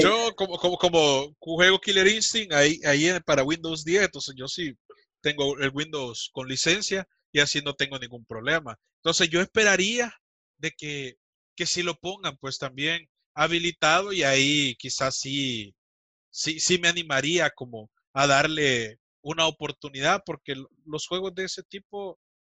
Yo 0.00 0.34
como, 0.34 0.56
como, 0.56 0.78
como 0.78 1.36
juego 1.38 1.78
Killer 1.78 2.06
Instinct 2.06 2.54
ahí, 2.54 2.80
ahí 2.86 3.10
para 3.26 3.44
Windows 3.44 3.84
10, 3.84 4.04
entonces 4.04 4.34
yo 4.34 4.48
sí 4.48 4.74
tengo 5.20 5.58
el 5.58 5.70
Windows 5.74 6.30
con 6.32 6.48
licencia 6.48 7.06
y 7.32 7.40
así 7.40 7.60
no 7.60 7.74
tengo 7.74 7.98
ningún 7.98 8.24
problema. 8.24 8.78
Entonces 9.02 9.28
yo 9.28 9.42
esperaría 9.42 10.10
de 10.56 10.70
que, 10.70 11.16
que 11.54 11.66
si 11.66 11.82
lo 11.82 11.96
pongan, 11.96 12.38
pues 12.38 12.56
también 12.56 13.06
habilitado 13.38 14.12
y 14.12 14.24
ahí 14.24 14.74
quizás 14.76 15.16
sí, 15.16 15.72
sí, 16.30 16.58
sí 16.58 16.78
me 16.78 16.88
animaría 16.88 17.50
como 17.50 17.88
a 18.12 18.26
darle 18.26 18.98
una 19.22 19.46
oportunidad 19.46 20.22
porque 20.26 20.56
los 20.84 21.06
juegos 21.06 21.34
de 21.36 21.44
ese 21.44 21.62
tipo 21.62 22.18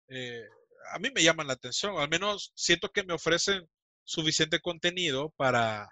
eh, 0.08 0.44
a 0.92 1.00
mí 1.00 1.10
me 1.12 1.22
llaman 1.24 1.48
la 1.48 1.54
atención, 1.54 1.98
al 1.98 2.08
menos 2.08 2.52
siento 2.54 2.90
que 2.90 3.02
me 3.02 3.12
ofrecen 3.12 3.68
suficiente 4.04 4.60
contenido 4.60 5.30
para, 5.36 5.88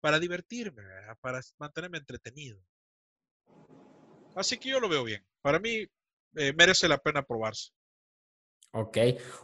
para 0.00 0.20
divertirme, 0.20 0.84
para 1.20 1.40
mantenerme 1.58 1.98
entretenido. 1.98 2.62
Así 4.36 4.58
que 4.58 4.68
yo 4.68 4.78
lo 4.78 4.88
veo 4.88 5.02
bien. 5.02 5.26
Para 5.42 5.58
mí 5.58 5.86
eh, 6.36 6.52
merece 6.56 6.86
la 6.86 6.98
pena 6.98 7.24
probarse. 7.24 7.72
Ok. 8.72 8.98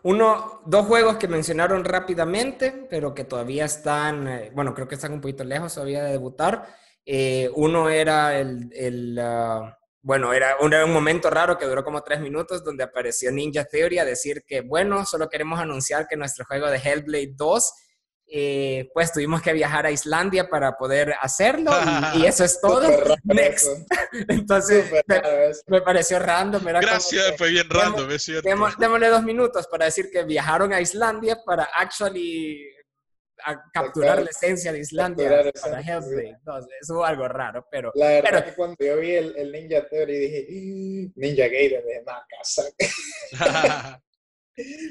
Uno, 0.04 0.62
dos 0.66 0.86
juegos 0.86 1.16
que 1.16 1.26
mencionaron 1.26 1.84
rápidamente, 1.84 2.86
pero 2.88 3.12
que 3.12 3.24
todavía 3.24 3.64
están, 3.64 4.28
eh, 4.28 4.50
bueno, 4.54 4.72
creo 4.72 4.86
que 4.86 4.94
están 4.94 5.12
un 5.12 5.20
poquito 5.20 5.42
lejos 5.42 5.74
todavía 5.74 6.04
de 6.04 6.12
debutar. 6.12 6.66
Eh, 7.04 7.50
uno 7.56 7.88
era 7.88 8.38
el, 8.38 9.18
ah, 9.20 9.76
bueno, 10.00 10.32
era 10.32 10.56
un, 10.60 10.72
un, 10.72 10.92
momento 10.92 11.28
raro 11.28 11.58
que 11.58 11.66
duró 11.66 11.82
como 11.82 12.02
tres 12.02 12.20
minutos, 12.20 12.62
donde 12.62 12.84
apareció 12.84 13.32
Ninja 13.32 13.64
Theory 13.64 13.98
a 13.98 14.04
decir 14.04 14.44
que, 14.46 14.60
bueno, 14.60 15.04
solo 15.04 15.28
queremos 15.28 15.58
anunciar 15.58 16.06
que 16.06 16.16
nuestro 16.16 16.44
juego 16.44 16.68
de 16.70 16.78
Hellblade 16.78 17.34
2 17.36 17.72
eh, 18.28 18.90
pues 18.92 19.12
tuvimos 19.12 19.40
que 19.40 19.52
viajar 19.52 19.86
a 19.86 19.90
Islandia 19.90 20.48
para 20.48 20.76
poder 20.76 21.14
hacerlo 21.20 21.70
y, 22.16 22.26
eso 22.26 22.44
es 22.44 22.60
todo. 22.60 22.88
Next. 23.24 23.68
Entonces 24.28 24.90
me, 25.66 25.80
pareció 25.80 26.18
random. 26.18 26.64
Gracias, 26.64 27.36
fue 27.36 27.50
bien 27.50 27.68
random, 27.68 28.10
es 28.10 28.22
cierto. 28.22 28.48
démosle 28.78 29.08
dos 29.08 29.22
minutos 29.22 29.66
para 29.68 29.84
decir 29.84 30.10
que 30.10 30.24
viajaron 30.24 30.72
a 30.72 30.80
Islandia 30.80 31.38
para 31.44 31.64
actually 31.64 32.72
capturar 33.72 34.22
la 34.22 34.30
esencia 34.30 34.72
de 34.72 34.80
Islandia 34.80 35.52
para 35.62 35.80
Hellblade. 35.80 36.30
Entonces, 36.30 36.72
eso 36.80 36.94
fue 36.94 37.06
algo 37.06 37.28
raro, 37.28 37.66
pero... 37.70 37.92
La 37.94 38.08
verdad 38.08 38.44
que 38.44 38.54
cuando 38.54 38.76
yo 38.80 38.96
vi 38.96 39.12
el, 39.12 39.52
Ninja 39.52 39.86
Theory 39.86 40.18
dije. 40.18 41.12
Ninja 41.14 41.46
Gaiden 41.48 41.84
de 41.84 42.02
casa. 42.30 42.62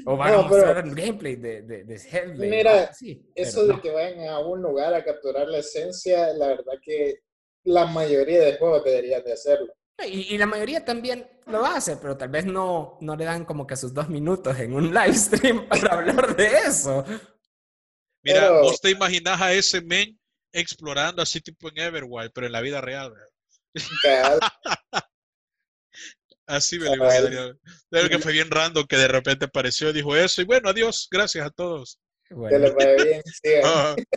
O 0.05 0.15
van 0.15 0.33
a 0.33 0.41
mostrar 0.43 0.83
un 0.83 0.93
gameplay 0.93 1.35
de, 1.35 1.61
de, 1.63 1.83
de 1.83 1.95
Hellblade. 1.95 2.49
Mira, 2.49 2.91
eso 3.33 3.65
de 3.65 3.81
que 3.81 3.91
vayan 3.91 4.27
a 4.27 4.39
un 4.39 4.61
lugar 4.61 4.93
a 4.93 5.03
capturar 5.03 5.47
la 5.47 5.59
esencia, 5.59 6.33
la 6.33 6.47
verdad 6.49 6.73
que 6.81 7.21
la 7.63 7.85
mayoría 7.85 8.41
de 8.41 8.57
juegos 8.57 8.83
deberían 8.83 9.23
de 9.23 9.33
hacerlo. 9.33 9.73
Y, 10.05 10.37
la 10.37 10.45
mayoría 10.45 10.83
también 10.83 11.27
lo 11.45 11.61
va 11.61 11.73
a 11.73 11.77
hacer, 11.77 11.97
pero 12.01 12.17
tal 12.17 12.29
vez 12.29 12.45
no, 12.45 12.97
no 12.99 13.15
le 13.15 13.23
dan 13.23 13.45
como 13.45 13.65
que 13.65 13.77
sus 13.77 13.93
dos 13.93 14.09
minutos 14.09 14.59
en 14.59 14.73
un 14.73 14.93
live 14.93 15.13
stream 15.13 15.67
para 15.69 15.93
hablar 15.93 16.35
de 16.35 16.47
eso. 16.47 17.03
Mira, 18.21 18.51
vos 18.61 18.81
te 18.81 18.89
imaginas 18.89 19.41
a 19.41 19.53
ese 19.53 19.81
men 19.81 20.19
explorando 20.51 21.21
así 21.21 21.39
tipo 21.41 21.69
en 21.69 21.79
Everwild, 21.79 22.31
pero 22.33 22.47
en 22.47 22.53
la 22.53 22.61
vida 22.61 22.81
real. 22.81 23.13
Así 26.47 26.77
me 26.77 26.85
lo 26.85 26.95
imaginaría. 26.95 27.57
Creo 27.89 28.09
que 28.09 28.19
fue 28.19 28.33
bien 28.33 28.51
random 28.51 28.85
que 28.87 28.97
de 28.97 29.07
repente 29.07 29.45
apareció 29.45 29.89
y 29.89 29.93
dijo 29.93 30.15
eso. 30.15 30.41
Y 30.41 30.45
bueno, 30.45 30.69
adiós, 30.69 31.07
gracias 31.11 31.47
a 31.47 31.49
todos. 31.49 31.99
Bueno. 32.29 32.73
bien, 32.77 33.21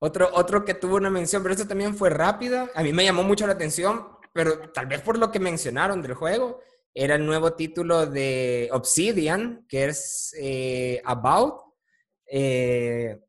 otro, 0.00 0.30
otro 0.32 0.64
que 0.64 0.74
tuvo 0.74 0.96
una 0.96 1.10
mención, 1.10 1.42
pero 1.42 1.54
eso 1.54 1.66
también 1.66 1.96
fue 1.96 2.10
rápida. 2.10 2.70
A 2.74 2.82
mí 2.82 2.92
me 2.92 3.04
llamó 3.04 3.22
mucho 3.22 3.46
la 3.46 3.52
atención, 3.52 4.06
pero 4.32 4.70
tal 4.72 4.86
vez 4.86 5.00
por 5.00 5.18
lo 5.18 5.30
que 5.30 5.38
mencionaron 5.38 6.02
del 6.02 6.14
juego, 6.14 6.60
era 6.92 7.16
el 7.16 7.26
nuevo 7.26 7.54
título 7.54 8.06
de 8.06 8.68
Obsidian, 8.72 9.64
que 9.68 9.86
es 9.86 10.34
eh, 10.38 11.00
About. 11.04 11.60
Eh, 12.26 13.20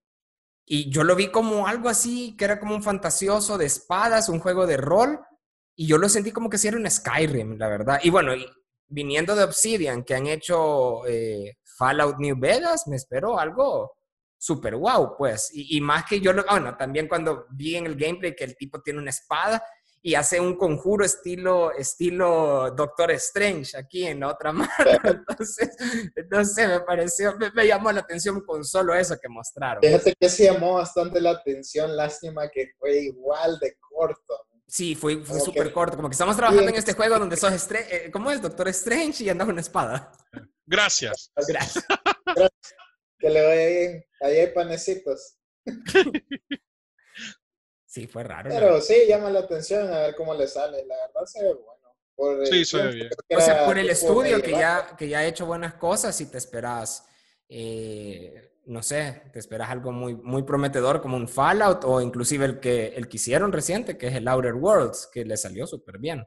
y 0.66 0.90
yo 0.90 1.04
lo 1.04 1.16
vi 1.16 1.28
como 1.28 1.68
algo 1.68 1.90
así, 1.90 2.36
que 2.38 2.46
era 2.46 2.60
como 2.60 2.76
un 2.76 2.84
fantasioso 2.84 3.58
de 3.58 3.66
espadas, 3.66 4.30
un 4.30 4.40
juego 4.40 4.66
de 4.66 4.78
rol 4.78 5.20
y 5.76 5.88
yo 5.88 5.98
lo 5.98 6.08
sentí 6.08 6.32
como 6.32 6.50
que 6.50 6.58
si 6.58 6.68
era 6.68 6.78
un 6.78 6.90
Skyrim, 6.90 7.58
la 7.58 7.68
verdad. 7.68 8.00
Y 8.04 8.10
bueno, 8.10 8.34
viniendo 8.88 9.36
de 9.36 9.44
Obsidian, 9.44 10.04
que 10.04 10.16
han 10.16 10.28
hecho 10.28 11.06
eh, 11.08 11.58
Fallout 11.78 12.18
New 12.18 12.38
Vegas, 12.40 12.88
me 12.88 12.96
espero 12.96 13.38
algo 13.38 13.94
súper 14.38 14.76
wow, 14.76 15.16
pues. 15.18 15.50
Y, 15.54 15.82
más 15.82 16.06
que 16.06 16.22
yo, 16.22 16.32
lo, 16.32 16.46
bueno, 16.46 16.78
también 16.78 17.08
cuando 17.08 17.48
vi 17.52 17.76
en 17.76 17.88
el 17.88 17.96
gameplay 17.96 18.36
que 18.36 18.44
el 18.44 18.56
tipo 18.56 18.82
tiene 18.82 19.00
una 19.00 19.10
espada 19.10 19.62
y 20.02 20.14
hace 20.14 20.40
un 20.40 20.56
conjuro 20.56 21.04
estilo, 21.04 21.72
estilo 21.72 22.72
Doctor 22.72 23.12
Strange 23.14 23.76
aquí 23.76 24.06
en 24.06 24.20
la 24.20 24.30
otra 24.30 24.52
mano. 24.54 24.70
Entonces, 25.04 25.76
no 26.30 26.46
sé, 26.46 26.68
me 26.68 26.80
pareció, 26.82 27.36
me, 27.38 27.52
me, 27.52 27.68
llamó 27.68 27.92
la 27.92 28.02
atención 28.02 28.42
con 28.46 28.64
solo 28.64 28.94
eso 28.94 29.18
que 29.20 29.28
mostraron. 29.28 29.82
Fíjate 29.82 30.14
que 30.18 30.30
se 30.30 30.46
llamó 30.46 30.76
bastante 30.76 31.20
la 31.20 31.32
atención, 31.32 31.98
lástima 31.98 32.48
que 32.50 32.72
fue 32.78 33.00
igual 33.00 33.58
de 33.60 33.76
corto. 33.80 34.46
Sí, 34.76 34.94
fue, 34.94 35.24
fue 35.24 35.40
súper 35.40 35.72
corto. 35.72 35.96
Como 35.96 36.10
que 36.10 36.16
estamos 36.16 36.36
trabajando 36.36 36.70
en 36.70 36.76
este 36.76 36.92
juego 36.92 37.18
donde 37.18 37.38
sos 37.38 37.54
Strange. 37.54 38.08
Eh, 38.08 38.12
¿Cómo 38.12 38.30
es? 38.30 38.42
Doctor 38.42 38.68
Strange 38.68 39.24
y 39.24 39.30
andas 39.30 39.46
con 39.46 39.54
una 39.54 39.62
espada. 39.62 40.12
Gracias. 40.66 41.32
Gracias. 41.48 41.86
Que 43.18 43.30
le 43.30 43.42
vaya 43.42 43.68
bien. 43.68 44.06
Ahí 44.20 44.36
hay 44.36 44.48
panecitos. 44.48 45.38
Sí, 47.86 48.06
fue 48.08 48.26
raro. 48.26 48.50
Pero 48.50 48.82
sí, 48.82 49.06
llama 49.08 49.30
la 49.30 49.40
atención 49.40 49.88
a 49.94 50.00
ver 50.00 50.16
cómo 50.16 50.34
le 50.34 50.46
sale. 50.46 50.86
La 50.86 50.98
verdad 51.08 51.26
se 51.26 51.42
ve 51.42 51.54
bueno. 51.54 51.96
Por 52.14 52.46
sí, 52.46 52.66
se 52.66 52.84
ve 52.84 52.92
bien. 52.92 53.10
O 53.34 53.40
sea, 53.40 53.66
por 53.66 53.78
el 53.78 53.90
estudio 53.90 54.42
que 54.42 54.52
ya, 54.52 54.94
que 54.98 55.08
ya 55.08 55.20
ha 55.20 55.26
hecho 55.26 55.46
buenas 55.46 55.76
cosas 55.76 56.20
y 56.20 56.26
te 56.26 56.38
esperas. 56.38 57.08
Eh, 57.48 58.52
no 58.68 58.84
sé, 58.84 59.24
te 59.32 59.40
esperas 59.40 59.70
algo 59.70 59.92
muy, 59.92 60.16
muy 60.16 60.44
prometedor 60.44 61.02
como 61.02 61.18
un 61.18 61.28
Fallout 61.28 61.84
o 61.84 62.02
inclusive 62.02 62.46
el 62.46 62.60
que, 62.60 62.88
el 62.88 63.08
que 63.08 63.18
hicieron 63.18 63.52
reciente, 63.52 63.98
que 63.98 64.08
es 64.08 64.16
el 64.16 64.28
Outer 64.28 64.56
Worlds, 64.56 65.10
que 65.12 65.26
le 65.26 65.38
salió 65.38 65.68
súper 65.68 66.00
bien. 66.00 66.26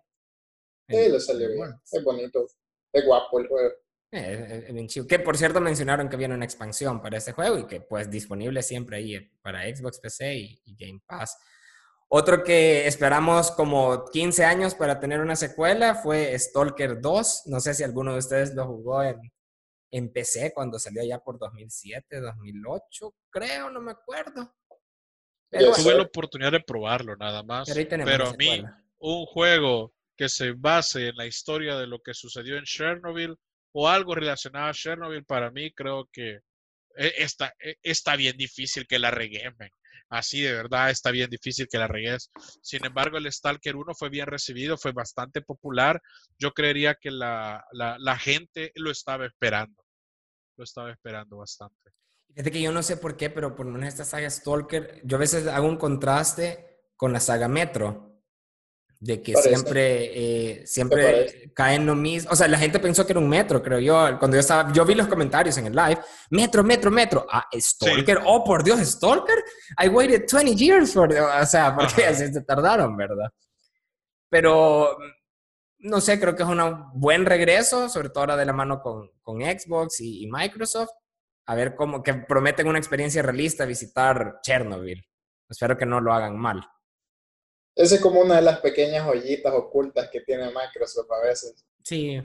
Sí, 0.89 1.09
le 1.09 1.21
salió 1.21 1.49
bien. 1.49 1.75
Es 1.91 2.03
bonito. 2.03 2.47
Es 2.93 3.05
guapo 3.05 3.41
el 3.41 3.49
juego. 3.49 3.71
Eh, 4.11 4.65
es, 4.67 4.75
bien 4.75 4.87
chido. 4.87 5.07
Que 5.07 5.19
por 5.19 5.37
cierto 5.37 5.61
mencionaron 5.61 6.09
que 6.09 6.17
viene 6.17 6.35
una 6.35 6.45
expansión 6.45 7.03
para 7.03 7.19
este 7.19 7.33
juego 7.33 7.59
y 7.59 7.67
que 7.67 7.81
pues 7.81 8.11
disponible 8.11 8.63
siempre 8.63 8.97
ahí 8.97 9.31
para 9.43 9.63
Xbox 9.65 9.99
PC 10.01 10.35
y, 10.35 10.63
y 10.65 10.77
Game 10.77 11.03
Pass. 11.07 11.37
Otro 12.11 12.43
que 12.43 12.87
esperamos 12.87 13.51
como 13.51 14.07
15 14.07 14.45
años 14.45 14.75
para 14.75 14.99
tener 14.99 15.21
una 15.21 15.37
secuela 15.37 15.95
fue 15.95 16.39
Stalker 16.39 17.03
2. 17.03 17.43
No 17.47 17.61
sé 17.61 17.75
si 17.75 17.85
alguno 17.85 18.13
de 18.15 18.19
ustedes 18.21 18.55
lo 18.55 18.67
jugó 18.67 19.03
en, 19.03 19.21
Empecé 19.91 20.53
cuando 20.53 20.79
salió 20.79 21.03
ya 21.05 21.19
por 21.19 21.39
2007, 21.39 22.21
2008, 22.21 23.15
creo, 23.31 23.71
no 23.71 23.81
me 23.81 23.93
acuerdo. 23.93 24.55
Pero, 25.51 25.73
tuve 25.73 25.95
la 25.95 26.03
oportunidad 26.03 26.53
de 26.53 26.61
probarlo 26.61 27.17
nada 27.17 27.43
más. 27.43 27.71
Pero, 27.75 28.29
a 28.29 28.33
mí, 28.35 28.63
un 28.99 29.27
juego 29.27 29.95
que 30.17 30.29
se 30.29 30.53
base 30.53 31.09
en 31.09 31.17
la 31.17 31.27
historia 31.27 31.77
de 31.77 31.87
lo 31.87 32.01
que 32.01 32.13
sucedió 32.13 32.59
en 32.59 32.65
Chernobyl 32.65 33.37
o 33.73 33.89
algo 33.89 34.15
relacionado 34.15 34.67
a 34.67 34.75
Chernobyl, 34.75 35.25
para 35.25 35.51
mí 35.51 35.73
creo 35.73 36.09
que 36.13 36.41
e, 36.97 37.15
está, 37.19 37.55
e, 37.61 37.77
está 37.83 38.17
bien 38.17 38.37
difícil 38.37 38.87
que 38.87 38.99
la 38.99 39.11
reguemen. 39.11 39.71
Así 40.11 40.41
de 40.41 40.53
verdad 40.53 40.91
está 40.91 41.11
bien 41.11 41.29
difícil 41.29 41.69
que 41.71 41.79
la 41.79 41.87
regues. 41.87 42.31
Sin 42.63 42.85
embargo, 42.85 43.19
el 43.19 43.31
Stalker 43.31 43.77
1 43.77 43.95
fue 43.95 44.09
bien 44.09 44.27
recibido, 44.27 44.79
fue 44.79 44.93
bastante 44.93 45.43
popular. 45.43 46.01
Yo 46.39 46.53
creería 46.53 46.95
que 46.95 47.11
la, 47.11 47.65
la, 47.73 48.19
gente 48.19 48.73
lo 48.75 48.91
estaba 48.91 49.27
esperando. 49.27 49.85
Lo 50.57 50.65
estaba 50.65 50.91
esperando 50.91 51.37
bastante. 51.37 51.93
Fíjate 52.29 52.51
que 52.51 52.63
yo 52.63 52.73
no 52.73 52.83
sé 52.83 52.97
por 52.97 53.17
qué, 53.17 53.31
pero 53.31 53.55
por 53.55 53.67
menos 53.67 53.89
esta 53.89 54.05
saga 54.05 54.31
Stalker, 54.31 55.01
yo 55.05 55.17
a 55.17 55.21
veces 55.21 55.47
hago 55.47 55.69
un 55.69 55.77
contraste 55.77 56.81
con 56.97 57.13
la 57.13 57.21
saga 57.21 57.49
Metro 57.49 58.08
de 59.01 59.23
que 59.23 59.35
siempre, 59.37 60.61
eh, 60.61 60.67
siempre 60.67 61.53
caen 61.55 61.87
lo 61.87 61.95
mismo. 61.95 62.33
O 62.33 62.37
sea, 62.37 62.49
la 62.49 62.59
gente 62.59 62.81
pensó 62.81 63.07
que 63.07 63.13
era 63.13 63.21
un 63.21 63.29
metro, 63.29 63.63
creo 63.63 63.79
yo. 63.79 64.19
Cuando 64.19 64.37
yo 64.37 64.41
estaba, 64.41 64.73
yo 64.73 64.85
vi 64.85 64.95
los 64.95 65.07
comentarios 65.07 65.57
en 65.59 65.67
el 65.67 65.75
live, 65.75 66.01
metro, 66.31 66.65
metro, 66.65 66.91
metro. 66.91 67.27
Ah, 67.31 67.47
Stalker. 67.55 68.21
Oh, 68.25 68.43
por 68.43 68.65
Dios, 68.65 68.81
Stalker. 68.81 69.43
I 69.83 69.89
waited 69.89 70.27
20 70.27 70.55
years 70.57 70.93
for, 70.93 71.13
o 71.13 71.47
sea, 71.47 71.75
porque 71.77 72.07
así 72.07 72.33
se 72.33 72.43
tardaron, 72.43 72.97
¿verdad? 72.97 73.31
Pero, 74.29 74.99
no 75.79 76.01
sé, 76.01 76.19
creo 76.19 76.35
que 76.35 76.43
es 76.43 76.49
un 76.49 76.91
buen 76.95 77.25
regreso, 77.25 77.89
sobre 77.89 78.09
todo 78.09 78.21
ahora 78.21 78.37
de 78.37 78.47
la 78.47 78.53
mano 78.53 78.81
con, 78.81 79.11
con 79.23 79.41
Xbox 79.41 80.01
y, 80.01 80.25
y 80.25 80.31
Microsoft. 80.31 80.91
A 81.47 81.55
ver 81.55 81.77
cómo, 81.77 82.03
que 82.03 82.13
prometen 82.15 82.67
una 82.67 82.79
experiencia 82.79 83.23
realista 83.23 83.65
visitar 83.65 84.41
Chernobyl. 84.43 85.03
Espero 85.49 85.79
que 85.79 85.87
no 85.87 86.01
lo 86.01 86.13
hagan 86.13 86.37
mal. 86.37 86.63
Esa 87.79 87.95
es 87.95 88.01
como 88.01 88.21
una 88.21 88.37
de 88.37 88.43
las 88.43 88.59
pequeñas 88.59 89.07
joyitas 89.07 89.55
ocultas 89.55 90.11
que 90.11 90.23
tiene 90.23 90.47
Microsoft 90.47 91.13
a 91.13 91.25
veces. 91.25 91.65
Sí, 91.85 92.21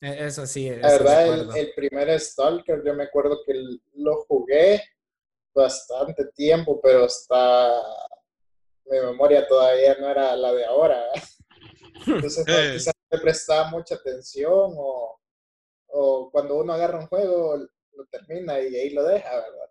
e-, 0.00 0.26
eso 0.26 0.44
sí. 0.46 0.68
La 0.68 0.88
verdad, 0.88 1.56
el, 1.56 1.72
primer 1.74 2.18
Stalker, 2.18 2.82
yo 2.84 2.92
me 2.92 3.04
acuerdo 3.04 3.38
que 3.46 3.54
lo 3.94 4.24
jugué 4.24 4.82
bastante 5.54 6.24
tiempo, 6.34 6.80
pero 6.82 7.04
hasta 7.04 7.80
mi 8.86 8.98
memoria 8.98 9.46
todavía 9.46 9.96
no 10.00 10.10
era 10.10 10.34
la 10.34 10.52
de 10.54 10.64
ahora. 10.64 11.04
Entonces, 12.06 12.44
no, 12.44 12.72
quizás 12.72 12.94
me 13.12 13.18
prestaba 13.20 13.70
mucha 13.70 13.94
atención 13.94 14.72
o, 14.76 15.20
o 15.86 16.30
cuando 16.32 16.56
uno 16.56 16.72
agarra 16.72 16.98
un 16.98 17.06
juego, 17.06 17.58
lo 17.94 18.06
termina 18.06 18.58
y 18.58 18.74
ahí 18.74 18.90
lo 18.90 19.04
deja, 19.04 19.36
¿verdad? 19.36 19.69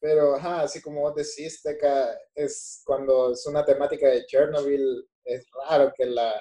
Pero, 0.00 0.34
ajá, 0.34 0.62
así 0.62 0.80
como 0.80 1.02
vos 1.02 1.14
decís, 1.14 1.60
Teca, 1.62 2.18
es 2.34 2.82
cuando 2.86 3.32
es 3.32 3.46
una 3.46 3.64
temática 3.64 4.08
de 4.08 4.24
Chernobyl, 4.24 5.06
es 5.24 5.46
raro 5.68 5.92
que, 5.94 6.06
la, 6.06 6.40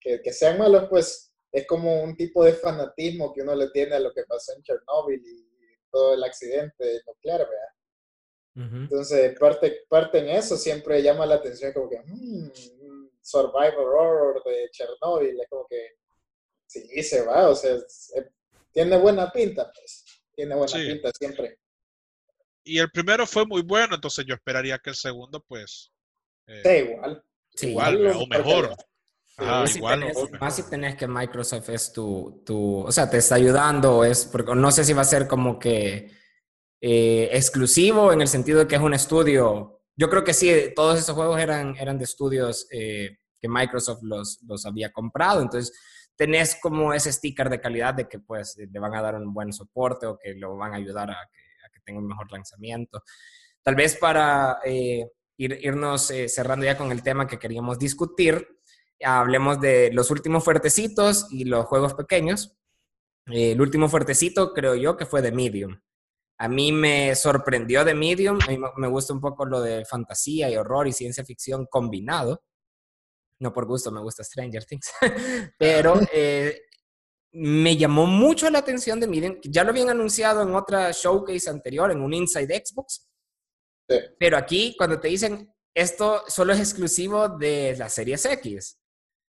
que, 0.00 0.22
que, 0.22 0.32
sean 0.32 0.58
malos, 0.58 0.86
pues 0.88 1.30
es 1.52 1.66
como 1.66 2.02
un 2.02 2.16
tipo 2.16 2.42
de 2.42 2.54
fanatismo 2.54 3.34
que 3.34 3.42
uno 3.42 3.54
le 3.54 3.68
tiene 3.70 3.96
a 3.96 4.00
lo 4.00 4.12
que 4.12 4.24
pasó 4.24 4.54
en 4.54 4.62
Chernobyl 4.62 5.22
y, 5.24 5.46
todo 5.90 6.14
el 6.14 6.24
accidente 6.24 7.00
nuclear, 7.06 7.40
¿verdad? 7.40 8.76
Entonces, 8.82 9.38
parte, 9.38 9.84
parte 9.88 10.18
en 10.18 10.28
eso 10.30 10.56
siempre 10.56 11.02
llama 11.02 11.24
la 11.24 11.36
atención, 11.36 11.72
como 11.72 11.88
que, 11.88 12.00
mm, 12.04 12.50
survival 13.22 13.78
horror 13.78 14.42
de 14.44 14.68
Chernobyl, 14.70 15.40
es 15.40 15.48
como 15.48 15.66
que 15.66 15.96
sí, 16.66 17.02
se 17.02 17.24
va, 17.24 17.48
o 17.48 17.54
sea, 17.54 17.78
tiene 18.72 18.98
buena 18.98 19.30
pinta, 19.30 19.70
pues, 19.72 20.04
tiene 20.34 20.54
buena 20.54 20.74
pinta 20.74 21.10
siempre. 21.18 21.58
Y 22.68 22.80
el 22.80 22.90
primero 22.90 23.26
fue 23.28 23.46
muy 23.46 23.62
bueno, 23.62 23.94
entonces 23.94 24.26
yo 24.26 24.34
esperaría 24.34 24.76
que 24.78 24.90
el 24.90 24.96
segundo, 24.96 25.42
pues... 25.46 25.92
Eh, 26.48 26.62
sí, 26.64 26.92
igual. 26.92 27.24
Sí, 27.54 27.68
igual, 27.68 28.06
o 28.08 28.26
mejor. 28.26 28.76
igual, 29.76 30.12
más 30.40 30.56
si 30.56 30.68
tenés 30.68 30.96
que 30.96 31.06
Microsoft 31.06 31.68
es 31.68 31.92
tu, 31.92 32.42
tu, 32.44 32.80
o 32.80 32.90
sea, 32.90 33.08
te 33.08 33.18
está 33.18 33.36
ayudando, 33.36 34.04
es, 34.04 34.24
porque 34.24 34.52
no 34.56 34.72
sé 34.72 34.84
si 34.84 34.92
va 34.92 35.02
a 35.02 35.04
ser 35.04 35.28
como 35.28 35.60
que 35.60 36.10
eh, 36.80 37.28
exclusivo 37.32 38.12
en 38.12 38.20
el 38.20 38.28
sentido 38.28 38.58
de 38.58 38.66
que 38.66 38.74
es 38.74 38.82
un 38.82 38.94
estudio. 38.94 39.82
Yo 39.94 40.10
creo 40.10 40.24
que 40.24 40.34
sí, 40.34 40.52
todos 40.74 40.98
esos 40.98 41.14
juegos 41.14 41.38
eran, 41.38 41.76
eran 41.76 41.98
de 41.98 42.04
estudios 42.04 42.66
eh, 42.72 43.18
que 43.40 43.48
Microsoft 43.48 44.02
los, 44.02 44.42
los 44.42 44.66
había 44.66 44.90
comprado, 44.92 45.40
entonces 45.40 45.72
tenés 46.16 46.58
como 46.60 46.92
ese 46.92 47.12
sticker 47.12 47.48
de 47.48 47.60
calidad 47.60 47.94
de 47.94 48.08
que 48.08 48.18
pues 48.18 48.56
le 48.58 48.80
van 48.80 48.94
a 48.96 49.02
dar 49.02 49.14
un 49.14 49.32
buen 49.32 49.52
soporte 49.52 50.06
o 50.06 50.18
que 50.18 50.34
lo 50.34 50.56
van 50.56 50.72
a 50.72 50.78
ayudar 50.78 51.12
a 51.12 51.28
que 51.32 51.45
tenga 51.86 52.00
un 52.00 52.08
mejor 52.08 52.30
lanzamiento. 52.30 53.02
Tal 53.62 53.74
vez 53.74 53.96
para 53.96 54.58
eh, 54.64 55.08
ir, 55.38 55.58
irnos 55.62 56.12
cerrando 56.28 56.66
ya 56.66 56.76
con 56.76 56.92
el 56.92 57.02
tema 57.02 57.26
que 57.26 57.38
queríamos 57.38 57.78
discutir, 57.78 58.46
hablemos 59.02 59.60
de 59.60 59.90
los 59.92 60.10
últimos 60.10 60.44
fuertecitos 60.44 61.26
y 61.30 61.44
los 61.44 61.66
juegos 61.66 61.94
pequeños. 61.94 62.56
el 63.26 63.60
último 63.60 63.88
fuertecito 63.88 64.52
creo 64.52 64.74
yo 64.74 64.96
que 64.96 65.06
fue 65.06 65.22
de 65.22 65.32
Medium. 65.32 65.80
A 66.38 66.48
mí 66.48 66.70
me 66.70 67.14
sorprendió 67.14 67.84
de 67.84 67.94
Medium, 67.94 68.38
a 68.42 68.50
mí 68.50 68.58
me 68.76 68.88
gusta 68.88 69.14
un 69.14 69.20
poco 69.20 69.46
lo 69.46 69.60
de 69.62 69.84
fantasía 69.86 70.50
y 70.50 70.56
horror 70.56 70.86
y 70.86 70.92
ciencia 70.92 71.24
ficción 71.24 71.66
combinado. 71.66 72.42
No 73.40 73.52
por 73.52 73.66
gusto, 73.66 73.90
me 73.90 74.00
gusta 74.00 74.22
Stranger 74.22 74.64
Things. 74.64 74.92
Pero 75.58 75.98
eh, 76.12 76.60
me 77.38 77.76
llamó 77.76 78.06
mucho 78.06 78.48
la 78.50 78.60
atención 78.60 78.98
de 78.98 79.06
Medium. 79.06 79.36
Ya 79.42 79.62
lo 79.62 79.70
habían 79.70 79.90
anunciado 79.90 80.42
en 80.42 80.54
otra 80.54 80.90
showcase 80.92 81.50
anterior, 81.50 81.90
en 81.90 82.00
un 82.00 82.14
Inside 82.14 82.62
Xbox. 82.64 83.08
Pero 84.18 84.36
aquí, 84.36 84.74
cuando 84.76 84.98
te 84.98 85.08
dicen 85.08 85.52
esto 85.76 86.22
solo 86.26 86.54
es 86.54 86.58
exclusivo 86.58 87.28
de 87.28 87.76
la 87.76 87.90
Series 87.90 88.24
X, 88.24 88.80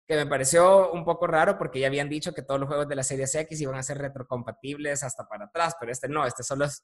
que 0.07 0.15
me 0.15 0.25
pareció 0.25 0.91
un 0.91 1.05
poco 1.05 1.27
raro 1.27 1.55
porque 1.55 1.79
ya 1.79 1.85
habían 1.85 2.09
dicho 2.09 2.33
que 2.33 2.41
todos 2.41 2.59
los 2.59 2.67
juegos 2.67 2.87
de 2.87 2.95
la 2.95 3.03
Series 3.03 3.35
X 3.35 3.61
iban 3.61 3.75
a 3.75 3.83
ser 3.83 3.99
retrocompatibles 3.99 5.03
hasta 5.03 5.27
para 5.27 5.45
atrás, 5.45 5.75
pero 5.79 5.91
este 5.91 6.09
no, 6.09 6.25
este 6.25 6.41
solo 6.41 6.65
es 6.65 6.83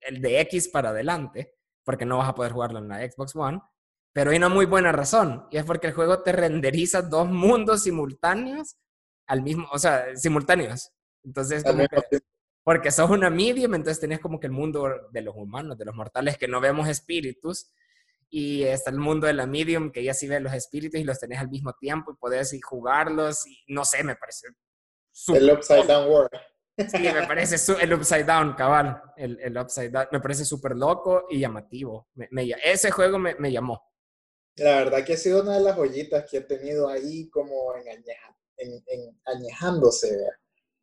el 0.00 0.22
de 0.22 0.40
X 0.40 0.68
para 0.68 0.88
adelante, 0.88 1.52
porque 1.84 2.06
no 2.06 2.16
vas 2.16 2.30
a 2.30 2.34
poder 2.34 2.52
jugarlo 2.52 2.78
en 2.78 2.88
la 2.88 3.06
Xbox 3.06 3.36
One. 3.36 3.60
Pero 4.14 4.30
hay 4.30 4.38
una 4.38 4.48
muy 4.48 4.64
buena 4.64 4.92
razón, 4.92 5.46
y 5.50 5.58
es 5.58 5.64
porque 5.64 5.88
el 5.88 5.92
juego 5.92 6.22
te 6.22 6.32
renderiza 6.32 7.02
dos 7.02 7.28
mundos 7.28 7.82
simultáneos 7.82 8.76
al 9.26 9.42
mismo, 9.42 9.68
o 9.72 9.78
sea, 9.78 10.14
simultáneos. 10.16 10.90
Entonces, 11.24 11.64
como 11.64 11.86
que, 11.88 12.20
porque 12.62 12.90
sos 12.90 13.10
una 13.10 13.30
medium, 13.30 13.74
entonces 13.74 14.00
tenés 14.00 14.20
como 14.20 14.40
que 14.40 14.46
el 14.46 14.52
mundo 14.52 15.08
de 15.12 15.22
los 15.22 15.34
humanos, 15.36 15.78
de 15.78 15.84
los 15.84 15.94
mortales 15.94 16.36
que 16.36 16.48
no 16.48 16.60
vemos 16.60 16.88
espíritus, 16.88 17.70
y 18.28 18.64
está 18.64 18.90
el 18.90 18.98
mundo 18.98 19.26
de 19.26 19.34
la 19.34 19.46
medium, 19.46 19.90
que 19.90 20.02
ya 20.02 20.14
sí 20.14 20.26
ves 20.26 20.42
los 20.42 20.52
espíritus 20.52 21.00
y 21.00 21.04
los 21.04 21.18
tenés 21.18 21.38
al 21.38 21.48
mismo 21.48 21.72
tiempo 21.74 22.10
y 22.10 22.16
podés 22.16 22.52
ir 22.52 22.60
jugarlos 22.62 23.46
y 23.46 23.56
no 23.68 23.84
sé, 23.84 24.02
me 24.02 24.16
parece 24.16 24.48
El 25.28 25.50
Upside 25.50 25.86
Down 25.86 26.10
World. 26.10 26.30
Sí, 26.76 26.98
me 26.98 27.26
parece 27.26 27.72
el 27.80 27.94
Upside 27.94 28.24
Down, 28.24 28.54
cabal, 28.54 29.00
el, 29.16 29.38
el 29.40 29.56
Upside 29.56 29.90
Down, 29.90 30.08
me 30.12 30.20
parece 30.20 30.44
súper 30.44 30.76
loco 30.76 31.26
y 31.30 31.38
llamativo. 31.40 32.08
Me, 32.14 32.28
ese 32.64 32.90
juego 32.90 33.18
me, 33.18 33.34
me, 33.36 33.50
llamó. 33.50 33.82
La 34.56 34.78
verdad 34.78 35.04
que 35.04 35.14
ha 35.14 35.16
sido 35.16 35.42
una 35.42 35.54
de 35.54 35.60
las 35.60 35.76
joyitas 35.76 36.28
que 36.30 36.38
he 36.38 36.40
tenido 36.42 36.88
ahí 36.88 37.30
como 37.30 37.72
en, 38.58 38.82
en, 38.86 39.20
añejándose. 39.24 40.18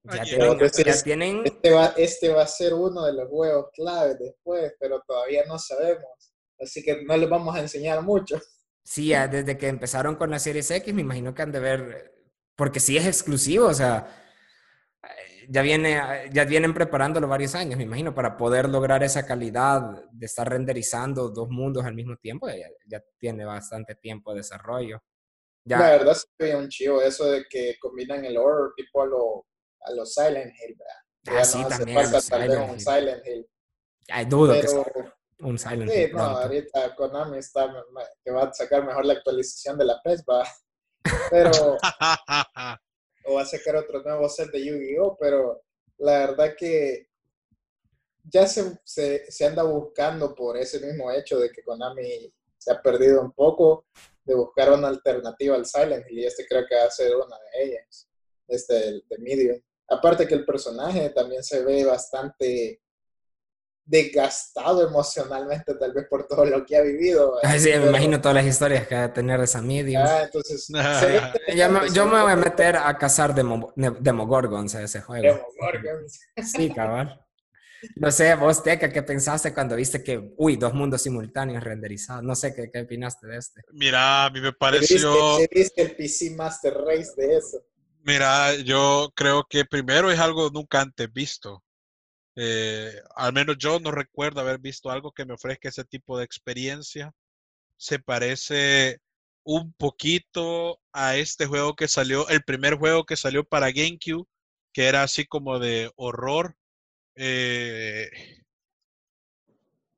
Ya, 0.04 0.24
tienen, 0.24 0.60
ya 0.60 1.04
tienen... 1.04 1.42
Este, 1.46 1.72
va, 1.72 1.94
este 1.96 2.30
va 2.30 2.44
a 2.44 2.48
ser 2.48 2.74
uno 2.74 3.06
de 3.06 3.14
los 3.14 3.30
juegos 3.30 3.68
claves 3.74 4.20
después, 4.20 4.74
pero 4.80 5.02
todavía 5.08 5.46
no 5.48 5.58
sabemos 5.58 6.34
así 6.64 6.84
que 6.84 7.04
no 7.04 7.16
les 7.16 7.30
vamos 7.30 7.56
a 7.56 7.60
enseñar 7.60 8.02
mucho. 8.02 8.40
Sí, 8.84 9.10
desde 9.10 9.58
que 9.58 9.68
empezaron 9.68 10.16
con 10.16 10.32
la 10.32 10.40
Series 10.40 10.70
X, 10.70 10.94
me 10.94 11.02
imagino 11.02 11.34
que 11.34 11.42
han 11.42 11.52
de 11.52 11.60
ver, 11.60 12.14
porque 12.56 12.80
sí 12.80 12.98
es 12.98 13.06
exclusivo, 13.06 13.68
o 13.68 13.74
sea, 13.74 14.08
ya, 15.48 15.62
viene, 15.62 16.30
ya 16.32 16.44
vienen 16.44 16.74
preparándolo 16.74 17.28
varios 17.28 17.56
años, 17.56 17.78
me 17.78 17.84
imagino, 17.84 18.14
para 18.14 18.36
poder 18.36 18.68
lograr 18.68 19.04
esa 19.04 19.26
calidad 19.26 20.04
de 20.12 20.26
estar 20.26 20.50
renderizando 20.50 21.30
dos 21.30 21.50
mundos 21.50 21.86
al 21.86 21.96
mismo 21.96 22.18
tiempo, 22.18 22.48
ya, 22.88 23.02
tiene 23.18 23.46
bastante 23.46 23.96
tiempo 23.96 24.32
de 24.32 24.38
desarrollo. 24.38 25.02
Ya. 25.66 25.80
La 25.80 25.90
verdad 25.92 26.18
es 26.40 26.56
un 26.56 26.68
chivo 26.68 27.02
eso 27.02 27.26
de 27.32 27.46
que 27.50 27.78
combinan 27.80 28.26
el 28.26 28.38
horror 28.38 28.74
tipo 28.76 29.02
a 29.02 29.06
lo, 29.06 29.46
a 29.82 29.92
los 29.94 30.14
Silent 30.14 30.54
Hill, 30.54 30.78
¿verdad? 30.78 31.42
Ah, 31.42 31.46
sí, 31.46 31.64
también. 31.70 32.06
Silent, 32.22 32.80
Silent 32.80 33.26
Hill. 33.26 33.50
Ay, 34.10 34.26
dudo 34.26 34.54
que 34.54 34.68
un 35.44 35.58
Silent 35.58 35.92
Sí, 35.92 36.10
no, 36.14 36.22
ahorita 36.22 36.96
Konami 36.96 37.38
está 37.38 37.74
que 38.24 38.32
va 38.32 38.44
a 38.44 38.54
sacar 38.54 38.86
mejor 38.86 39.06
la 39.06 39.14
actualización 39.14 39.78
de 39.78 39.86
la 39.86 40.02
PES, 40.02 40.24
va. 40.30 40.44
Pero. 41.30 41.52
o 43.26 43.34
va 43.36 43.42
a 43.42 43.46
sacar 43.46 43.76
otro 43.78 44.02
nuevo 44.04 44.28
set 44.30 44.52
de 44.52 44.66
Yu-Gi-Oh! 44.66 45.18
Pero 45.20 45.64
la 45.98 46.20
verdad 46.20 46.56
que 46.58 47.08
ya 48.24 48.48
se, 48.48 48.80
se, 48.86 49.46
anda 49.46 49.64
buscando 49.64 50.34
por 50.34 50.58
ese 50.58 50.80
mismo 50.80 51.12
hecho 51.12 51.40
de 51.40 51.52
que 51.52 51.64
Konami 51.64 52.34
se 52.58 52.72
ha 52.72 52.82
perdido 52.82 53.22
un 53.22 53.32
poco 53.32 53.86
de 54.24 54.36
buscar 54.36 54.72
una 54.72 54.88
alternativa 54.88 55.56
al 55.56 55.66
Silent 55.66 56.06
Hill 56.10 56.20
y 56.20 56.26
este 56.26 56.46
creo 56.48 56.66
que 56.68 56.76
va 56.76 56.86
a 56.86 56.92
ser 56.92 57.16
una 57.16 57.38
de 57.38 57.64
ellas, 57.64 58.10
este 58.48 58.74
de 58.74 59.18
Medium. 59.20 59.60
Aparte 59.90 60.28
que 60.28 60.36
el 60.36 60.46
personaje 60.46 61.10
también 61.10 61.44
se 61.44 61.64
ve 61.64 61.84
bastante 61.86 62.82
desgastado 63.86 64.88
emocionalmente, 64.88 65.76
tal 65.76 65.92
vez 65.94 66.08
por 66.10 66.26
todo 66.26 66.46
lo 66.46 66.66
que 66.66 66.78
ha 66.78 66.82
vivido. 66.82 67.40
sí, 67.60 67.70
me 67.70 67.88
imagino 67.88 68.22
todas 68.22 68.36
las 68.36 68.46
historias 68.46 68.88
que 68.88 68.96
va 68.96 69.04
a 69.06 69.14
tener 69.14 69.40
esa 69.42 69.62
media. 69.62 70.06
Ah, 70.06 70.24
entonces. 70.24 70.68
yo 71.94 72.06
me 72.06 72.22
voy 72.22 72.32
a 72.32 72.36
meter 72.36 72.78
a 72.78 72.98
cazar 72.98 73.36
demo, 73.36 73.74
Demogorgons 73.76 74.76
a 74.76 74.84
ese 74.84 75.02
juego. 75.02 75.24
Demogorgons. 75.24 76.20
Sí, 76.56 76.70
cabal. 76.74 77.20
No 77.96 78.12
sé, 78.12 78.36
vos, 78.36 78.64
Teca, 78.64 78.92
¿qué 78.92 79.04
pensaste 79.04 79.54
cuando 79.54 79.76
viste 79.76 80.04
que, 80.04 80.34
uy, 80.38 80.56
dos 80.56 80.74
mundos 80.74 81.02
simultáneos 81.02 81.64
renderizados? 81.64 82.24
No 82.24 82.36
sé, 82.36 82.54
¿qué, 82.54 82.70
qué 82.72 82.82
opinaste 82.82 83.28
de 83.28 83.38
este? 83.38 83.62
Mira, 83.72 84.26
a 84.26 84.30
mí 84.30 84.42
me 84.42 84.54
pareció... 84.54 85.38
¿Qué 85.38 85.48
viste 85.52 85.82
el 85.82 85.96
PC 85.96 86.36
Master 86.36 86.74
Race 86.74 87.12
de 87.18 87.38
eso? 87.38 87.58
Mira, 88.04 88.56
yo 88.56 89.12
creo 89.16 89.46
que 89.50 89.66
primero 89.66 90.12
es 90.12 90.20
algo 90.20 90.50
nunca 90.50 90.82
antes 90.82 91.12
visto. 91.12 91.64
Eh, 92.36 92.92
al 93.16 93.32
menos 93.32 93.58
yo 93.58 93.80
no 93.80 93.92
recuerdo 93.92 94.42
haber 94.42 94.60
visto 94.60 94.90
algo 94.90 95.12
que 95.12 95.26
me 95.26 95.34
ofrezca 95.34 95.70
ese 95.70 95.86
tipo 95.86 96.18
de 96.18 96.26
experiencia. 96.26 97.14
Se 97.78 98.00
parece 98.00 99.00
un 99.44 99.74
poquito 99.74 100.80
a 100.94 101.18
este 101.18 101.46
juego 101.46 101.76
que 101.76 101.88
salió, 101.88 102.28
el 102.30 102.44
primer 102.44 102.76
juego 102.76 103.06
que 103.06 103.16
salió 103.16 103.44
para 103.44 103.72
GameCube, 103.72 104.26
que 104.74 104.88
era 104.88 105.04
así 105.04 105.26
como 105.26 105.60
de 105.60 105.92
horror. 105.96 106.56
Eh, 107.16 108.10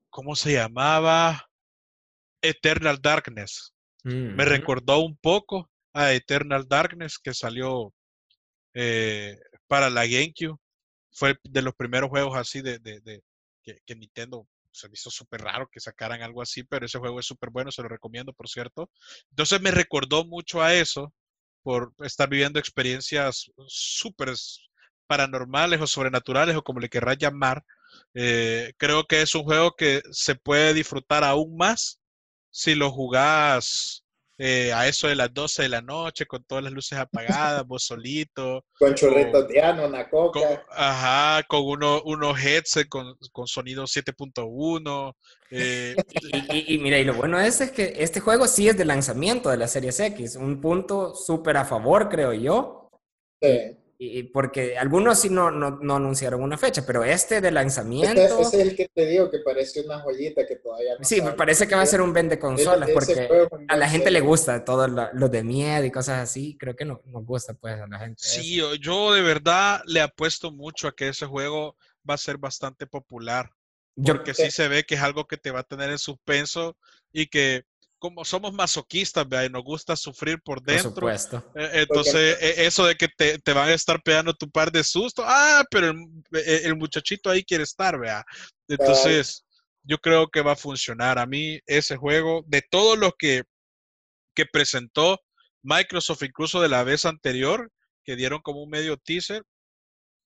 ¿Cómo 0.09 0.35
se 0.35 0.53
llamaba? 0.53 1.49
Eternal 2.41 2.99
Darkness. 3.01 3.73
Me 4.03 4.45
mm. 4.45 4.47
recordó 4.47 4.99
un 4.99 5.17
poco 5.17 5.69
a 5.93 6.13
Eternal 6.13 6.67
Darkness 6.67 7.17
que 7.17 7.33
salió 7.33 7.93
eh, 8.73 9.37
para 9.67 9.89
la 9.89 10.05
GameCube 10.05 10.59
fue 11.15 11.37
de 11.43 11.61
los 11.61 11.73
primeros 11.73 12.09
juegos 12.09 12.37
así 12.37 12.61
de, 12.61 12.77
de, 12.79 13.23
que, 13.63 13.95
Nintendo 13.95 14.47
se 14.71 14.89
me 14.89 14.93
hizo 14.93 15.09
súper 15.09 15.41
raro 15.41 15.69
que 15.71 15.79
sacaran 15.79 16.21
algo 16.21 16.41
así, 16.41 16.63
pero 16.63 16.85
ese 16.85 16.99
juego 16.99 17.19
es 17.21 17.25
súper 17.25 17.49
bueno, 17.49 17.71
se 17.71 17.81
lo 17.81 17.87
recomiendo, 17.87 18.33
por 18.33 18.49
cierto. 18.49 18.91
Entonces 19.29 19.61
me 19.61 19.71
recordó 19.71 20.25
mucho 20.25 20.61
a 20.61 20.73
eso 20.73 21.13
por 21.63 21.93
estar 21.99 22.27
viviendo 22.27 22.59
experiencias 22.59 23.49
súper 23.67 24.33
paranormales 25.07 25.81
o 25.81 25.87
sobrenaturales 25.87 26.55
o 26.55 26.63
como 26.63 26.79
le 26.79 26.89
querrás 26.89 27.17
llamar. 27.17 27.63
Eh, 28.13 28.73
creo 28.77 29.05
que 29.05 29.21
es 29.21 29.35
un 29.35 29.43
juego 29.43 29.75
que 29.75 30.01
se 30.11 30.35
puede 30.35 30.73
disfrutar 30.73 31.23
aún 31.23 31.55
más 31.57 31.99
si 32.49 32.75
lo 32.75 32.91
jugás 32.91 34.05
eh, 34.37 34.73
a 34.73 34.85
eso 34.87 35.07
de 35.07 35.15
las 35.15 35.33
12 35.33 35.63
de 35.63 35.69
la 35.69 35.81
noche, 35.81 36.25
con 36.25 36.43
todas 36.43 36.63
las 36.63 36.73
luces 36.73 36.97
apagadas, 36.97 37.65
vos 37.65 37.83
solito. 37.83 38.65
Con 38.77 38.93
chorritos 38.93 39.47
de 39.47 39.61
ano, 39.61 39.87
una 39.87 40.09
coca. 40.09 40.65
ajá, 40.71 41.43
con 41.47 41.61
uno, 41.63 42.01
unos 42.03 42.37
headsets 42.37 42.89
con, 42.89 43.15
con 43.31 43.47
sonido 43.47 43.85
7.1. 43.85 45.15
Eh, 45.51 45.95
y, 46.67 46.77
mira, 46.79 46.99
y 46.99 47.05
lo 47.05 47.13
bueno 47.13 47.39
es, 47.39 47.61
es 47.61 47.71
que 47.71 47.93
este 47.97 48.19
juego 48.19 48.47
sí 48.47 48.67
es 48.67 48.77
de 48.77 48.83
lanzamiento 48.83 49.49
de 49.49 49.57
la 49.57 49.69
Series 49.69 49.99
X, 50.01 50.35
un 50.35 50.59
punto 50.59 51.15
súper 51.15 51.55
a 51.55 51.65
favor, 51.65 52.09
creo 52.09 52.33
yo. 52.33 52.89
Sí. 53.41 53.77
Y 54.05 54.23
porque 54.23 54.77
algunos 54.77 55.19
sí 55.19 55.29
no, 55.29 55.51
no, 55.51 55.71
no, 55.81 55.95
anunciaron 55.95 56.41
una 56.41 56.57
fecha, 56.57 56.85
pero 56.85 57.03
este 57.03 57.41
de 57.41 57.51
lanzamiento... 57.51 58.21
Este, 58.21 58.41
es 58.41 58.53
el 58.53 58.75
que 58.75 58.87
te 58.87 59.05
digo 59.05 59.29
que 59.29 59.39
parece 59.39 59.81
una 59.81 59.99
joyita 59.99 60.45
que 60.45 60.57
todavía 60.57 60.95
no 60.97 61.03
Sí, 61.03 61.21
me 61.21 61.31
parece 61.31 61.67
que 61.67 61.75
va 61.75 61.81
a 61.81 61.85
ser 61.85 62.01
un 62.01 62.13
vende 62.13 62.39
consolas 62.39 62.89
porque 62.91 63.27
a 63.67 63.75
la 63.75 63.89
gente 63.89 64.11
le 64.11 64.21
gusta 64.21 64.63
todo 64.63 64.87
lo, 64.87 65.29
de 65.29 65.43
miedo 65.43 65.85
y 65.85 65.91
cosas 65.91 66.21
así. 66.21 66.57
Creo 66.57 66.75
que 66.75 66.85
no, 66.85 67.01
nos 67.05 67.25
gusta 67.25 67.53
pues 67.53 67.79
a 67.79 67.87
la 67.87 67.99
gente. 67.99 68.21
Sí, 68.23 68.61
yo 68.79 69.13
de 69.13 69.21
verdad 69.21 69.81
le 69.85 70.01
apuesto 70.01 70.51
mucho 70.51 70.87
a 70.87 70.95
que 70.95 71.09
ese 71.09 71.25
juego 71.25 71.75
va 72.07 72.13
a 72.15 72.17
ser 72.19 72.37
bastante 72.37 72.87
popular. 72.87 73.51
Porque 74.05 74.33
sí 74.33 74.51
se 74.51 74.67
ve 74.67 74.83
que 74.83 74.95
es 74.95 75.01
algo 75.01 75.25
que 75.25 75.37
te 75.37 75.51
va 75.51 75.61
a 75.61 75.63
tener 75.63 75.89
en 75.89 75.97
suspenso 75.97 76.75
y 77.13 77.27
que 77.27 77.63
como 78.05 78.23
somos 78.23 78.53
masoquistas, 78.53 79.27
¿vea? 79.27 79.45
y 79.45 79.49
nos 79.49 79.63
gusta 79.63 79.95
sufrir 79.95 80.39
por 80.39 80.61
dentro. 80.61 80.93
Por 80.93 81.01
supuesto. 81.01 81.51
Eh, 81.55 81.69
entonces, 81.73 82.37
e, 82.39 82.67
eso 82.67 82.85
de 82.85 82.93
que 82.93 83.07
te, 83.07 83.39
te, 83.39 83.51
van 83.51 83.69
a 83.69 83.73
estar 83.73 83.99
pegando 84.03 84.31
tu 84.35 84.47
par 84.47 84.71
de 84.71 84.83
susto, 84.83 85.23
ah, 85.25 85.63
pero 85.71 85.89
el, 85.89 85.97
e, 86.33 86.61
el 86.65 86.75
muchachito 86.75 87.31
ahí 87.31 87.43
quiere 87.43 87.63
estar, 87.63 87.99
vea. 87.99 88.23
Entonces, 88.67 89.43
yo 89.81 89.97
creo 89.97 90.27
que 90.27 90.41
va 90.41 90.51
a 90.51 90.55
funcionar. 90.55 91.17
A 91.17 91.25
mí, 91.25 91.59
ese 91.65 91.97
juego, 91.97 92.43
de 92.45 92.61
todos 92.69 92.95
los 92.95 93.13
que, 93.17 93.41
que 94.35 94.45
presentó 94.45 95.19
Microsoft, 95.63 96.21
incluso 96.21 96.61
de 96.61 96.69
la 96.69 96.83
vez 96.83 97.05
anterior, 97.05 97.71
que 98.03 98.15
dieron 98.15 98.39
como 98.41 98.61
un 98.61 98.69
medio 98.69 98.97
teaser 98.97 99.41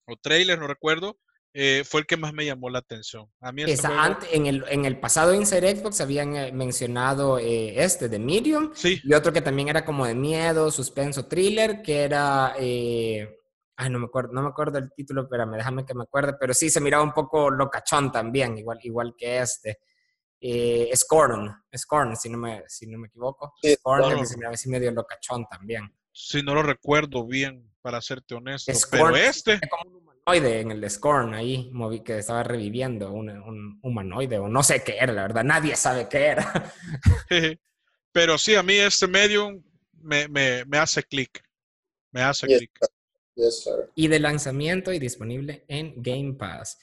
o 0.05 0.17
trailer, 0.17 0.59
no 0.59 0.67
recuerdo, 0.67 1.17
eh, 1.53 1.83
fue 1.83 2.01
el 2.01 2.07
que 2.07 2.17
más 2.17 2.33
me 2.33 2.45
llamó 2.45 2.69
la 2.69 2.79
atención. 2.79 3.27
A 3.39 3.51
mí 3.51 3.63
en, 3.63 4.45
el, 4.45 4.63
en 4.69 4.85
el 4.85 4.99
pasado 4.99 5.33
Inside 5.33 5.77
Xbox 5.77 5.99
habían 6.01 6.35
eh, 6.35 6.51
mencionado 6.51 7.39
eh, 7.39 7.83
este 7.83 8.07
de 8.07 8.19
Medium 8.19 8.71
y 8.83 9.13
otro 9.13 9.33
que 9.33 9.41
también 9.41 9.67
era 9.67 9.83
como 9.83 10.05
de 10.05 10.13
miedo, 10.13 10.69
suspenso, 10.71 11.27
thriller, 11.27 11.81
que 11.81 12.03
era... 12.03 12.53
ay, 12.53 13.89
no 13.89 13.99
me 13.99 14.05
acuerdo, 14.05 14.33
no 14.33 14.43
me 14.43 14.49
acuerdo 14.49 14.77
el 14.77 14.91
título, 14.93 15.27
pero 15.27 15.49
déjame 15.49 15.85
que 15.85 15.95
me 15.95 16.03
acuerde, 16.03 16.35
pero 16.39 16.53
sí 16.53 16.69
se 16.69 16.81
miraba 16.81 17.03
un 17.03 17.13
poco 17.13 17.49
locachón 17.49 18.11
también, 18.11 18.57
igual, 18.57 18.79
igual 18.83 19.15
que 19.17 19.39
este. 19.39 19.79
Scorn, 20.95 21.63
Scorn, 21.75 22.15
si 22.15 22.29
no 22.29 22.37
me, 22.37 22.63
si 22.67 22.87
no 22.87 22.97
me 22.99 23.07
equivoco. 23.07 23.55
Scorn, 23.65 24.25
se 24.25 24.37
miraba 24.37 24.53
así 24.53 24.69
medio 24.69 24.91
locachón 24.91 25.45
también. 25.49 25.93
Si 26.11 26.43
no 26.43 26.53
lo 26.53 26.63
recuerdo 26.63 27.25
bien, 27.25 27.69
para 27.81 28.01
serte 28.01 28.35
honesto. 28.35 28.71
pero 28.91 29.15
este 29.15 29.59
en 30.37 30.71
el 30.71 30.89
Scorn 30.89 31.33
ahí, 31.33 31.71
que 32.05 32.19
estaba 32.19 32.43
reviviendo, 32.43 33.11
un, 33.11 33.79
humanoide, 33.81 34.39
o 34.39 34.47
no 34.47 34.63
sé 34.63 34.83
qué 34.83 34.97
era, 34.99 35.13
la 35.13 35.23
verdad, 35.23 35.43
nadie 35.43 35.75
sabe 35.75 36.07
qué 36.09 36.25
era. 36.27 36.73
Pero 38.11 38.37
sí, 38.37 38.55
a 38.55 38.63
mí 38.63 38.75
este 38.75 39.07
medium 39.07 39.61
me, 40.01 40.27
me, 40.27 40.65
me 40.65 40.77
hace 40.77 41.03
clic. 41.03 41.43
Me 42.11 42.21
hace 42.21 42.47
clic. 42.47 42.71
y 43.95 44.07
de 44.07 44.19
lanzamiento 44.19 44.91
y 44.91 44.99
disponible 44.99 45.63
en 45.67 45.93
Game 45.97 46.33
Pass. 46.33 46.79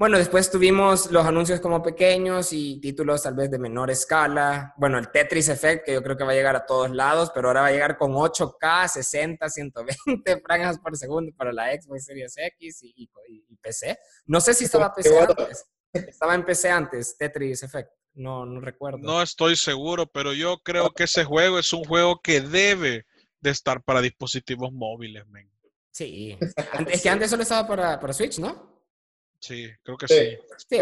Bueno, 0.00 0.16
después 0.16 0.50
tuvimos 0.50 1.10
los 1.10 1.26
anuncios 1.26 1.60
como 1.60 1.82
pequeños 1.82 2.54
y 2.54 2.80
títulos 2.80 3.22
tal 3.22 3.34
vez 3.34 3.50
de 3.50 3.58
menor 3.58 3.90
escala. 3.90 4.72
Bueno, 4.78 4.96
el 4.96 5.10
Tetris 5.10 5.50
Effect, 5.50 5.84
que 5.84 5.92
yo 5.92 6.02
creo 6.02 6.16
que 6.16 6.24
va 6.24 6.30
a 6.30 6.34
llegar 6.34 6.56
a 6.56 6.64
todos 6.64 6.90
lados, 6.90 7.30
pero 7.34 7.48
ahora 7.48 7.60
va 7.60 7.66
a 7.66 7.70
llegar 7.70 7.98
con 7.98 8.12
8K, 8.12 8.88
60, 8.88 9.50
120 9.50 10.40
franjas 10.40 10.78
por 10.78 10.96
segundo 10.96 11.30
para 11.36 11.52
la 11.52 11.70
Xbox 11.78 12.06
Series 12.06 12.34
X 12.34 12.80
y, 12.82 13.10
PC. 13.60 13.98
No 14.24 14.40
sé 14.40 14.54
si 14.54 14.64
estaba 14.64 14.94
PC 14.94 15.18
antes. 15.18 15.66
Estaba 15.92 16.34
en 16.34 16.46
PC 16.46 16.70
antes, 16.70 17.18
Tetris 17.18 17.62
Effect. 17.62 17.90
No, 18.14 18.46
no 18.46 18.58
recuerdo. 18.62 19.00
No 19.00 19.20
estoy 19.20 19.54
seguro, 19.54 20.06
pero 20.06 20.32
yo 20.32 20.62
creo 20.64 20.94
que 20.94 21.04
ese 21.04 21.24
juego 21.24 21.58
es 21.58 21.74
un 21.74 21.84
juego 21.84 22.22
que 22.22 22.40
debe 22.40 23.04
de 23.38 23.50
estar 23.50 23.82
para 23.82 24.00
dispositivos 24.00 24.72
móviles, 24.72 25.26
men. 25.26 25.52
Sí, 25.90 26.38
es 26.88 27.02
que 27.02 27.10
antes 27.10 27.28
solo 27.28 27.42
estaba 27.42 27.68
para, 27.68 28.00
para 28.00 28.14
Switch, 28.14 28.38
¿no? 28.38 28.69
Sí, 29.40 29.70
creo 29.82 29.96
que 29.96 30.06
sí. 30.06 30.38
Sí, 30.68 30.76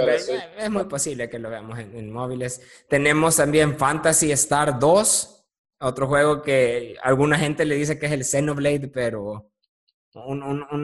es, 0.56 0.70
muy 0.70 0.84
posible 0.84 1.30
que 1.30 1.38
lo 1.38 1.48
veamos 1.48 1.78
en, 1.78 2.10
móviles. 2.10 2.60
Tenemos 2.88 3.36
también 3.36 3.78
Fantasy 3.78 4.32
Star 4.32 4.78
2, 4.80 5.46
otro 5.80 6.08
juego 6.08 6.42
que 6.42 6.96
alguna 7.02 7.38
gente 7.38 7.64
le 7.64 7.76
dice 7.76 7.98
que 7.98 8.06
es 8.06 8.12
el 8.12 8.24
Xenoblade, 8.24 8.88
pero... 8.88 9.52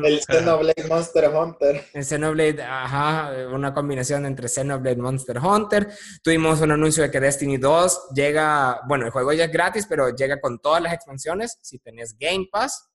el 0.05 0.21
Xenoblade 0.21 0.87
Monster 0.89 1.29
Hunter. 1.29 1.85
El 1.95 2.05
Xenoblade, 2.05 2.63
ajá, 2.63 3.33
una 3.53 3.75
combinación 3.75 4.25
entre 4.25 4.49
Xenoblade 4.49 4.97
Monster 4.97 5.39
Hunter. 5.39 5.89
Tuvimos 6.23 6.61
un 6.61 6.71
anuncio 6.71 7.03
de 7.03 7.11
que 7.11 7.19
Destiny 7.19 7.57
2 7.57 8.11
llega, 8.15 8.83
bueno, 8.87 9.07
el 9.07 9.11
juego 9.11 9.33
ya 9.33 9.47
es 9.47 9.53
gratis, 9.53 9.87
pero 9.89 10.15
llega 10.15 10.41
con 10.41 10.61
todas 10.61 10.81
las 10.81 10.93
expansiones 10.93 11.59
si 11.61 11.81
tenés 11.81 12.17
Game 12.17 12.47
Pass. 12.53 12.94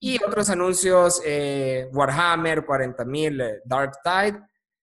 Y 0.00 0.22
otros 0.22 0.48
anuncios, 0.50 1.20
eh, 1.24 1.88
Warhammer 1.92 2.64
40.000 2.64 3.42
eh, 3.42 3.60
Dark 3.64 3.92
Tide, 4.02 4.40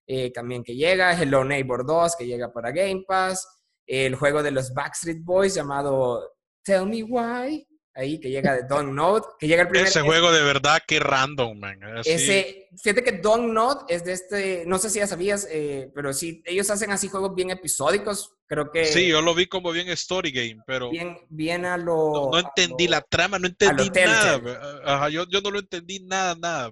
eh, 0.05 0.31
también 0.31 0.63
que 0.63 0.75
llega, 0.75 1.19
Hello 1.19 1.43
Neighbor 1.43 1.85
2, 1.85 2.15
que 2.15 2.27
llega 2.27 2.51
para 2.51 2.71
Game 2.71 3.03
Pass, 3.07 3.47
el 3.87 4.15
juego 4.15 4.43
de 4.43 4.51
los 4.51 4.73
Backstreet 4.73 5.23
Boys 5.23 5.55
llamado 5.55 6.35
Tell 6.63 6.85
Me 6.85 7.03
Why, 7.03 7.67
ahí 7.93 8.19
que 8.19 8.29
llega 8.29 8.55
de 8.55 8.63
Don't 8.63 8.93
Note, 8.93 9.27
que 9.39 9.47
llega 9.47 9.63
el 9.63 9.67
primer... 9.67 9.87
Ese 9.87 10.01
juego 10.01 10.31
de 10.31 10.43
verdad 10.43 10.81
que 10.87 10.99
random, 10.99 11.59
man. 11.59 11.79
Ese, 12.05 12.69
fíjate 12.81 13.03
que 13.03 13.13
Don't 13.13 13.51
Note 13.51 13.93
es 13.93 14.03
de 14.03 14.13
este, 14.13 14.63
no 14.65 14.79
sé 14.79 14.89
si 14.89 14.99
ya 14.99 15.07
sabías, 15.07 15.47
pero 15.93 16.13
sí, 16.13 16.41
ellos 16.45 16.69
hacen 16.69 16.91
así 16.91 17.07
juegos 17.07 17.35
bien 17.35 17.49
episódicos, 17.49 18.35
Creo 18.49 18.71
que... 18.71 18.85
Sí, 18.85 19.07
yo 19.07 19.21
lo 19.21 19.35
vi 19.35 19.45
como 19.45 19.71
bien 19.71 19.89
story 19.89 20.31
game, 20.31 20.63
pero... 20.65 20.89
Bien, 20.89 21.19
bien 21.29 21.65
a 21.65 21.77
lo... 21.77 22.31
No, 22.31 22.39
entendí 22.39 22.87
la 22.87 23.01
trama, 23.01 23.37
no 23.37 23.45
entendí 23.45 23.91
nada. 23.91 24.81
Ajá, 24.83 25.09
yo, 25.09 25.25
yo, 25.29 25.39
no 25.41 25.51
lo 25.51 25.59
entendí 25.59 25.99
nada, 25.99 26.33
nada. 26.33 26.71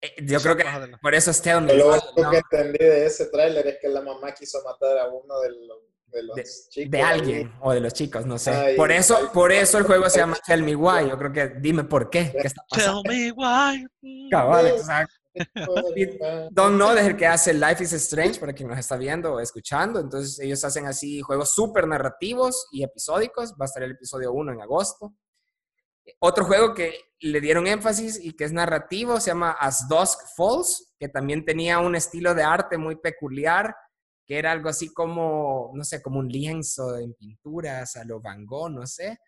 Eh, 0.00 0.14
yo 0.22 0.40
creo 0.40 0.56
que 0.56 0.64
por 1.02 1.14
eso 1.14 1.30
es 1.30 1.42
Tell 1.42 1.60
Me. 1.60 1.74
Lo 1.74 1.88
único 1.88 2.30
que 2.30 2.38
entendí 2.38 2.78
de 2.78 3.04
ese 3.04 3.26
tráiler 3.26 3.66
es 3.66 3.76
que 3.78 3.88
la 3.88 4.00
mamá 4.00 4.32
quiso 4.32 4.58
matar 4.64 4.96
a 4.96 5.08
uno 5.08 5.38
de 5.40 5.50
los, 5.50 5.78
de 6.12 6.22
los 6.22 6.68
chicos. 6.70 6.90
De 6.90 7.02
alguien, 7.02 7.52
o 7.60 7.72
de 7.72 7.80
los 7.80 7.92
chicos, 7.92 8.26
no 8.26 8.38
sé. 8.38 8.74
por 8.76 8.90
eso, 8.92 9.30
por 9.32 9.52
eso 9.52 9.78
el 9.78 9.84
juego 9.84 10.08
se 10.08 10.18
llama 10.18 10.36
Tell 10.46 10.62
Me 10.62 10.74
Why. 10.74 11.08
Yo 11.08 11.18
creo 11.18 11.32
que 11.32 11.48
dime 11.60 11.84
por 11.84 12.10
qué. 12.10 12.32
¿Qué 12.32 12.46
está 12.46 12.62
pasando? 12.68 13.02
Tell 13.02 13.12
Me 13.12 13.32
Why. 13.32 14.28
Cabal, 14.30 14.66
exacto. 14.68 15.14
Don 16.50 16.76
No 16.76 16.92
es 16.92 17.06
el 17.06 17.16
que 17.16 17.26
hace 17.26 17.54
Life 17.54 17.84
is 17.84 17.92
Strange, 17.92 18.40
para 18.40 18.52
quien 18.52 18.68
nos 18.68 18.78
está 18.78 18.96
viendo 18.96 19.34
o 19.34 19.40
escuchando. 19.40 20.00
Entonces, 20.00 20.38
ellos 20.40 20.64
hacen 20.64 20.86
así 20.86 21.20
juegos 21.20 21.52
súper 21.52 21.86
narrativos 21.86 22.66
y 22.72 22.82
episódicos. 22.82 23.52
Va 23.52 23.64
a 23.64 23.66
estar 23.66 23.82
el 23.82 23.92
episodio 23.92 24.32
1 24.32 24.52
en 24.52 24.60
agosto. 24.60 25.14
Otro 26.20 26.44
juego 26.44 26.74
que 26.74 26.94
le 27.20 27.40
dieron 27.40 27.66
énfasis 27.66 28.18
y 28.22 28.32
que 28.32 28.44
es 28.44 28.52
narrativo 28.52 29.20
se 29.20 29.30
llama 29.30 29.52
As 29.52 29.88
Dusk 29.88 30.20
Falls, 30.36 30.94
que 30.98 31.08
también 31.08 31.44
tenía 31.44 31.78
un 31.78 31.94
estilo 31.94 32.34
de 32.34 32.42
arte 32.42 32.78
muy 32.78 32.96
peculiar, 32.96 33.74
que 34.28 34.38
era 34.38 34.52
algo 34.52 34.68
así 34.68 34.92
como, 34.92 35.72
no 35.74 35.82
sé, 35.84 36.02
como 36.02 36.18
un 36.18 36.28
lienzo 36.28 36.98
en 36.98 37.14
pinturas 37.14 37.96
a 37.96 38.04
lo 38.04 38.20
Van 38.20 38.44
Gogh, 38.44 38.70
no 38.70 38.86
sé. 38.86 39.18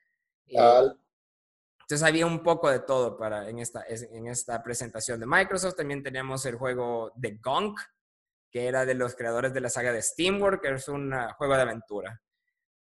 Entonces 0.47 2.03
había 2.03 2.27
un 2.27 2.43
poco 2.43 2.71
de 2.71 2.81
todo 2.81 3.17
para, 3.17 3.49
en, 3.49 3.61
esta, 3.61 3.83
en 3.89 4.27
esta 4.27 4.63
presentación 4.63 5.19
de 5.19 5.27
Microsoft. 5.27 5.77
También 5.77 6.03
tenemos 6.03 6.45
el 6.45 6.57
juego 6.57 7.15
The 7.19 7.41
Gunk, 7.43 7.81
que 8.51 8.67
era 8.67 8.85
de 8.85 8.93
los 8.93 9.15
creadores 9.17 9.55
de 9.55 9.63
la 9.63 9.71
saga 9.71 9.91
de 9.91 10.03
SteamWorld, 10.03 10.61
que 10.61 10.69
es 10.75 10.87
un 10.87 11.15
ah, 11.15 11.35
juego 11.39 11.57
de 11.57 11.63
aventura. 11.63 12.21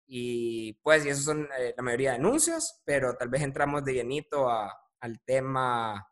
Y 0.05 0.73
pues, 0.83 1.07
y 1.07 1.09
esos 1.09 1.25
son 1.25 1.49
eh, 1.57 1.73
la 1.75 1.81
mayoría 1.81 2.11
de 2.11 2.17
anuncios, 2.17 2.79
pero 2.85 3.15
tal 3.15 3.29
vez 3.29 3.41
entramos 3.41 3.83
de 3.83 3.95
llenito 3.95 4.47
al 4.49 5.19
tema 5.25 6.07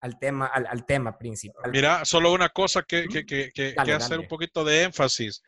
al 0.00 0.18
tema, 0.18 0.46
al, 0.46 0.86
tema 0.86 1.18
principal. 1.18 1.70
Mira, 1.70 2.04
solo 2.04 2.32
una 2.32 2.48
cosa 2.48 2.82
que, 2.82 3.06
que, 3.08 3.24
que, 3.26 3.50
que, 3.52 3.74
hacer 3.92 4.20
un 4.20 4.28
poquito 4.28 4.64
de 4.64 4.84
énfasis. 4.84 5.42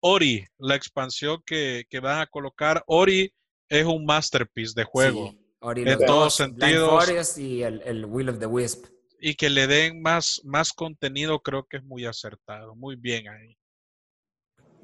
Ori, 0.00 0.44
la 0.58 0.74
expansión 0.74 1.42
que, 1.46 1.84
que 1.88 2.00
van 2.00 2.20
a 2.20 2.26
colocar, 2.26 2.82
Ori 2.86 3.32
es 3.68 3.84
un 3.84 4.04
masterpiece 4.04 4.74
de 4.74 4.84
juego 4.84 5.32
en 5.62 5.98
todos 6.06 6.34
sentidos. 6.34 7.38
y 7.38 7.62
el, 7.62 8.04
Will 8.06 8.28
of 8.28 8.38
the 8.38 8.46
Wisp. 8.46 8.86
Y 9.18 9.34
que 9.34 9.50
le 9.50 9.66
den 9.66 10.02
más, 10.02 10.40
más 10.44 10.72
contenido, 10.72 11.40
creo 11.40 11.64
que 11.68 11.76
es 11.76 11.84
muy 11.84 12.04
acertado. 12.06 12.74
Muy 12.74 12.96
bien 12.96 13.28
ahí. 13.28 13.56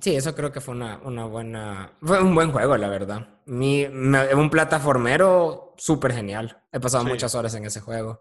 Sí, 0.00 0.14
eso 0.14 0.32
creo 0.36 0.52
que 0.52 0.60
fue 0.60 0.74
una, 0.74 0.98
una 0.98 1.24
buena. 1.24 1.92
Fue 2.00 2.22
un 2.22 2.34
buen 2.34 2.52
juego, 2.52 2.76
la 2.76 2.88
verdad. 2.88 3.40
Mi, 3.46 3.84
un 3.84 4.48
plataformero 4.48 5.74
súper 5.76 6.12
genial. 6.12 6.62
He 6.70 6.78
pasado 6.78 7.04
muchas 7.04 7.34
horas 7.34 7.52
en 7.54 7.64
ese 7.64 7.80
juego. 7.80 8.20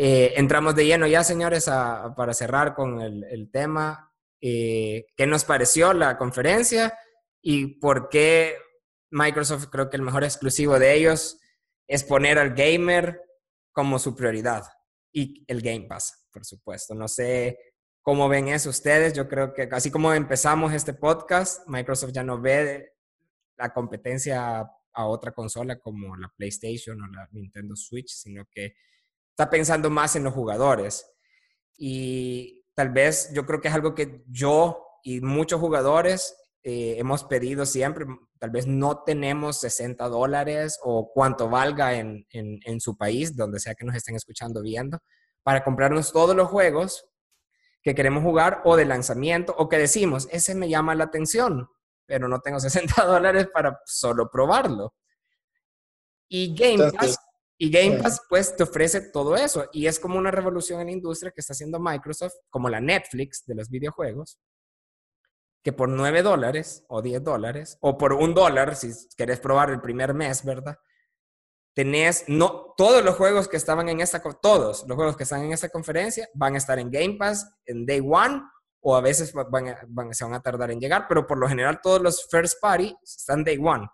Eh, 0.00 0.34
entramos 0.36 0.76
de 0.76 0.86
lleno 0.86 1.08
ya, 1.08 1.24
señores, 1.24 1.64
para 1.64 2.32
cerrar 2.32 2.72
con 2.72 3.00
el, 3.00 3.50
tema. 3.50 4.14
Eh, 4.40 5.06
¿Qué 5.16 5.26
nos 5.26 5.44
pareció 5.44 5.92
la 5.92 6.16
conferencia 6.16 6.96
y 7.42 7.80
por 7.80 8.08
qué 8.08 8.56
Microsoft 9.10 9.66
creo 9.66 9.90
que 9.90 9.96
el 9.96 10.04
mejor 10.04 10.22
exclusivo 10.22 10.78
de 10.78 10.94
ellos 10.94 11.40
es 11.88 12.04
poner 12.04 12.38
al 12.38 12.54
gamer 12.54 13.20
como 13.72 13.98
su 13.98 14.14
prioridad 14.14 14.62
y 15.12 15.44
el 15.48 15.62
Game 15.62 15.88
Pass, 15.88 16.28
por 16.30 16.44
supuesto. 16.44 16.94
No 16.94 17.08
sé 17.08 17.58
cómo 18.00 18.28
ven 18.28 18.46
eso 18.46 18.70
ustedes. 18.70 19.14
Yo 19.14 19.28
creo 19.28 19.52
que 19.52 19.68
así 19.72 19.90
como 19.90 20.14
empezamos 20.14 20.72
este 20.72 20.94
podcast, 20.94 21.66
Microsoft 21.66 22.12
ya 22.12 22.22
no 22.22 22.40
ve 22.40 22.92
la 23.56 23.72
competencia 23.72 24.60
a 24.92 25.06
otra 25.08 25.32
consola 25.32 25.80
como 25.80 26.16
la 26.16 26.32
PlayStation 26.36 27.02
o 27.02 27.08
la 27.08 27.28
Nintendo 27.32 27.74
Switch, 27.74 28.10
sino 28.10 28.44
que 28.48 28.74
está 29.38 29.50
pensando 29.50 29.88
más 29.88 30.16
en 30.16 30.24
los 30.24 30.34
jugadores. 30.34 31.08
Y 31.76 32.64
tal 32.74 32.90
vez 32.90 33.30
yo 33.32 33.46
creo 33.46 33.60
que 33.60 33.68
es 33.68 33.74
algo 33.74 33.94
que 33.94 34.24
yo 34.26 34.84
y 35.04 35.20
muchos 35.20 35.60
jugadores 35.60 36.34
eh, 36.64 36.96
hemos 36.98 37.22
pedido 37.22 37.64
siempre. 37.64 38.04
Tal 38.40 38.50
vez 38.50 38.66
no 38.66 39.04
tenemos 39.04 39.60
60 39.60 40.08
dólares 40.08 40.80
o 40.82 41.12
cuánto 41.14 41.48
valga 41.48 41.94
en, 41.94 42.26
en, 42.30 42.58
en 42.64 42.80
su 42.80 42.96
país, 42.96 43.36
donde 43.36 43.60
sea 43.60 43.76
que 43.76 43.84
nos 43.84 43.94
estén 43.94 44.16
escuchando, 44.16 44.60
viendo, 44.60 44.98
para 45.44 45.62
comprarnos 45.62 46.12
todos 46.12 46.34
los 46.34 46.48
juegos 46.48 47.08
que 47.80 47.94
queremos 47.94 48.24
jugar 48.24 48.60
o 48.64 48.74
de 48.74 48.86
lanzamiento 48.86 49.54
o 49.56 49.68
que 49.68 49.78
decimos, 49.78 50.26
ese 50.32 50.56
me 50.56 50.68
llama 50.68 50.96
la 50.96 51.04
atención, 51.04 51.68
pero 52.06 52.26
no 52.26 52.40
tengo 52.40 52.58
60 52.60 53.04
dólares 53.04 53.46
para 53.54 53.78
solo 53.86 54.28
probarlo. 54.28 54.94
Y 56.28 56.56
Game 56.56 56.90
Pass, 56.90 57.18
y 57.58 57.70
Game 57.70 58.00
Pass 58.02 58.22
pues 58.28 58.56
te 58.56 58.62
ofrece 58.62 59.00
todo 59.10 59.36
eso. 59.36 59.68
Y 59.72 59.86
es 59.86 59.98
como 59.98 60.18
una 60.18 60.30
revolución 60.30 60.80
en 60.80 60.86
la 60.86 60.92
industria 60.92 61.32
que 61.32 61.40
está 61.40 61.52
haciendo 61.52 61.80
Microsoft, 61.80 62.34
como 62.50 62.68
la 62.68 62.80
Netflix 62.80 63.44
de 63.46 63.54
los 63.56 63.68
videojuegos, 63.68 64.38
que 65.62 65.72
por 65.72 65.88
9 65.88 66.22
dólares 66.22 66.84
o 66.88 67.02
10 67.02 67.22
dólares 67.24 67.76
o 67.80 67.98
por 67.98 68.12
un 68.12 68.32
dólar, 68.32 68.76
si 68.76 68.92
querés 69.16 69.40
probar 69.40 69.70
el 69.70 69.80
primer 69.80 70.14
mes, 70.14 70.44
¿verdad? 70.44 70.78
tenés, 71.78 72.24
no, 72.26 72.74
todos 72.76 73.04
los 73.04 73.14
juegos 73.14 73.46
que 73.46 73.56
estaban 73.56 73.88
en 73.88 74.00
esta, 74.00 74.20
todos 74.20 74.84
los 74.88 74.96
juegos 74.96 75.16
que 75.16 75.22
están 75.22 75.44
en 75.44 75.52
esta 75.52 75.68
conferencia 75.68 76.28
van 76.34 76.56
a 76.56 76.58
estar 76.58 76.76
en 76.80 76.90
Game 76.90 77.14
Pass 77.16 77.48
en 77.66 77.86
Day 77.86 78.00
One 78.00 78.42
o 78.80 78.96
a 78.96 79.00
veces 79.00 79.32
van, 79.32 80.12
se 80.12 80.24
van 80.24 80.34
a 80.34 80.42
tardar 80.42 80.72
en 80.72 80.80
llegar, 80.80 81.06
pero 81.08 81.24
por 81.24 81.38
lo 81.38 81.46
general 81.46 81.78
todos 81.80 82.02
los 82.02 82.26
first 82.28 82.60
party 82.60 82.96
están 83.00 83.44
Day 83.44 83.58
One 83.58 83.88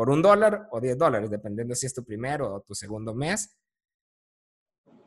por 0.00 0.08
un 0.08 0.22
dólar 0.22 0.66
o 0.70 0.80
diez 0.80 0.96
dólares, 0.96 1.28
dependiendo 1.28 1.74
si 1.74 1.84
es 1.84 1.92
tu 1.92 2.02
primero 2.02 2.54
o 2.54 2.60
tu 2.62 2.74
segundo 2.74 3.12
mes. 3.14 3.54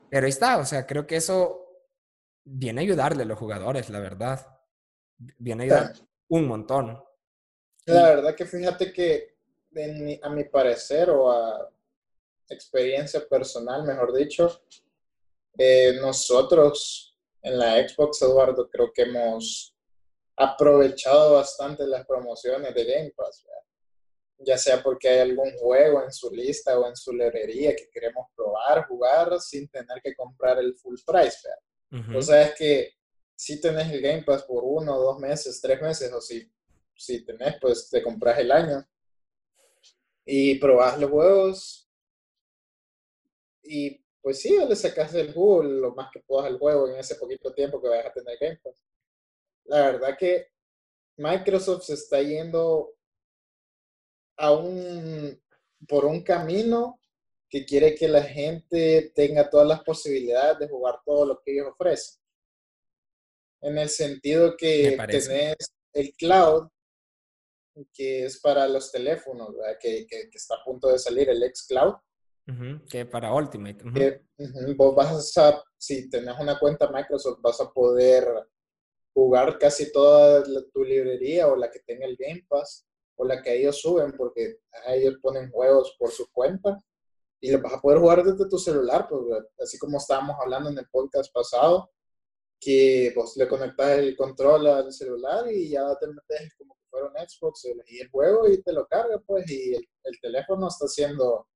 Pero 0.07 0.23
ahí 0.23 0.29
está, 0.29 0.59
o 0.59 0.65
sea, 0.65 0.85
creo 0.85 1.07
que 1.07 1.15
eso 1.15 1.67
viene 2.43 2.81
a 2.81 2.83
ayudarle 2.83 3.23
a 3.23 3.25
los 3.25 3.39
jugadores, 3.39 3.89
la 3.89 3.99
verdad. 3.99 4.45
Viene 5.17 5.63
a 5.63 5.65
ayudar 5.65 5.93
un 6.27 6.47
montón. 6.47 7.03
La 7.87 8.03
verdad 8.03 8.35
que 8.35 8.45
fíjate 8.45 8.93
que 8.93 9.35
a 10.21 10.29
mi 10.29 10.43
parecer 10.43 11.09
o 11.09 11.31
a, 11.31 11.67
experiencia 12.47 13.27
personal, 13.27 13.85
mejor 13.85 14.13
dicho, 14.13 14.61
eh, 15.57 15.97
nosotros 15.99 17.17
en 17.41 17.57
la 17.57 17.77
Xbox, 17.77 18.21
Eduardo, 18.21 18.69
creo 18.69 18.93
que 18.93 19.01
hemos 19.01 19.75
aprovechado 20.35 21.33
bastante 21.33 21.87
las 21.87 22.05
promociones 22.05 22.75
de 22.75 22.85
Game 22.85 23.11
Pass, 23.17 23.43
ya 24.45 24.57
sea 24.57 24.81
porque 24.81 25.09
hay 25.09 25.19
algún 25.19 25.51
juego 25.57 26.03
en 26.03 26.11
su 26.11 26.31
lista 26.31 26.77
o 26.77 26.87
en 26.87 26.95
su 26.95 27.11
librería 27.13 27.75
que 27.75 27.89
queremos 27.89 28.27
probar, 28.35 28.87
jugar 28.87 29.39
sin 29.39 29.67
tener 29.69 30.01
que 30.03 30.15
comprar 30.15 30.59
el 30.59 30.75
full 30.75 30.97
price. 31.05 31.47
O 32.15 32.21
sea, 32.21 32.43
es 32.43 32.55
que 32.55 32.93
si 33.35 33.61
tenés 33.61 33.91
el 33.91 34.01
Game 34.01 34.23
Pass 34.23 34.43
por 34.43 34.63
uno, 34.63 34.97
dos 34.97 35.19
meses, 35.19 35.61
tres 35.61 35.79
meses, 35.81 36.11
o 36.11 36.19
si, 36.19 36.51
si 36.95 37.23
tenés, 37.23 37.55
pues 37.61 37.89
te 37.89 38.01
compras 38.01 38.39
el 38.39 38.51
año 38.51 38.83
y 40.25 40.55
probás 40.55 40.99
los 40.99 41.11
juegos 41.11 41.89
y 43.63 44.03
pues 44.21 44.39
sí, 44.39 44.57
le 44.67 44.75
sacas 44.75 45.13
el 45.15 45.33
jugo 45.33 45.63
lo 45.63 45.93
más 45.93 46.09
que 46.11 46.21
puedas 46.21 46.47
al 46.47 46.57
juego 46.57 46.87
en 46.87 46.95
ese 46.95 47.15
poquito 47.15 47.53
tiempo 47.53 47.81
que 47.81 47.89
vayas 47.89 48.05
a 48.05 48.13
tener 48.13 48.37
Game 48.39 48.59
Pass. 48.63 48.81
La 49.65 49.81
verdad 49.81 50.17
que 50.17 50.47
Microsoft 51.17 51.83
se 51.83 51.95
está 51.95 52.21
yendo 52.21 52.93
a 54.37 54.51
un, 54.51 55.41
por 55.87 56.05
un 56.05 56.23
camino 56.23 56.99
que 57.49 57.65
quiere 57.65 57.93
que 57.93 58.07
la 58.07 58.23
gente 58.23 59.11
tenga 59.13 59.49
todas 59.49 59.67
las 59.67 59.83
posibilidades 59.83 60.59
de 60.59 60.67
jugar 60.67 60.99
todo 61.05 61.25
lo 61.25 61.41
que 61.41 61.53
ellos 61.53 61.67
ofrecen. 61.71 62.19
En 63.61 63.77
el 63.77 63.89
sentido 63.89 64.57
que 64.57 64.97
tenés 65.07 65.55
el 65.93 66.13
cloud, 66.15 66.67
que 67.93 68.25
es 68.25 68.39
para 68.39 68.67
los 68.67 68.91
teléfonos, 68.91 69.49
Que, 69.79 70.05
que, 70.07 70.29
que, 70.29 70.37
está 70.37 70.55
a 70.55 70.63
punto 70.63 70.89
de 70.89 70.99
salir 70.99 71.29
el 71.29 71.43
xCloud, 71.43 71.95
que 72.89 73.05
para 73.05 73.33
Ultimate. 73.33 73.83
vos 74.75 74.95
vas 74.95 75.37
a, 75.37 75.63
si 75.77 76.09
tenés 76.09 76.37
una 76.39 76.59
cuenta 76.59 76.91
Microsoft, 76.91 77.39
vas 77.41 77.61
a 77.61 77.71
poder 77.71 78.27
jugar 79.13 79.57
casi 79.57 79.91
toda 79.91 80.43
tu 80.73 80.83
librería 80.83 81.47
o 81.47 81.55
la 81.55 81.69
que 81.69 81.79
tenga 81.79 82.05
el 82.05 82.17
Game 82.17 82.45
Pass 82.49 82.85
o 83.15 83.25
la 83.25 83.41
que 83.41 83.55
ellos 83.55 83.79
suben 83.79 84.13
porque 84.17 84.57
ellos 84.87 85.15
ponen 85.21 85.51
juegos 85.51 85.95
por 85.99 86.11
su 86.11 86.29
cuenta 86.31 86.77
y 87.39 87.51
lo 87.51 87.61
vas 87.61 87.73
a 87.73 87.81
poder 87.81 87.99
jugar 87.99 88.23
desde 88.23 88.49
tu 88.49 88.57
celular, 88.57 89.07
pues, 89.09 89.21
así 89.59 89.77
como 89.77 89.97
estábamos 89.97 90.37
hablando 90.41 90.69
en 90.69 90.77
el 90.77 90.87
podcast 90.89 91.31
pasado, 91.33 91.91
que 92.59 93.11
vos 93.15 93.35
le 93.35 93.47
conectas 93.47 93.99
el 93.99 94.15
control 94.15 94.67
al 94.67 94.93
celular 94.93 95.51
y 95.51 95.69
ya 95.69 95.93
te 95.99 96.07
metes 96.07 96.55
como 96.57 96.75
que 96.75 96.85
fuera 96.89 97.07
un 97.07 97.27
Xbox 97.27 97.67
y 97.87 97.99
el 97.99 98.09
juego 98.09 98.47
y 98.47 98.61
te 98.61 98.71
lo 98.71 98.87
carga, 98.87 99.21
pues, 99.25 99.49
y 99.51 99.75
el, 99.75 99.85
el 100.03 100.19
teléfono 100.21 100.69
está 100.69 100.85
haciendo 100.85 101.47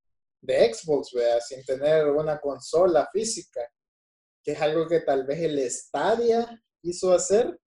de 0.41 0.73
Xbox, 0.73 1.13
¿verdad? 1.13 1.39
sin 1.39 1.63
tener 1.63 2.09
una 2.09 2.39
consola 2.39 3.09
física, 3.11 3.61
que 4.43 4.51
es 4.51 4.61
algo 4.61 4.87
que 4.87 5.01
tal 5.01 5.25
vez 5.25 5.39
el 5.39 5.71
Stadia 5.71 6.61
quiso 6.81 7.13
hacer 7.13 7.59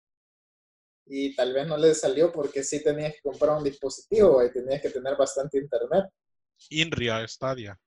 y 1.06 1.34
tal 1.34 1.52
vez 1.52 1.66
no 1.66 1.76
le 1.76 1.94
salió 1.94 2.30
porque 2.30 2.62
sí 2.62 2.82
tenías 2.82 3.12
que 3.14 3.20
comprar 3.22 3.56
un 3.56 3.64
dispositivo 3.64 4.44
y 4.44 4.52
tenías 4.52 4.80
que 4.80 4.90
tener 4.90 5.16
bastante 5.16 5.58
internet. 5.58 6.06
Inria 6.70 7.26
Stadia. 7.26 7.78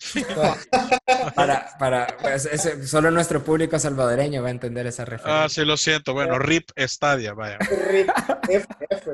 para, 1.34 1.70
para, 1.78 2.16
pues, 2.20 2.48
solo 2.84 3.10
nuestro 3.10 3.42
público 3.42 3.78
salvadoreño 3.78 4.42
va 4.42 4.48
a 4.48 4.50
entender 4.50 4.86
esa 4.86 5.04
referencia. 5.04 5.44
Ah, 5.44 5.48
sí, 5.48 5.64
lo 5.64 5.76
siento. 5.76 6.12
Bueno, 6.12 6.38
RIP 6.38 6.70
Stadia, 6.76 7.32
vaya. 7.32 7.58
RIP 7.58 8.10
F, 8.48 8.66
F. 8.90 9.10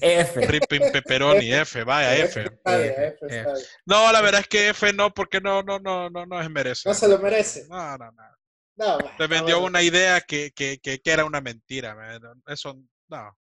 F. 0.00 0.46
RIP 0.46 0.92
Pepperoni, 0.92 1.52
F, 1.52 1.84
vaya, 1.84 2.16
F. 2.16 2.44
No, 3.86 4.12
la 4.12 4.20
verdad 4.20 4.42
es 4.42 4.48
que 4.48 4.70
F 4.70 4.92
no, 4.92 5.12
porque 5.14 5.40
no, 5.40 5.62
no, 5.62 5.78
no, 5.78 6.10
no, 6.10 6.26
no 6.26 6.40
es 6.40 6.50
merece. 6.50 6.88
No 6.88 6.94
se 6.94 7.08
lo 7.08 7.18
merece. 7.18 7.66
No, 7.68 7.96
no, 7.96 8.10
no. 8.12 8.22
No 8.76 8.98
Te 9.18 9.26
vendió 9.26 9.62
una 9.62 9.82
idea 9.82 10.20
que, 10.20 10.52
que, 10.52 10.78
que, 10.78 11.00
era 11.04 11.24
una 11.24 11.40
mentira. 11.40 11.96
Eso, 12.46 12.78
no. 13.08 13.36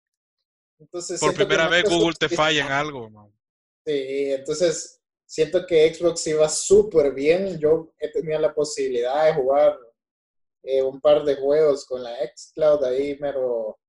Entonces, 0.79 1.19
Por 1.19 1.33
primera 1.33 1.67
vez 1.67 1.83
Google 1.89 2.15
te 2.17 2.29
falla 2.29 2.65
en 2.65 2.71
algo. 2.71 3.31
Sí, 3.85 4.31
entonces 4.31 5.01
siento 5.25 5.65
que 5.65 5.93
Xbox 5.93 6.25
iba 6.27 6.49
súper 6.49 7.13
bien. 7.13 7.59
Yo 7.59 7.93
he 7.99 8.09
tenido 8.11 8.39
la 8.39 8.53
posibilidad 8.53 9.25
de 9.25 9.33
jugar 9.33 9.77
eh, 10.63 10.81
un 10.81 10.99
par 10.99 11.23
de 11.23 11.35
juegos 11.35 11.85
con 11.85 12.03
la 12.03 12.15
xCloud 12.35 12.83
ahí, 12.83 13.15
pero 13.15 13.79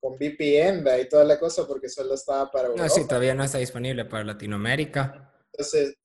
con 0.00 0.14
VPN 0.14 0.84
y 1.00 1.08
toda 1.08 1.24
la 1.24 1.38
cosa, 1.38 1.66
porque 1.66 1.88
solo 1.88 2.14
estaba 2.14 2.50
para 2.50 2.68
No, 2.68 2.88
sí, 2.88 3.06
todavía 3.06 3.34
no 3.34 3.44
está 3.44 3.58
disponible 3.58 4.04
para 4.04 4.24
Latinoamérica. 4.24 5.32
Entonces, 5.52 5.96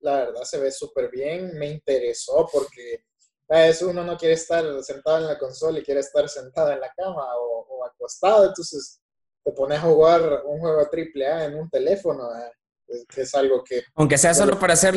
la 0.00 0.26
verdad 0.26 0.42
se 0.42 0.58
ve 0.58 0.70
súper 0.70 1.10
bien. 1.10 1.58
Me 1.58 1.66
interesó 1.66 2.48
porque 2.52 3.04
veces 3.48 3.82
uno 3.82 4.04
no 4.04 4.16
quiere 4.16 4.34
estar 4.34 4.64
sentado 4.82 5.18
en 5.18 5.26
la 5.26 5.38
consola 5.38 5.78
y 5.78 5.82
quiere 5.82 6.00
estar 6.00 6.28
sentado 6.28 6.70
en 6.72 6.80
la 6.80 6.92
cama 6.94 7.24
o, 7.36 7.66
o 7.68 7.84
acostado. 7.84 8.46
Entonces, 8.46 9.00
te 9.44 9.52
pones 9.52 9.78
a 9.78 9.82
jugar 9.82 10.42
un 10.44 10.60
juego 10.60 10.80
AAA 10.80 11.44
en 11.44 11.54
un 11.54 11.70
teléfono. 11.70 12.28
¿eh? 12.36 12.52
es, 13.16 13.34
algo 13.34 13.62
que... 13.64 13.82
Aunque 13.94 14.18
sea 14.18 14.34
solo 14.34 14.58
para 14.58 14.74
hacer 14.74 14.94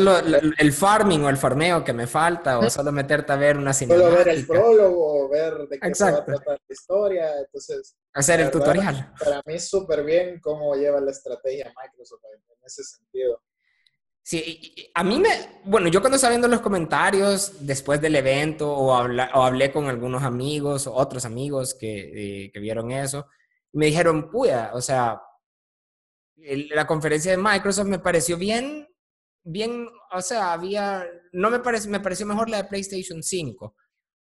el 0.58 0.74
farming 0.74 1.24
o 1.24 1.30
el 1.30 1.38
farmeo 1.38 1.84
que 1.84 1.94
me 1.94 2.08
falta, 2.08 2.60
o 2.60 2.70
solo 2.70 2.92
meterte 2.92 3.32
a 3.34 3.36
ver 3.36 3.58
una 3.58 3.74
cinemática. 3.74 4.10
Solo 4.10 4.18
ver 4.18 4.30
el 4.30 4.48
prólogo, 4.48 5.30
ver 5.30 5.54
de 5.68 5.80
qué 5.80 5.96
se 5.96 6.04
va 6.04 6.18
a 6.18 6.26
tratar 6.26 6.60
la 6.68 6.74
historia, 6.74 7.40
entonces... 7.40 7.96
Hacer 8.14 8.42
el 8.42 8.52
tutorial. 8.52 9.14
Para 9.20 9.42
mí 9.46 9.56
es 9.56 9.70
súper 9.70 10.04
bien 10.04 10.40
cómo 10.40 10.76
lleva 10.76 11.00
la 11.00 11.12
estrategia 11.12 11.74
Microsoft 11.82 12.22
en 12.34 12.66
ese 12.66 12.84
sentido. 12.84 13.42
Sí, 14.24 14.76
a 14.94 15.04
mí 15.04 15.20
me, 15.20 15.30
bueno, 15.66 15.88
yo 15.88 16.00
cuando 16.00 16.16
estaba 16.16 16.32
viendo 16.32 16.48
los 16.48 16.62
comentarios 16.62 17.66
después 17.66 18.00
del 18.00 18.16
evento 18.16 18.72
o, 18.72 18.92
o 18.92 19.44
hablé 19.44 19.72
con 19.72 19.88
algunos 19.88 20.22
amigos, 20.24 20.88
otros 20.88 21.26
amigos 21.26 21.74
que, 21.74 22.44
eh, 22.46 22.52
que 22.52 22.60
vieron 22.60 22.92
eso, 22.92 23.28
me 23.74 23.88
dijeron, 23.88 24.30
puya, 24.30 24.72
o 24.74 24.82
sea, 24.82 25.20
la 26.36 26.88
conferencia 26.88 27.32
de 27.32 27.38
Microsoft 27.38 27.88
me 27.88 28.00
pareció 28.00 28.38
bien, 28.38 28.88
bien, 29.44 29.88
o 30.12 30.22
sea, 30.22 30.54
había, 30.54 31.06
no 31.32 31.50
me 31.50 31.60
pareció, 31.60 31.90
me 31.90 32.00
pareció 32.00 32.26
mejor 32.26 32.50
la 32.50 32.58
de 32.58 32.70
PlayStation 32.70 33.24
5, 33.24 33.76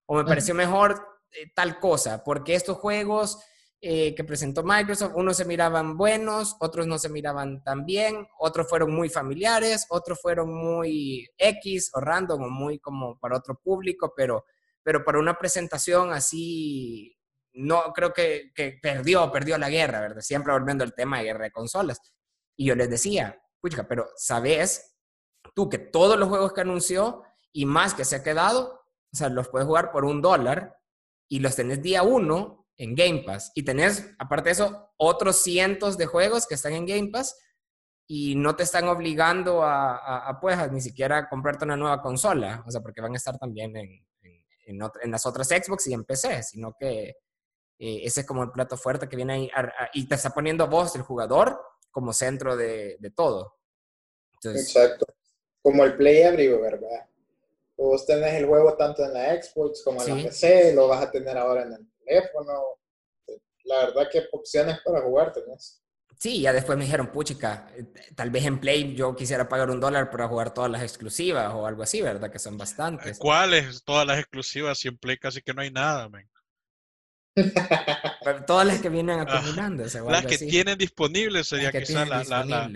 o 0.06 0.16
me 0.16 0.24
pareció 0.24 0.54
mejor 0.54 1.00
eh, 1.30 1.50
tal 1.54 1.78
cosa, 1.78 2.24
porque 2.24 2.54
estos 2.54 2.78
juegos 2.78 3.38
eh, 3.82 4.14
que 4.14 4.24
presentó 4.24 4.62
Microsoft, 4.62 5.12
unos 5.14 5.38
se 5.38 5.46
miraban 5.46 5.96
buenos, 5.96 6.54
otros 6.60 6.86
no 6.86 6.98
se 6.98 7.08
miraban 7.08 7.62
tan 7.64 7.86
bien, 7.86 8.28
otros 8.38 8.68
fueron 8.68 8.92
muy 8.92 9.08
familiares, 9.08 9.86
otros 9.88 10.20
fueron 10.20 10.52
muy 10.52 11.26
X 11.38 11.90
o 11.94 12.00
random 12.00 12.42
o 12.42 12.50
muy 12.50 12.78
como 12.78 13.18
para 13.18 13.38
otro 13.38 13.58
público, 13.58 14.12
pero, 14.14 14.44
pero 14.82 15.02
para 15.02 15.18
una 15.18 15.38
presentación 15.38 16.12
así 16.12 17.16
no 17.54 17.92
creo 17.94 18.12
que, 18.12 18.52
que, 18.54 18.78
perdió, 18.82 19.32
perdió 19.32 19.56
la 19.56 19.70
guerra, 19.70 20.00
¿verdad? 20.00 20.20
Siempre 20.20 20.52
volviendo 20.52 20.84
al 20.84 20.94
tema 20.94 21.18
de 21.18 21.24
guerra 21.24 21.44
de 21.44 21.52
consolas. 21.52 22.00
Y 22.56 22.66
yo 22.66 22.74
les 22.74 22.90
decía, 22.90 23.42
pucha, 23.60 23.88
pero 23.88 24.10
¿sabes 24.14 24.94
tú 25.54 25.70
que 25.70 25.78
todos 25.78 26.18
los 26.18 26.28
juegos 26.28 26.52
que 26.52 26.60
anunció 26.60 27.22
y 27.50 27.64
más 27.64 27.94
que 27.94 28.04
se 28.04 28.16
ha 28.16 28.22
quedado, 28.22 28.84
o 29.12 29.16
sea, 29.16 29.30
los 29.30 29.48
puedes 29.48 29.66
jugar 29.66 29.90
por 29.90 30.04
un 30.04 30.20
dólar 30.20 30.76
y 31.28 31.38
los 31.40 31.56
tenés 31.56 31.82
día 31.82 32.02
uno 32.02 32.59
en 32.80 32.94
Game 32.94 33.22
Pass. 33.26 33.52
Y 33.54 33.62
tenés, 33.62 34.10
aparte 34.18 34.48
de 34.48 34.52
eso, 34.52 34.90
otros 34.96 35.42
cientos 35.42 35.98
de 35.98 36.06
juegos 36.06 36.46
que 36.46 36.54
están 36.54 36.72
en 36.72 36.86
Game 36.86 37.08
Pass 37.08 37.38
y 38.06 38.34
no 38.34 38.56
te 38.56 38.62
están 38.62 38.88
obligando 38.88 39.62
a, 39.62 40.26
a, 40.26 40.40
pues, 40.40 40.72
ni 40.72 40.80
siquiera 40.80 41.28
comprarte 41.28 41.66
una 41.66 41.76
nueva 41.76 42.00
consola, 42.00 42.64
o 42.66 42.70
sea, 42.70 42.80
porque 42.80 43.02
van 43.02 43.12
a 43.12 43.18
estar 43.18 43.38
también 43.38 43.76
en, 43.76 44.06
en, 44.64 45.10
las 45.10 45.26
otras 45.26 45.48
Xbox 45.48 45.88
y 45.88 45.92
en 45.92 46.04
PC, 46.04 46.42
sino 46.42 46.74
que 46.78 47.08
eh, 47.78 48.00
ese 48.02 48.22
es 48.22 48.26
como 48.26 48.44
el 48.44 48.50
plato 48.50 48.78
fuerte 48.78 49.08
que 49.08 49.16
viene 49.16 49.34
ahí 49.34 49.50
y 49.92 50.08
te 50.08 50.14
está 50.14 50.30
poniendo 50.30 50.66
vos, 50.66 50.96
el 50.96 51.02
jugador, 51.02 51.60
como 51.90 52.14
centro 52.14 52.56
de, 52.56 52.96
de 52.98 53.10
todo. 53.10 53.58
Exacto. 54.42 55.04
Como 55.62 55.84
el 55.84 55.96
Play 55.96 56.22
Everywhere, 56.22 56.78
¿verdad? 56.78 57.06
Vos 57.76 58.06
tenés 58.06 58.34
el 58.34 58.46
juego 58.46 58.74
tanto 58.74 59.04
en 59.04 59.12
la 59.12 59.40
Xbox 59.40 59.82
como 59.84 60.02
en 60.02 60.16
la 60.16 60.22
PC, 60.24 60.72
lo 60.72 60.88
vas 60.88 61.02
a 61.02 61.10
tener 61.10 61.36
ahora 61.36 61.62
en 61.62 61.74
el 61.74 61.89
teléfono. 62.10 62.52
La 63.64 63.86
verdad 63.86 64.08
que 64.10 64.26
opciones 64.32 64.78
para 64.84 65.02
jugar 65.02 65.32
tenés. 65.32 65.82
Sí, 66.18 66.42
ya 66.42 66.52
después 66.52 66.76
me 66.76 66.84
dijeron, 66.84 67.12
puchica, 67.12 67.70
eh, 67.74 67.84
tal 68.14 68.30
vez 68.30 68.44
en 68.44 68.60
Play 68.60 68.94
yo 68.94 69.16
quisiera 69.16 69.48
pagar 69.48 69.70
un 69.70 69.80
dólar 69.80 70.10
para 70.10 70.28
jugar 70.28 70.52
todas 70.52 70.70
las 70.70 70.82
exclusivas 70.82 71.50
o 71.54 71.66
algo 71.66 71.82
así, 71.82 72.02
¿verdad? 72.02 72.30
Que 72.30 72.38
son 72.38 72.58
bastantes. 72.58 73.18
¿Cuáles? 73.18 73.82
Todas 73.84 74.06
las 74.06 74.18
exclusivas, 74.18 74.84
y 74.84 74.88
en 74.88 74.98
Play 74.98 75.16
casi 75.16 75.40
que 75.40 75.54
no 75.54 75.62
hay 75.62 75.70
nada, 75.70 76.10
man. 76.10 76.28
todas 78.46 78.66
las 78.66 78.82
que 78.82 78.90
vienen 78.90 79.20
acumulando. 79.20 79.84
las 80.10 80.26
que 80.26 80.36
tienen 80.36 80.76
disponibles 80.76 81.48
sería 81.48 81.72
quizás 81.72 82.06
la, 82.06 82.44
la, 82.44 82.70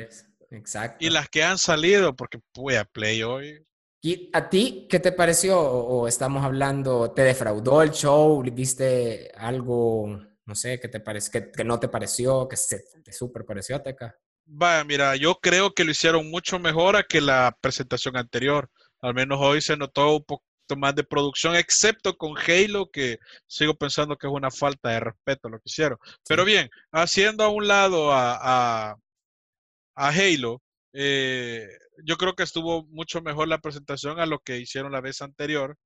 Exacto. 0.50 1.04
Y 1.04 1.10
las 1.10 1.28
que 1.28 1.42
han 1.42 1.58
salido, 1.58 2.14
porque 2.16 2.38
voy 2.54 2.76
a 2.76 2.84
Play 2.84 3.22
hoy. 3.22 3.62
¿Y 4.04 4.28
a 4.34 4.50
ti 4.50 4.86
qué 4.88 5.00
te 5.00 5.12
pareció? 5.12 5.58
O 5.58 6.06
estamos 6.06 6.44
hablando, 6.44 7.10
¿te 7.12 7.22
defraudó 7.22 7.82
el 7.82 7.90
show? 7.90 8.42
¿Viste 8.52 9.32
algo 9.34 10.20
no 10.46 10.54
sé, 10.54 10.78
¿qué 10.78 10.88
te 10.88 11.00
parece? 11.00 11.50
¿Qué, 11.52 11.64
no 11.64 11.80
te 11.80 11.88
pareció? 11.88 12.48
¿Qué 12.48 12.56
se, 12.56 12.84
te 13.02 13.12
súper 13.12 13.44
pareció, 13.44 13.80
Teca? 13.80 14.14
Vaya, 14.46 14.84
mira, 14.84 15.16
yo 15.16 15.36
creo 15.40 15.72
que 15.72 15.84
lo 15.84 15.90
hicieron 15.90 16.30
mucho 16.30 16.58
mejor 16.58 16.96
a 16.96 17.02
que 17.02 17.20
la 17.20 17.56
presentación 17.60 18.16
anterior. 18.16 18.70
Al 19.00 19.14
menos 19.14 19.38
hoy 19.40 19.62
se 19.62 19.76
notó 19.76 20.16
un 20.16 20.24
poquito 20.24 20.76
más 20.76 20.94
de 20.94 21.04
producción, 21.04 21.56
excepto 21.56 22.16
con 22.16 22.34
Halo, 22.36 22.90
que 22.90 23.18
sigo 23.46 23.74
pensando 23.74 24.16
que 24.16 24.26
es 24.26 24.32
una 24.32 24.50
falta 24.50 24.90
de 24.90 25.00
respeto 25.00 25.48
lo 25.48 25.58
que 25.58 25.70
hicieron. 25.70 25.98
Pero 26.28 26.44
bien, 26.44 26.68
haciendo 26.92 27.44
a 27.44 27.48
un 27.48 27.66
lado 27.66 28.12
a, 28.12 28.90
a, 28.92 30.08
Halo, 30.08 30.62
eh, 30.94 31.68
yo 32.04 32.16
creo 32.16 32.34
que 32.34 32.44
estuvo 32.44 32.86
mucho 32.86 33.20
mejor 33.20 33.48
la 33.48 33.58
presentación 33.58 34.20
a 34.20 34.26
lo 34.26 34.38
que 34.38 34.58
hicieron 34.58 34.92
la 34.92 35.00
vez 35.00 35.22
anterior. 35.22 35.76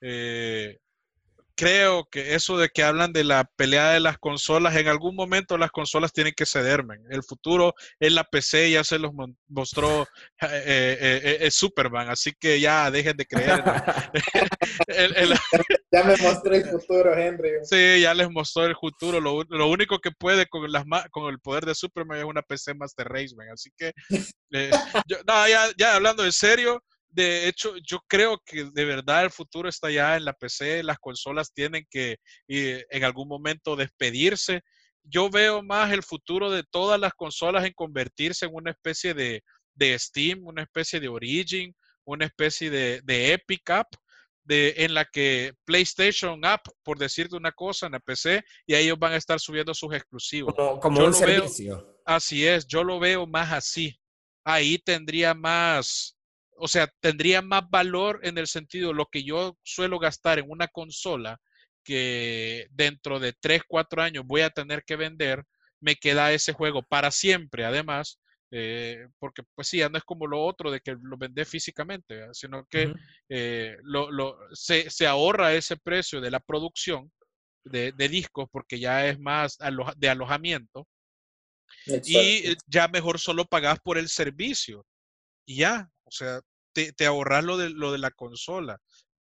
Eh, 0.00 0.78
creo 1.58 2.08
que 2.08 2.36
eso 2.36 2.56
de 2.56 2.68
que 2.68 2.84
hablan 2.84 3.12
de 3.12 3.24
la 3.24 3.42
pelea 3.56 3.90
de 3.90 3.98
las 3.98 4.16
consolas, 4.18 4.76
en 4.76 4.86
algún 4.86 5.16
momento 5.16 5.58
las 5.58 5.72
consolas 5.72 6.12
tienen 6.12 6.32
que 6.36 6.46
cederme. 6.46 6.98
El 7.10 7.24
futuro 7.24 7.74
en 7.98 8.14
la 8.14 8.22
PC 8.22 8.70
ya 8.70 8.84
se 8.84 9.00
los 9.00 9.10
mostró 9.48 10.02
eh, 10.40 10.96
eh, 11.00 11.38
eh, 11.40 11.50
Superman, 11.50 12.10
así 12.10 12.32
que 12.38 12.60
ya 12.60 12.92
dejen 12.92 13.16
de 13.16 13.26
creer. 13.26 13.60
ya 15.92 16.04
me 16.04 16.16
mostró 16.18 16.54
el 16.54 16.64
futuro, 16.64 17.12
Henry. 17.12 17.50
Sí, 17.64 18.02
ya 18.02 18.14
les 18.14 18.30
mostró 18.30 18.64
el 18.64 18.76
futuro. 18.76 19.20
Lo, 19.20 19.68
único 19.68 19.98
que 19.98 20.12
puede 20.12 20.46
con, 20.46 20.70
las, 20.70 20.84
con 21.10 21.28
el 21.28 21.40
poder 21.40 21.66
de 21.66 21.74
Superman 21.74 22.18
es 22.18 22.24
una 22.24 22.42
PC 22.42 22.74
Master 22.74 23.08
Race, 23.08 23.34
Así 23.52 23.70
que, 23.76 23.92
ya, 24.52 25.68
ya 25.76 25.96
hablando 25.96 26.24
en 26.24 26.32
serio, 26.32 26.84
de 27.10 27.48
hecho, 27.48 27.74
yo 27.78 28.00
creo 28.06 28.40
que 28.44 28.64
de 28.64 28.84
verdad 28.84 29.24
el 29.24 29.30
futuro 29.30 29.68
está 29.68 29.90
ya 29.90 30.16
en 30.16 30.24
la 30.24 30.34
PC, 30.34 30.82
las 30.82 30.98
consolas 30.98 31.52
tienen 31.52 31.86
que 31.90 32.18
en 32.46 33.04
algún 33.04 33.28
momento 33.28 33.76
despedirse. 33.76 34.62
Yo 35.02 35.30
veo 35.30 35.62
más 35.62 35.90
el 35.92 36.02
futuro 36.02 36.50
de 36.50 36.64
todas 36.64 37.00
las 37.00 37.14
consolas 37.14 37.64
en 37.64 37.72
convertirse 37.72 38.44
en 38.44 38.54
una 38.54 38.70
especie 38.70 39.14
de, 39.14 39.42
Steam, 39.98 40.46
una 40.46 40.62
especie 40.62 41.00
de 41.00 41.08
Origin, 41.08 41.74
una 42.04 42.26
especie 42.26 42.70
de, 42.70 43.32
Epic 43.32 43.70
App, 43.70 43.94
de, 44.44 44.74
en 44.78 44.92
la 44.92 45.04
que 45.06 45.54
PlayStation 45.64 46.44
App, 46.44 46.66
por 46.82 46.98
decirte 46.98 47.36
una 47.36 47.52
cosa, 47.52 47.86
en 47.86 47.92
la 47.92 48.00
PC, 48.00 48.42
y 48.66 48.74
ellos 48.74 48.98
van 48.98 49.12
a 49.12 49.16
estar 49.16 49.40
subiendo 49.40 49.72
sus 49.72 49.94
exclusivos. 49.94 50.54
Como, 50.80 51.04
un 51.04 51.14
servicio. 51.14 52.00
así 52.04 52.46
es, 52.46 52.66
yo 52.66 52.84
lo 52.84 52.98
veo 52.98 53.26
más 53.26 53.52
así. 53.52 53.98
Ahí 54.44 54.78
tendría 54.78 55.34
más, 55.34 56.17
o 56.58 56.68
sea, 56.68 56.88
tendría 57.00 57.42
más 57.42 57.68
valor 57.70 58.20
en 58.22 58.38
el 58.38 58.46
sentido 58.46 58.92
lo 58.92 59.06
que 59.06 59.24
yo 59.24 59.56
suelo 59.62 59.98
gastar 59.98 60.38
en 60.38 60.46
una 60.48 60.68
consola 60.68 61.38
que 61.84 62.66
dentro 62.70 63.18
de 63.18 63.32
3, 63.32 63.62
4 63.66 64.02
años 64.02 64.24
voy 64.26 64.42
a 64.42 64.50
tener 64.50 64.84
que 64.84 64.96
vender, 64.96 65.44
me 65.80 65.96
queda 65.96 66.32
ese 66.32 66.52
juego 66.52 66.82
para 66.82 67.10
siempre, 67.10 67.64
además, 67.64 68.20
eh, 68.50 69.06
porque 69.18 69.42
pues 69.54 69.68
sí, 69.68 69.78
ya 69.78 69.88
no 69.88 69.98
es 69.98 70.04
como 70.04 70.26
lo 70.26 70.42
otro 70.42 70.70
de 70.70 70.80
que 70.80 70.96
lo 71.00 71.16
vende 71.18 71.44
físicamente, 71.44 72.28
sino 72.32 72.66
que 72.66 72.92
eh, 73.28 73.76
se, 74.52 75.06
ahorra 75.06 75.54
ese 75.54 75.76
precio 75.76 76.20
de 76.20 76.30
la 76.30 76.40
producción 76.40 77.10
de, 77.64 77.92
discos 78.08 78.48
porque 78.50 78.78
ya 78.78 79.06
es 79.06 79.18
más 79.18 79.58
de 79.96 80.08
alojamiento. 80.08 80.86
Y 82.04 82.56
ya 82.66 82.88
mejor 82.88 83.18
solo 83.18 83.44
pagas 83.44 83.78
por 83.80 83.98
el 83.98 84.08
servicio. 84.08 84.86
Y 85.46 85.56
ya, 85.56 85.88
o 86.08 86.10
sea, 86.10 86.40
te, 86.72 86.92
te 86.92 87.06
ahorras 87.06 87.44
lo 87.44 87.56
de, 87.56 87.70
lo 87.70 87.92
de 87.92 87.98
la 87.98 88.10
consola. 88.10 88.78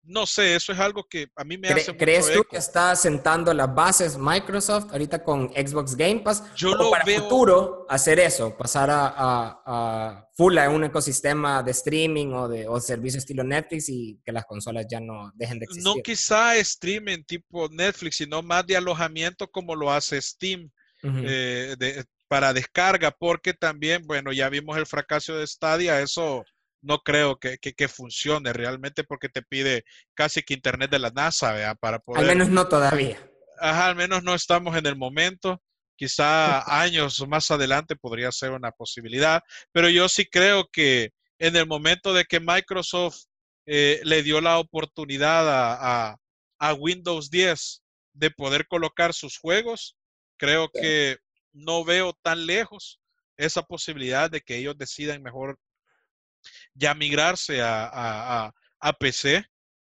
No 0.06 0.26
sé, 0.26 0.54
eso 0.54 0.70
es 0.70 0.78
algo 0.78 1.04
que 1.08 1.28
a 1.34 1.44
mí 1.44 1.56
me 1.56 1.68
hace 1.68 1.96
¿Crees 1.96 2.30
tú 2.30 2.44
que 2.44 2.58
está 2.58 2.94
sentando 2.94 3.54
las 3.54 3.74
bases 3.74 4.18
Microsoft 4.18 4.92
ahorita 4.92 5.24
con 5.24 5.48
Xbox 5.48 5.96
Game 5.96 6.20
Pass? 6.20 6.54
Yo 6.54 6.74
lo 6.74 6.90
para 6.90 7.06
veo... 7.06 7.22
futuro 7.22 7.86
hacer 7.88 8.18
eso, 8.18 8.54
pasar 8.54 8.90
a, 8.90 9.06
a, 9.06 9.62
a, 9.64 10.28
full 10.34 10.58
a 10.58 10.68
un 10.68 10.84
ecosistema 10.84 11.62
de 11.62 11.70
streaming 11.70 12.34
o 12.34 12.48
de 12.48 12.68
o 12.68 12.78
servicio 12.80 13.18
estilo 13.18 13.44
Netflix 13.44 13.88
y 13.88 14.20
que 14.22 14.32
las 14.32 14.44
consolas 14.44 14.84
ya 14.90 15.00
no 15.00 15.32
dejen 15.34 15.58
de 15.58 15.64
existir. 15.64 15.84
No 15.84 16.02
quizá 16.02 16.54
streaming 16.56 17.22
tipo 17.24 17.70
Netflix, 17.70 18.16
sino 18.16 18.42
más 18.42 18.66
de 18.66 18.76
alojamiento 18.76 19.50
como 19.50 19.74
lo 19.74 19.90
hace 19.90 20.20
Steam. 20.20 20.70
Eh, 21.02 21.76
de, 21.78 22.04
para 22.28 22.52
descarga, 22.52 23.10
porque 23.10 23.52
también, 23.52 24.02
bueno, 24.06 24.32
ya 24.32 24.48
vimos 24.48 24.76
el 24.76 24.86
fracaso 24.86 25.36
de 25.36 25.46
Stadia, 25.46 26.00
eso 26.00 26.42
no 26.84 26.98
creo 26.98 27.38
que, 27.38 27.88
funcione 27.88 28.52
realmente 28.52 29.04
porque 29.04 29.28
te 29.28 29.42
pide 29.42 29.84
casi 30.14 30.42
que 30.42 30.54
internet 30.54 30.90
de 30.90 30.98
la 30.98 31.10
NASA, 31.10 31.52
¿vea? 31.52 31.74
Para 31.74 31.98
poder... 31.98 32.22
Al 32.22 32.28
menos 32.28 32.48
no 32.50 32.68
todavía. 32.68 33.18
Ajá, 33.58 33.88
al 33.88 33.96
menos 33.96 34.22
no 34.22 34.34
estamos 34.34 34.76
en 34.76 34.86
el 34.86 34.96
momento. 34.96 35.60
Quizá 35.96 36.62
años 36.82 37.26
más 37.26 37.50
adelante 37.50 37.96
podría 37.96 38.30
ser 38.32 38.50
una 38.50 38.70
posibilidad, 38.70 39.42
pero 39.72 39.88
yo 39.88 40.08
sí 40.08 40.26
creo 40.26 40.68
que 40.70 41.10
en 41.38 41.56
el 41.56 41.66
momento 41.66 42.12
de 42.12 42.24
que 42.24 42.40
Microsoft 42.40 43.24
eh, 43.66 44.00
le 44.04 44.22
dio 44.22 44.40
la 44.40 44.58
oportunidad 44.58 45.46
a, 45.48 46.18
Windows 46.78 47.28
10 47.28 47.82
de 48.14 48.30
poder 48.30 48.66
colocar 48.66 49.12
sus 49.12 49.36
juegos, 49.36 49.98
creo 50.38 50.70
que 50.72 51.18
no 51.52 51.84
veo 51.84 52.14
tan 52.22 52.46
lejos 52.46 53.02
esa 53.36 53.62
posibilidad 53.62 54.30
de 54.30 54.40
que 54.40 54.56
ellos 54.56 54.78
decidan 54.78 55.22
mejor 55.22 55.58
ya 56.74 56.94
migrarse 56.94 57.60
a, 57.62 58.52
PC. 58.98 59.44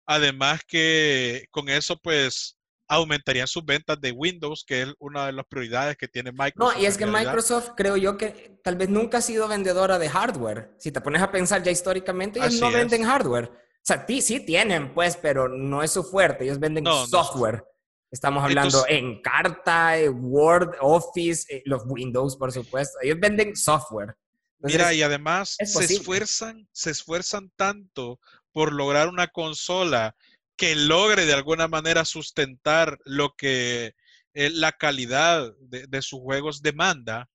Además 0.07 0.61
que 0.67 1.45
con 1.51 1.69
eso 1.69 1.95
pues 1.97 2.57
aumentarían 2.87 3.47
sus 3.47 3.63
ventas 3.63 4.01
de 4.01 4.11
Windows, 4.11 4.65
que 4.65 4.81
es 4.81 4.93
una 4.97 5.27
de 5.27 5.33
las 5.33 5.45
prioridades 5.45 5.95
que 5.95 6.07
tiene 6.07 6.31
Microsoft. 6.31 6.75
No, 6.75 6.81
y 6.81 6.87
es 6.87 6.97
que 6.97 7.05
Microsoft 7.05 7.71
creo 7.77 7.95
yo 7.97 8.17
que 8.17 8.59
tal 8.63 8.77
vez 8.77 8.89
nunca 8.89 9.19
ha 9.19 9.21
sido 9.21 9.47
vendedora 9.47 9.99
de 9.99 10.09
hardware. 10.09 10.73
Si 10.79 10.91
te 10.91 10.99
pones 10.99 11.21
a 11.21 11.31
pensar 11.31 11.61
ya 11.61 11.71
históricamente, 11.71 12.39
ellos 12.39 12.59
no 12.59 12.71
venden 12.71 13.03
hardware. 13.03 13.45
O 13.45 13.81
sea, 13.81 14.05
sí, 14.07 14.39
tienen, 14.39 14.93
pues, 14.93 15.17
pero 15.17 15.47
no 15.47 15.83
es 15.83 15.91
su 15.91 16.03
fuerte. 16.03 16.43
Ellos 16.43 16.59
venden 16.59 16.85
software. 17.07 17.63
Estamos 18.11 18.43
hablando 18.43 18.85
en 18.87 19.21
carta, 19.21 19.93
Word, 20.11 20.75
Office, 20.81 21.45
eh, 21.55 21.61
los 21.65 21.83
Windows, 21.85 22.37
por 22.37 22.51
supuesto. 22.51 22.97
Ellos 23.01 23.19
venden 23.19 23.55
software. 23.55 24.15
Mira, 24.59 24.93
y 24.93 25.01
además 25.01 25.55
se 25.63 25.85
esfuerzan, 25.85 26.67
se 26.71 26.91
esfuerzan 26.91 27.49
tanto 27.55 28.19
por 28.51 28.73
lograr 28.73 29.07
una 29.07 29.27
consola 29.27 30.15
que 30.57 30.75
logre 30.75 31.25
de 31.25 31.33
alguna 31.33 31.69
manera 31.69 32.03
sustentar 32.03 32.97
lo 33.05 33.33
que 33.37 33.93
eh, 34.33 34.49
la 34.49 34.73
calidad 34.73 35.53
de, 35.59 36.01
sus 36.01 36.19
juegos 36.19 36.61
demanda, 36.61 37.29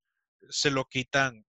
se 0.50 0.70
lo 0.70 0.84
quitan. 0.84 1.44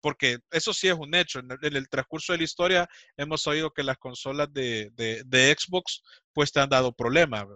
Porque 0.00 0.38
eso 0.50 0.74
sí 0.74 0.88
es 0.88 0.94
un 0.94 1.14
hecho. 1.14 1.38
En 1.38 1.48
el, 1.62 1.88
transcurso 1.88 2.32
de 2.32 2.38
la 2.38 2.44
historia 2.44 2.88
hemos 3.16 3.46
oído 3.46 3.72
que 3.72 3.84
las 3.84 3.98
consolas 3.98 4.52
de, 4.52 5.56
Xbox 5.58 6.02
pues 6.32 6.52
te 6.52 6.60
han 6.60 6.68
dado 6.68 6.92
problemas 6.92 7.46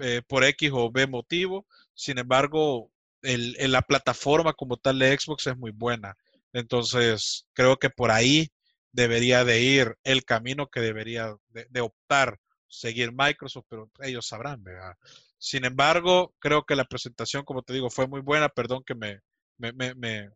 eh, 0.00 0.22
por 0.26 0.44
X 0.44 0.70
o 0.72 0.90
B 0.90 1.06
motivo. 1.06 1.66
Sin 1.94 2.18
embargo, 2.18 2.90
la 3.22 3.82
plataforma 3.82 4.52
como 4.52 4.76
tal 4.76 4.98
de 4.98 5.16
Xbox 5.16 5.46
es 5.46 5.56
muy 5.56 5.70
buena. 5.70 6.16
Entonces, 6.52 7.46
creo 7.54 7.76
que 7.78 7.90
por 7.90 8.10
ahí 8.10 8.48
debería 8.92 9.44
de 9.44 9.60
ir 9.60 9.96
el 10.04 10.24
camino 10.24 10.68
que 10.68 10.80
debería 10.80 11.34
de, 11.48 11.80
optar 11.80 12.38
seguir 12.68 13.12
Microsoft, 13.12 13.66
pero 13.68 13.90
ellos 14.00 14.26
sabrán, 14.26 14.62
¿verdad? 14.62 14.94
Sin 15.38 15.64
embargo, 15.64 16.34
creo 16.38 16.64
que 16.64 16.76
la 16.76 16.84
presentación, 16.84 17.44
como 17.44 17.62
te 17.62 17.72
digo, 17.72 17.90
fue 17.90 18.06
muy 18.06 18.20
buena. 18.20 18.48
Perdón 18.48 18.82
que 18.84 18.94
me, 18.94 19.20
me, 19.58 19.72
me, 19.72 20.30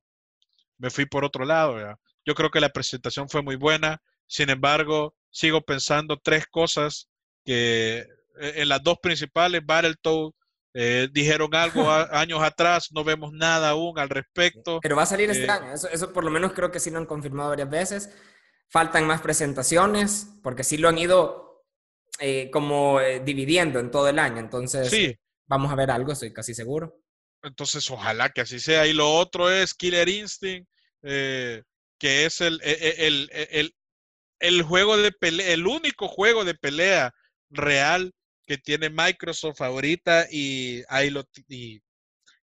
me 0.79 0.91
fui 0.91 1.07
por 1.07 1.25
otro 1.25 1.45
lado. 1.45 1.75
¿verdad? 1.75 1.97
Yo 2.25 2.35
creo 2.35 2.51
que 2.51 2.61
la 2.61 2.71
presentación 2.71 3.29
fue 3.29 3.43
muy 3.43 3.57
buena. 3.57 4.03
Sin 4.27 4.51
embargo, 4.51 5.14
sigo 5.31 5.61
pensando 5.62 6.19
tres 6.19 6.47
cosas 6.47 7.09
que 7.45 7.99
eh, 7.99 8.07
en 8.57 8.69
las 8.69 8.83
dos 8.83 8.99
principales, 9.01 9.64
Battletoad, 9.64 10.33
eh, 10.79 11.09
dijeron 11.11 11.55
algo 11.55 11.91
años 12.12 12.43
atrás, 12.43 12.89
no 12.93 13.03
vemos 13.03 13.33
nada 13.33 13.70
aún 13.70 13.99
al 13.99 14.11
respecto. 14.11 14.79
Pero 14.83 14.95
va 14.95 15.05
a 15.05 15.07
salir 15.07 15.31
este 15.31 15.47
eh, 15.47 15.51
año, 15.51 15.72
eso, 15.72 15.89
eso, 15.89 16.12
por 16.12 16.22
lo 16.22 16.31
menos 16.31 16.53
creo 16.53 16.70
que 16.70 16.81
sí 16.81 16.91
lo 16.91 16.99
han 16.99 17.07
confirmado 17.07 17.49
varias 17.49 17.70
veces. 17.70 18.11
Faltan 18.68 19.07
más 19.07 19.22
presentaciones, 19.22 20.27
porque 20.43 20.64
sí 20.64 20.77
lo 20.77 20.91
han 20.91 20.99
ido 20.99 21.64
eh, 22.18 22.51
como 22.51 23.01
dividiendo 23.24 23.81
en 23.81 23.91
todo 23.91 24.09
el 24.09 24.18
año, 24.18 24.39
entonces 24.39 24.91
sí. 24.91 25.16
vamos 25.47 25.72
a 25.72 25.77
ver 25.77 25.91
algo, 25.91 26.12
estoy 26.12 26.35
casi 26.35 26.53
seguro. 26.53 27.01
Entonces, 27.43 27.91
ojalá 27.91 28.29
que 28.29 28.43
así 28.43 28.59
sea. 28.59 28.87
Y 28.87 28.93
lo 28.93 29.14
otro 29.14 29.51
es 29.51 29.72
Killer 29.72 30.11
Instinct, 30.11 30.68
que 31.01 31.64
es 31.99 32.41
el, 32.43 32.61
el, 32.62 33.31
el, 33.33 33.74
el, 34.41 34.62
juego 34.62 34.99
de 34.99 35.12
pelea, 35.12 35.53
el 35.53 35.66
único 35.66 36.09
juego 36.09 36.45
de 36.45 36.55
pelea 36.55 37.12
real 37.49 38.12
que 38.47 38.59
tiene 38.59 38.89
Microsoft 38.91 39.61
ahorita 39.61 40.29
y 40.31 40.83
ahí 40.89 41.13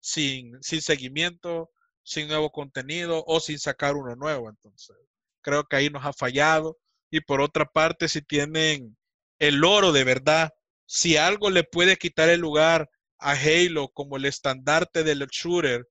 sin, 0.00 0.62
sin 0.62 0.80
seguimiento, 0.80 1.70
sin 2.04 2.28
nuevo 2.28 2.50
contenido 2.50 3.24
o 3.26 3.40
sin 3.40 3.58
sacar 3.58 3.96
uno 3.96 4.14
nuevo. 4.16 4.48
Entonces, 4.48 4.96
creo 5.42 5.64
que 5.64 5.76
ahí 5.76 5.90
nos 5.90 6.04
ha 6.04 6.12
fallado. 6.12 6.78
Y 7.10 7.20
por 7.20 7.40
otra 7.40 7.66
parte, 7.66 8.08
si 8.08 8.22
tienen 8.22 8.96
el 9.38 9.64
oro 9.64 9.92
de 9.92 10.04
verdad, 10.04 10.50
si 10.86 11.16
algo 11.16 11.50
le 11.50 11.64
puede 11.64 11.96
quitar 11.96 12.28
el 12.28 12.40
lugar 12.40 12.88
a 13.18 13.32
Halo 13.32 13.88
como 13.88 14.16
el 14.16 14.24
estandarte 14.24 15.02
del 15.02 15.26
shooter, 15.26 15.86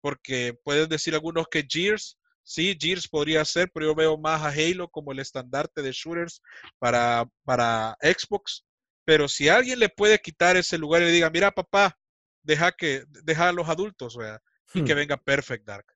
porque 0.00 0.54
pueden 0.64 0.88
decir 0.88 1.14
algunos 1.14 1.46
que 1.48 1.66
Gears, 1.68 2.18
sí, 2.42 2.76
Gears 2.80 3.06
podría 3.06 3.44
ser, 3.44 3.70
pero 3.72 3.86
yo 3.86 3.94
veo 3.94 4.16
más 4.16 4.42
a 4.42 4.48
Halo 4.48 4.88
como 4.88 5.12
el 5.12 5.18
estandarte 5.18 5.82
de 5.82 5.92
shooters 5.92 6.40
para, 6.78 7.28
para 7.44 7.96
Xbox 8.00 8.64
pero 9.04 9.28
si 9.28 9.48
alguien 9.48 9.78
le 9.78 9.88
puede 9.88 10.18
quitar 10.18 10.56
ese 10.56 10.78
lugar 10.78 11.02
y 11.02 11.06
le 11.06 11.12
diga, 11.12 11.30
mira 11.30 11.50
papá, 11.50 11.98
deja 12.42 12.72
que 12.72 13.04
deja 13.24 13.48
a 13.48 13.52
los 13.52 13.68
adultos, 13.68 14.16
y 14.74 14.84
que 14.84 14.94
hmm. 14.94 14.96
venga 14.96 15.16
Perfect 15.16 15.66
Dark. 15.66 15.86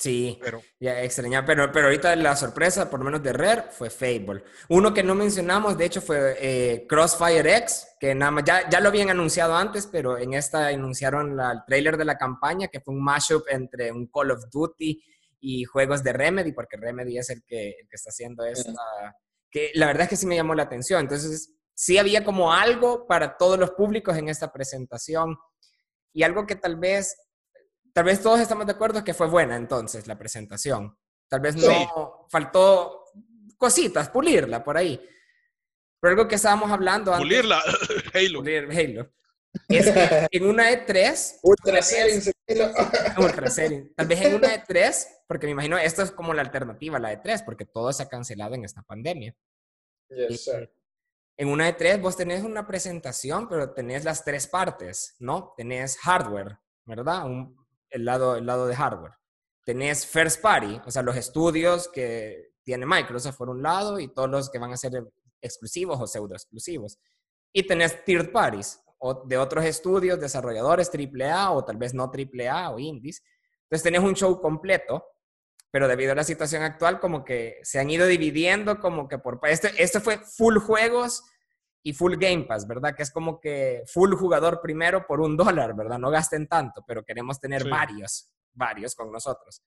Sí, 0.00 0.38
pero, 0.40 0.62
ya 0.80 1.02
extraña, 1.02 1.44
pero, 1.44 1.70
pero 1.70 1.88
ahorita 1.88 2.16
la 2.16 2.34
sorpresa, 2.34 2.88
por 2.88 3.00
lo 3.00 3.04
menos 3.04 3.22
de 3.22 3.34
Rare, 3.34 3.64
fue 3.70 3.90
Fable. 3.90 4.42
Uno 4.70 4.94
que 4.94 5.02
no 5.02 5.14
mencionamos, 5.14 5.76
de 5.76 5.84
hecho, 5.84 6.00
fue 6.00 6.38
eh, 6.40 6.86
Crossfire 6.88 7.56
X, 7.58 7.86
que 8.00 8.14
nada 8.14 8.30
más, 8.30 8.44
ya, 8.44 8.66
ya 8.70 8.80
lo 8.80 8.88
habían 8.88 9.10
anunciado 9.10 9.54
antes, 9.54 9.86
pero 9.86 10.16
en 10.16 10.32
esta 10.32 10.68
anunciaron 10.68 11.38
el 11.38 11.64
trailer 11.66 11.98
de 11.98 12.06
la 12.06 12.16
campaña, 12.16 12.68
que 12.68 12.80
fue 12.80 12.94
un 12.94 13.04
mashup 13.04 13.44
entre 13.50 13.92
un 13.92 14.06
Call 14.06 14.30
of 14.30 14.46
Duty 14.50 15.04
y 15.40 15.64
juegos 15.64 16.02
de 16.02 16.14
Remedy, 16.14 16.52
porque 16.52 16.78
Remedy 16.78 17.18
es 17.18 17.28
el 17.28 17.42
que, 17.44 17.68
el 17.68 17.86
que 17.86 17.96
está 17.96 18.08
haciendo 18.08 18.42
esta, 18.46 18.72
que 19.50 19.70
la 19.74 19.84
verdad 19.84 20.04
es 20.04 20.08
que 20.08 20.16
sí 20.16 20.26
me 20.26 20.36
llamó 20.36 20.54
la 20.54 20.62
atención. 20.62 21.02
Entonces, 21.02 21.59
sí 21.80 21.96
había 21.96 22.22
como 22.22 22.52
algo 22.52 23.06
para 23.06 23.38
todos 23.38 23.58
los 23.58 23.70
públicos 23.70 24.14
en 24.14 24.28
esta 24.28 24.52
presentación 24.52 25.38
y 26.12 26.24
algo 26.24 26.46
que 26.46 26.54
tal 26.54 26.76
vez, 26.76 27.16
tal 27.94 28.04
vez 28.04 28.20
todos 28.20 28.38
estamos 28.38 28.66
de 28.66 28.72
acuerdo 28.72 29.02
que 29.02 29.14
fue 29.14 29.28
buena 29.28 29.56
entonces 29.56 30.06
la 30.06 30.18
presentación. 30.18 30.94
Tal 31.26 31.40
vez 31.40 31.56
no 31.56 32.26
faltó 32.28 33.04
cositas, 33.56 34.10
pulirla 34.10 34.62
por 34.62 34.76
ahí. 34.76 35.00
Pero 35.98 36.10
algo 36.10 36.28
que 36.28 36.34
estábamos 36.34 36.70
hablando 36.70 37.14
antes. 37.14 37.26
Pulirla, 37.26 37.62
Halo. 38.14 38.40
Halo. 38.40 39.12
Es 39.68 39.90
que 39.90 40.28
en 40.32 40.46
una 40.46 40.70
E3. 40.70 41.38
Ultra 41.42 41.80
Series. 41.80 42.30
Ultra 43.16 43.48
Tal 43.96 44.06
vez 44.06 44.20
en 44.20 44.34
una 44.34 44.48
E3, 44.48 45.06
porque 45.26 45.46
me 45.46 45.52
imagino 45.52 45.78
esto 45.78 46.02
es 46.02 46.10
como 46.10 46.34
la 46.34 46.42
alternativa 46.42 46.98
a 46.98 47.00
la 47.00 47.14
E3, 47.14 47.42
porque 47.42 47.64
todo 47.64 47.90
se 47.94 48.02
ha 48.02 48.08
cancelado 48.08 48.54
en 48.54 48.66
esta 48.66 48.82
pandemia. 48.82 49.34
Yes, 50.10 50.44
sir 50.44 50.70
en 51.40 51.48
una 51.48 51.64
de 51.64 51.72
tres 51.72 51.98
vos 51.98 52.18
tenés 52.18 52.44
una 52.44 52.66
presentación, 52.66 53.48
pero 53.48 53.72
tenés 53.72 54.04
las 54.04 54.22
tres 54.24 54.46
partes, 54.46 55.16
¿no? 55.20 55.54
Tenés 55.56 55.96
hardware, 55.96 56.58
¿verdad? 56.84 57.24
el, 57.88 58.04
lado, 58.04 58.36
el 58.36 58.44
lado 58.44 58.66
de 58.66 58.76
hardware. 58.76 59.14
Tenés 59.64 60.04
first 60.04 60.42
party, 60.42 60.82
o 60.84 60.90
sea, 60.90 61.00
los 61.00 61.16
estudios 61.16 61.88
que 61.88 62.52
tiene 62.62 62.84
Microsoft 62.84 63.38
por 63.38 63.48
un 63.48 63.62
lado 63.62 63.98
y 63.98 64.12
todos 64.12 64.28
los 64.28 64.50
que 64.50 64.58
van 64.58 64.74
a 64.74 64.76
ser 64.76 64.92
exclusivos 65.40 65.98
o 65.98 66.06
pseudo 66.06 66.34
exclusivos. 66.34 66.98
Y 67.54 67.66
tenés 67.66 68.04
third 68.04 68.32
parties, 68.32 68.78
o 68.98 69.26
de 69.26 69.38
otros 69.38 69.64
estudios, 69.64 70.20
desarrolladores 70.20 70.90
AAA 70.90 71.52
o 71.52 71.64
tal 71.64 71.78
vez 71.78 71.94
no 71.94 72.12
AAA 72.12 72.70
o 72.70 72.78
indies. 72.78 73.24
Entonces 73.62 73.82
tenés 73.82 74.02
un 74.02 74.14
show 74.14 74.38
completo 74.42 75.06
pero 75.72 75.86
debido 75.86 76.12
a 76.12 76.16
la 76.16 76.24
situación 76.24 76.62
actual 76.62 76.98
como 76.98 77.24
que 77.24 77.60
se 77.62 77.78
han 77.78 77.90
ido 77.90 78.06
dividiendo 78.06 78.80
como 78.80 79.06
que 79.06 79.18
por... 79.18 79.38
Este, 79.44 79.70
este 79.80 80.00
fue 80.00 80.18
full 80.18 80.58
juegos 80.58 81.22
y 81.82 81.92
full 81.92 82.16
Game 82.16 82.44
Pass, 82.44 82.66
¿verdad? 82.66 82.94
Que 82.94 83.02
es 83.02 83.10
como 83.10 83.40
que 83.40 83.82
full 83.86 84.14
jugador 84.14 84.60
primero 84.60 85.06
por 85.06 85.20
un 85.20 85.36
dólar, 85.36 85.74
¿verdad? 85.74 85.98
No 85.98 86.10
gasten 86.10 86.46
tanto, 86.46 86.84
pero 86.86 87.04
queremos 87.04 87.40
tener 87.40 87.68
varios, 87.68 88.30
varios 88.52 88.94
con 88.94 89.10
nosotros. 89.10 89.62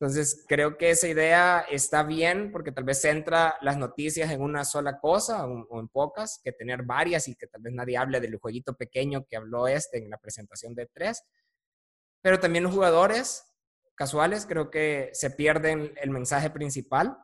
Entonces, 0.00 0.44
creo 0.46 0.78
que 0.78 0.90
esa 0.90 1.08
idea 1.08 1.66
está 1.68 2.04
bien 2.04 2.52
porque 2.52 2.70
tal 2.70 2.84
vez 2.84 3.00
centra 3.00 3.56
las 3.60 3.76
noticias 3.76 4.30
en 4.30 4.40
una 4.40 4.64
sola 4.64 5.00
cosa 5.00 5.44
o, 5.44 5.80
en 5.80 5.88
pocas, 5.88 6.40
que 6.44 6.52
tener 6.52 6.84
varias 6.84 7.26
y 7.26 7.34
que 7.34 7.48
tal 7.48 7.62
vez 7.62 7.72
nadie 7.72 7.96
hable 7.96 8.20
del 8.20 8.38
jueguito 8.38 8.76
pequeño 8.76 9.26
que 9.26 9.36
habló 9.36 9.66
este 9.66 9.98
en 9.98 10.08
la 10.08 10.18
presentación 10.18 10.76
de 10.76 10.86
tres. 10.86 11.24
Pero 12.22 12.38
también 12.38 12.62
los 12.62 12.72
jugadores 12.72 13.44
casuales, 13.96 14.46
creo 14.46 14.70
que 14.70 15.10
se 15.14 15.32
pierden 15.32 15.92
el 16.00 16.10
mensaje 16.10 16.50
principal 16.50 17.18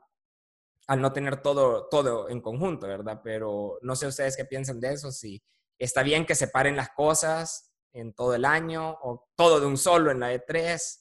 al 0.87 1.01
no 1.01 1.13
tener 1.13 1.41
todo, 1.41 1.89
todo 1.89 2.29
en 2.29 2.41
conjunto, 2.41 2.87
¿verdad? 2.87 3.21
Pero 3.23 3.79
no 3.83 3.97
sé 3.97 4.07
ustedes 4.07 4.37
qué 4.37 4.45
piensan 4.45 4.81
de 4.81 4.93
eso, 4.93 5.11
si 5.11 5.43
está 5.79 6.03
bien 6.03 6.27
que 6.27 6.35
separen 6.35 6.77
las 6.77 6.91
cosas 6.91 7.73
en 7.93 8.13
todo 8.13 8.35
el 8.35 8.45
año 8.45 8.99
o 9.03 9.29
todo 9.37 9.61
de 9.61 9.67
un 9.67 9.77
solo 9.77 10.11
en 10.11 10.21
la 10.21 10.35
E3 10.35 11.01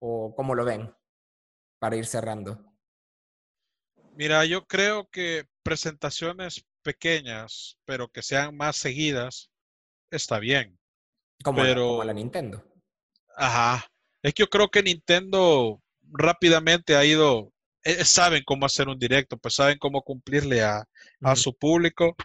o 0.00 0.34
cómo 0.34 0.54
lo 0.54 0.64
ven 0.64 0.94
para 1.78 1.96
ir 1.96 2.06
cerrando. 2.06 2.58
Mira, 4.14 4.44
yo 4.44 4.66
creo 4.66 5.08
que 5.10 5.48
presentaciones 5.62 6.66
pequeñas, 6.82 7.78
pero 7.84 8.08
que 8.08 8.22
sean 8.22 8.56
más 8.56 8.76
seguidas, 8.76 9.50
está 10.10 10.38
bien. 10.38 10.78
Como, 11.42 11.62
pero... 11.62 11.88
como 11.88 12.04
la 12.04 12.12
Nintendo. 12.12 12.64
Ajá, 13.36 13.86
es 14.22 14.34
que 14.34 14.42
yo 14.42 14.48
creo 14.48 14.68
que 14.70 14.82
Nintendo 14.82 15.82
rápidamente 16.02 16.94
ha 16.94 17.04
ido, 17.04 17.52
eh, 17.84 18.04
saben 18.04 18.42
cómo 18.44 18.66
hacer 18.66 18.88
un 18.88 18.98
directo, 18.98 19.36
pues 19.36 19.54
saben 19.54 19.78
cómo 19.78 20.02
cumplirle 20.02 20.62
a, 20.62 20.86
su 21.34 21.56
público, 21.56 22.16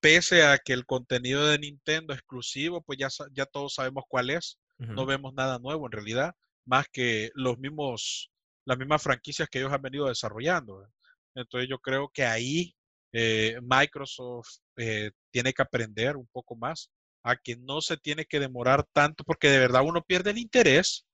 pese 0.00 0.44
a 0.44 0.58
que 0.58 0.72
el 0.72 0.86
contenido 0.86 1.46
de 1.46 1.58
Nintendo 1.58 2.14
exclusivo, 2.14 2.82
pues 2.82 2.98
ya, 2.98 3.08
ya 3.32 3.46
todos 3.46 3.74
sabemos 3.74 4.04
cuál 4.08 4.30
es, 4.30 4.58
no 4.78 5.06
vemos 5.06 5.32
nada 5.34 5.60
nuevo 5.60 5.86
en 5.86 5.92
realidad, 5.92 6.34
más 6.64 6.86
que 6.90 7.30
los 7.34 7.58
mismos, 7.58 8.32
las 8.64 8.78
mismas 8.78 9.00
franquicias 9.00 9.48
que 9.48 9.60
ellos 9.60 9.72
han 9.72 9.82
venido 9.82 10.08
desarrollando. 10.08 10.88
Entonces 11.34 11.68
yo 11.68 11.78
creo 11.78 12.08
que 12.08 12.24
ahí 12.24 12.74
eh, 13.12 13.58
Microsoft 13.62 14.58
eh, 14.76 15.12
tiene 15.30 15.52
que 15.52 15.62
aprender 15.62 16.16
un 16.16 16.26
poco 16.32 16.56
más 16.56 16.90
a 17.22 17.36
que 17.36 17.56
no 17.56 17.80
se 17.80 17.96
tiene 17.96 18.24
que 18.24 18.40
demorar 18.40 18.84
tanto 18.92 19.22
porque 19.24 19.48
de 19.48 19.58
verdad 19.58 19.82
uno 19.84 20.02
pierde 20.02 20.30
el 20.30 20.38
interés. 20.38 21.06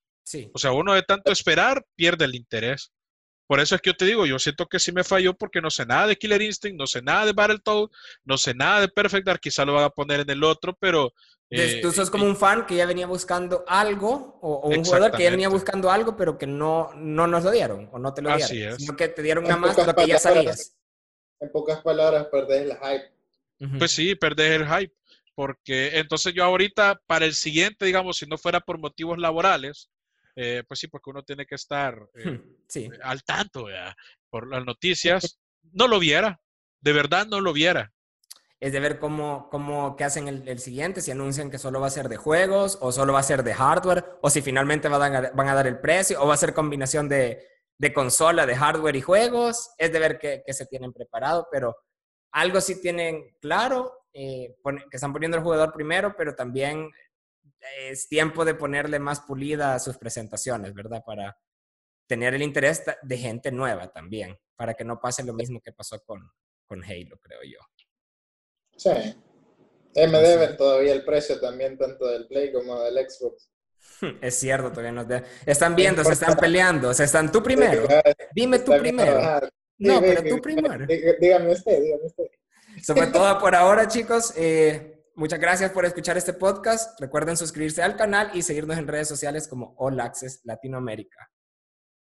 O 0.53 0.59
sea, 0.59 0.73
uno 0.73 0.95
de 0.95 1.03
tanto 1.03 1.33
esperar 1.33 1.85
pierde 1.95 2.25
el 2.25 2.35
interés. 2.35 2.93
Por 3.49 3.61
eso 3.61 3.75
es 3.75 3.81
que 3.81 3.91
yo 3.91 3.97
te 3.97 4.05
digo, 4.05 4.27
yo 4.27 4.39
siento 4.39 4.67
que 4.67 4.79
sí 4.79 4.93
me 4.93 5.03
falló 5.03 5.35
porque 5.35 5.63
no 5.63 5.71
sé 5.71 5.87
nada 5.87 6.07
de 6.07 6.17
Killer 6.17 6.43
Instinct, 6.43 6.79
no 6.79 6.87
sé 6.87 7.01
nada 7.01 7.25
de 7.25 7.33
Battletoad, 7.33 7.89
no 8.25 8.37
sé 8.37 8.53
nada 8.53 8.83
de 8.83 8.89
Perfect 8.89 9.27
Dark, 9.27 9.41
quizá 9.41 9.65
lo 9.65 9.73
van 9.73 9.85
a 9.85 9.91
poner 9.91 10.21
en 10.21 10.31
el 10.31 10.45
otro, 10.45 10.77
pero... 10.79 11.15
Eh, 11.49 11.81
tú 11.81 11.91
sos 11.91 12.11
como 12.11 12.27
un 12.27 12.37
fan 12.37 12.67
que 12.67 12.77
ya 12.77 12.85
venía 12.85 13.07
buscando 13.07 13.65
algo, 13.67 14.39
o, 14.43 14.69
un 14.69 14.85
jugador 14.85 15.13
que 15.13 15.23
ya 15.23 15.31
venía 15.31 15.49
buscando 15.49 15.91
algo, 15.91 16.15
pero 16.15 16.37
que 16.37 16.47
no, 16.47 16.91
no 16.95 17.27
nos 17.27 17.43
lo 17.43 17.51
dieron, 17.51 17.89
o 17.91 17.99
no 17.99 18.13
te 18.13 18.21
lo 18.21 18.29
dieron. 18.29 18.45
Así 18.45 18.63
es. 18.63 18.77
Sino 18.77 18.95
que 18.95 19.09
te 19.09 19.23
dieron 19.23 19.45
nada 19.45 19.57
más 19.57 19.75
lo 19.79 19.95
que 19.95 20.07
ya 20.07 20.19
sabías. 20.19 20.77
En 21.41 21.51
pocas 21.51 21.81
palabras, 21.81 22.27
perdés 22.31 22.71
el 22.71 22.73
hype. 22.77 23.79
Pues 23.79 23.93
sí, 23.93 24.15
perdés 24.15 24.61
el 24.61 24.69
hype. 24.69 24.95
Porque 25.35 25.99
entonces 25.99 26.35
yo 26.35 26.45
ahorita, 26.45 27.01
para 27.07 27.25
el 27.25 27.33
siguiente, 27.33 27.87
digamos, 27.87 28.19
si 28.19 28.27
no 28.27 28.37
fuera 28.37 28.61
por 28.61 28.77
motivos 28.77 29.17
laborales, 29.17 29.89
eh, 30.41 30.63
pues 30.69 30.79
sí, 30.79 30.87
porque 30.87 31.11
uno 31.11 31.25
tiene 31.25 31.47
que 31.47 31.57
estar 31.57 31.99
eh, 32.15 32.41
al 33.03 33.25
tanto 33.25 33.67
por 34.31 34.47
las 34.47 34.65
noticias, 34.65 35.41
no 35.73 35.89
lo 35.89 35.99
viera, 35.99 36.41
de 36.81 36.93
verdad 36.93 37.27
no 37.27 37.41
lo 37.41 37.53
viera. 37.53 37.93
Es 38.61 38.73
de 38.73 38.79
ver 38.79 39.01
cómo, 39.01 39.49
cómo 39.51 39.97
qué 39.97 40.05
hacen 40.05 40.29
el, 40.29 40.59
siguiente, 40.61 41.01
si 41.01 41.11
anuncian 41.11 41.51
que 41.51 41.59
solo 41.59 41.81
va 41.81 41.89
a 41.89 41.91
ser 41.91 42.09
de 42.09 42.19
juegos 42.19 42.79
o 42.81 42.93
solo 42.93 43.13
va 43.13 43.19
a 43.19 43.25
ser 43.25 43.43
de 43.43 43.53
hardware, 43.53 44.05
o 44.23 44.31
si 44.31 44.41
finalmente 44.41 44.87
van 44.87 45.17
a, 45.17 45.31
van 45.33 45.49
a 45.49 45.55
dar 45.55 45.67
el 45.67 45.81
precio, 45.81 46.23
o 46.23 46.29
va 46.29 46.35
a 46.35 46.39
ser 46.39 46.55
combinación 46.55 47.09
de, 47.09 47.45
de 47.77 47.93
consola, 47.93 48.47
de 48.47 48.55
hardware 48.55 48.95
y 48.95 49.01
juegos, 49.01 49.73
es 49.77 49.93
de 49.93 49.99
ver 49.99 50.19
qué, 50.21 50.45
se 50.53 50.67
tienen 50.67 50.93
preparado, 50.93 51.49
pero 51.51 51.75
algo 52.31 52.61
sí 52.61 52.81
tienen 52.81 53.37
claro, 53.41 53.93
eh, 54.13 54.55
que 54.89 54.97
están 54.97 55.13
poniendo 55.13 55.37
el 55.37 55.43
jugador 55.43 55.73
primero, 55.73 56.15
pero 56.17 56.37
también 56.37 56.91
es 57.79 58.09
tiempo 58.09 58.45
de 58.45 58.55
ponerle 58.55 58.99
más 58.99 59.21
pulida 59.21 59.75
a 59.75 59.79
sus 59.79 59.99
presentaciones, 59.99 60.75
¿verdad? 60.75 61.03
Para 61.05 61.37
tener 62.07 62.35
el 62.35 62.43
interés 62.43 62.83
de 63.03 63.19
gente 63.19 63.53
nueva 63.53 63.89
también, 63.89 64.37
para 64.57 64.75
que 64.75 64.85
no 64.85 65.01
pase 65.01 65.23
lo 65.25 65.35
mismo 65.35 65.61
que 65.61 65.73
pasó 65.73 66.01
con, 66.05 66.31
con 66.67 66.83
Halo, 66.83 67.19
creo 67.21 67.41
yo. 67.43 67.59
Sí. 68.77 68.91
Eh, 69.95 70.07
me 70.07 70.19
deben 70.19 70.57
todavía 70.57 70.93
el 70.93 71.05
precio 71.05 71.41
también, 71.41 71.77
tanto 71.77 72.07
del 72.07 72.27
Play 72.27 72.53
como 72.53 72.81
del 72.81 73.09
Xbox. 73.09 73.51
Es 74.23 74.35
cierto, 74.37 74.71
todavía 74.71 74.93
nos 74.93 75.09
deben. 75.09 75.25
Están 75.45 75.75
viendo, 75.75 76.05
se 76.05 76.13
están 76.13 76.37
peleando, 76.37 76.93
se 76.95 77.05
están 77.05 77.33
tú 77.33 77.43
primero. 77.43 77.87
Dime 78.33 78.61
tú 78.61 78.73
primero. 78.79 79.41
No, 79.79 80.01
pero 80.01 80.23
tú 80.25 80.41
primero. 80.41 80.87
Dígame 80.87 81.53
usted, 81.53 81.81
dígame 81.81 82.07
usted. 82.07 82.25
Eso 82.77 82.95
fue 82.95 83.07
todo 83.09 83.39
por 83.39 83.55
ahora, 83.55 83.89
chicos. 83.89 84.33
Eh, 84.37 84.98
muchas 85.19 85.41
gracias 85.41 85.73
por 85.73 85.85
escuchar 85.85 86.17
este 86.17 86.33
podcast. 86.33 86.99
Recuerden 87.01 87.37
suscribirse 87.37 87.83
al 87.83 87.97
canal 87.97 88.31
y 88.33 88.43
seguirnos 88.43 88.79
en 88.79 88.87
redes 88.87 89.09
sociales 89.09 89.49
como 89.49 89.75
All 89.77 90.01
Access 90.01 90.41
Latinoamérica. 90.45 91.31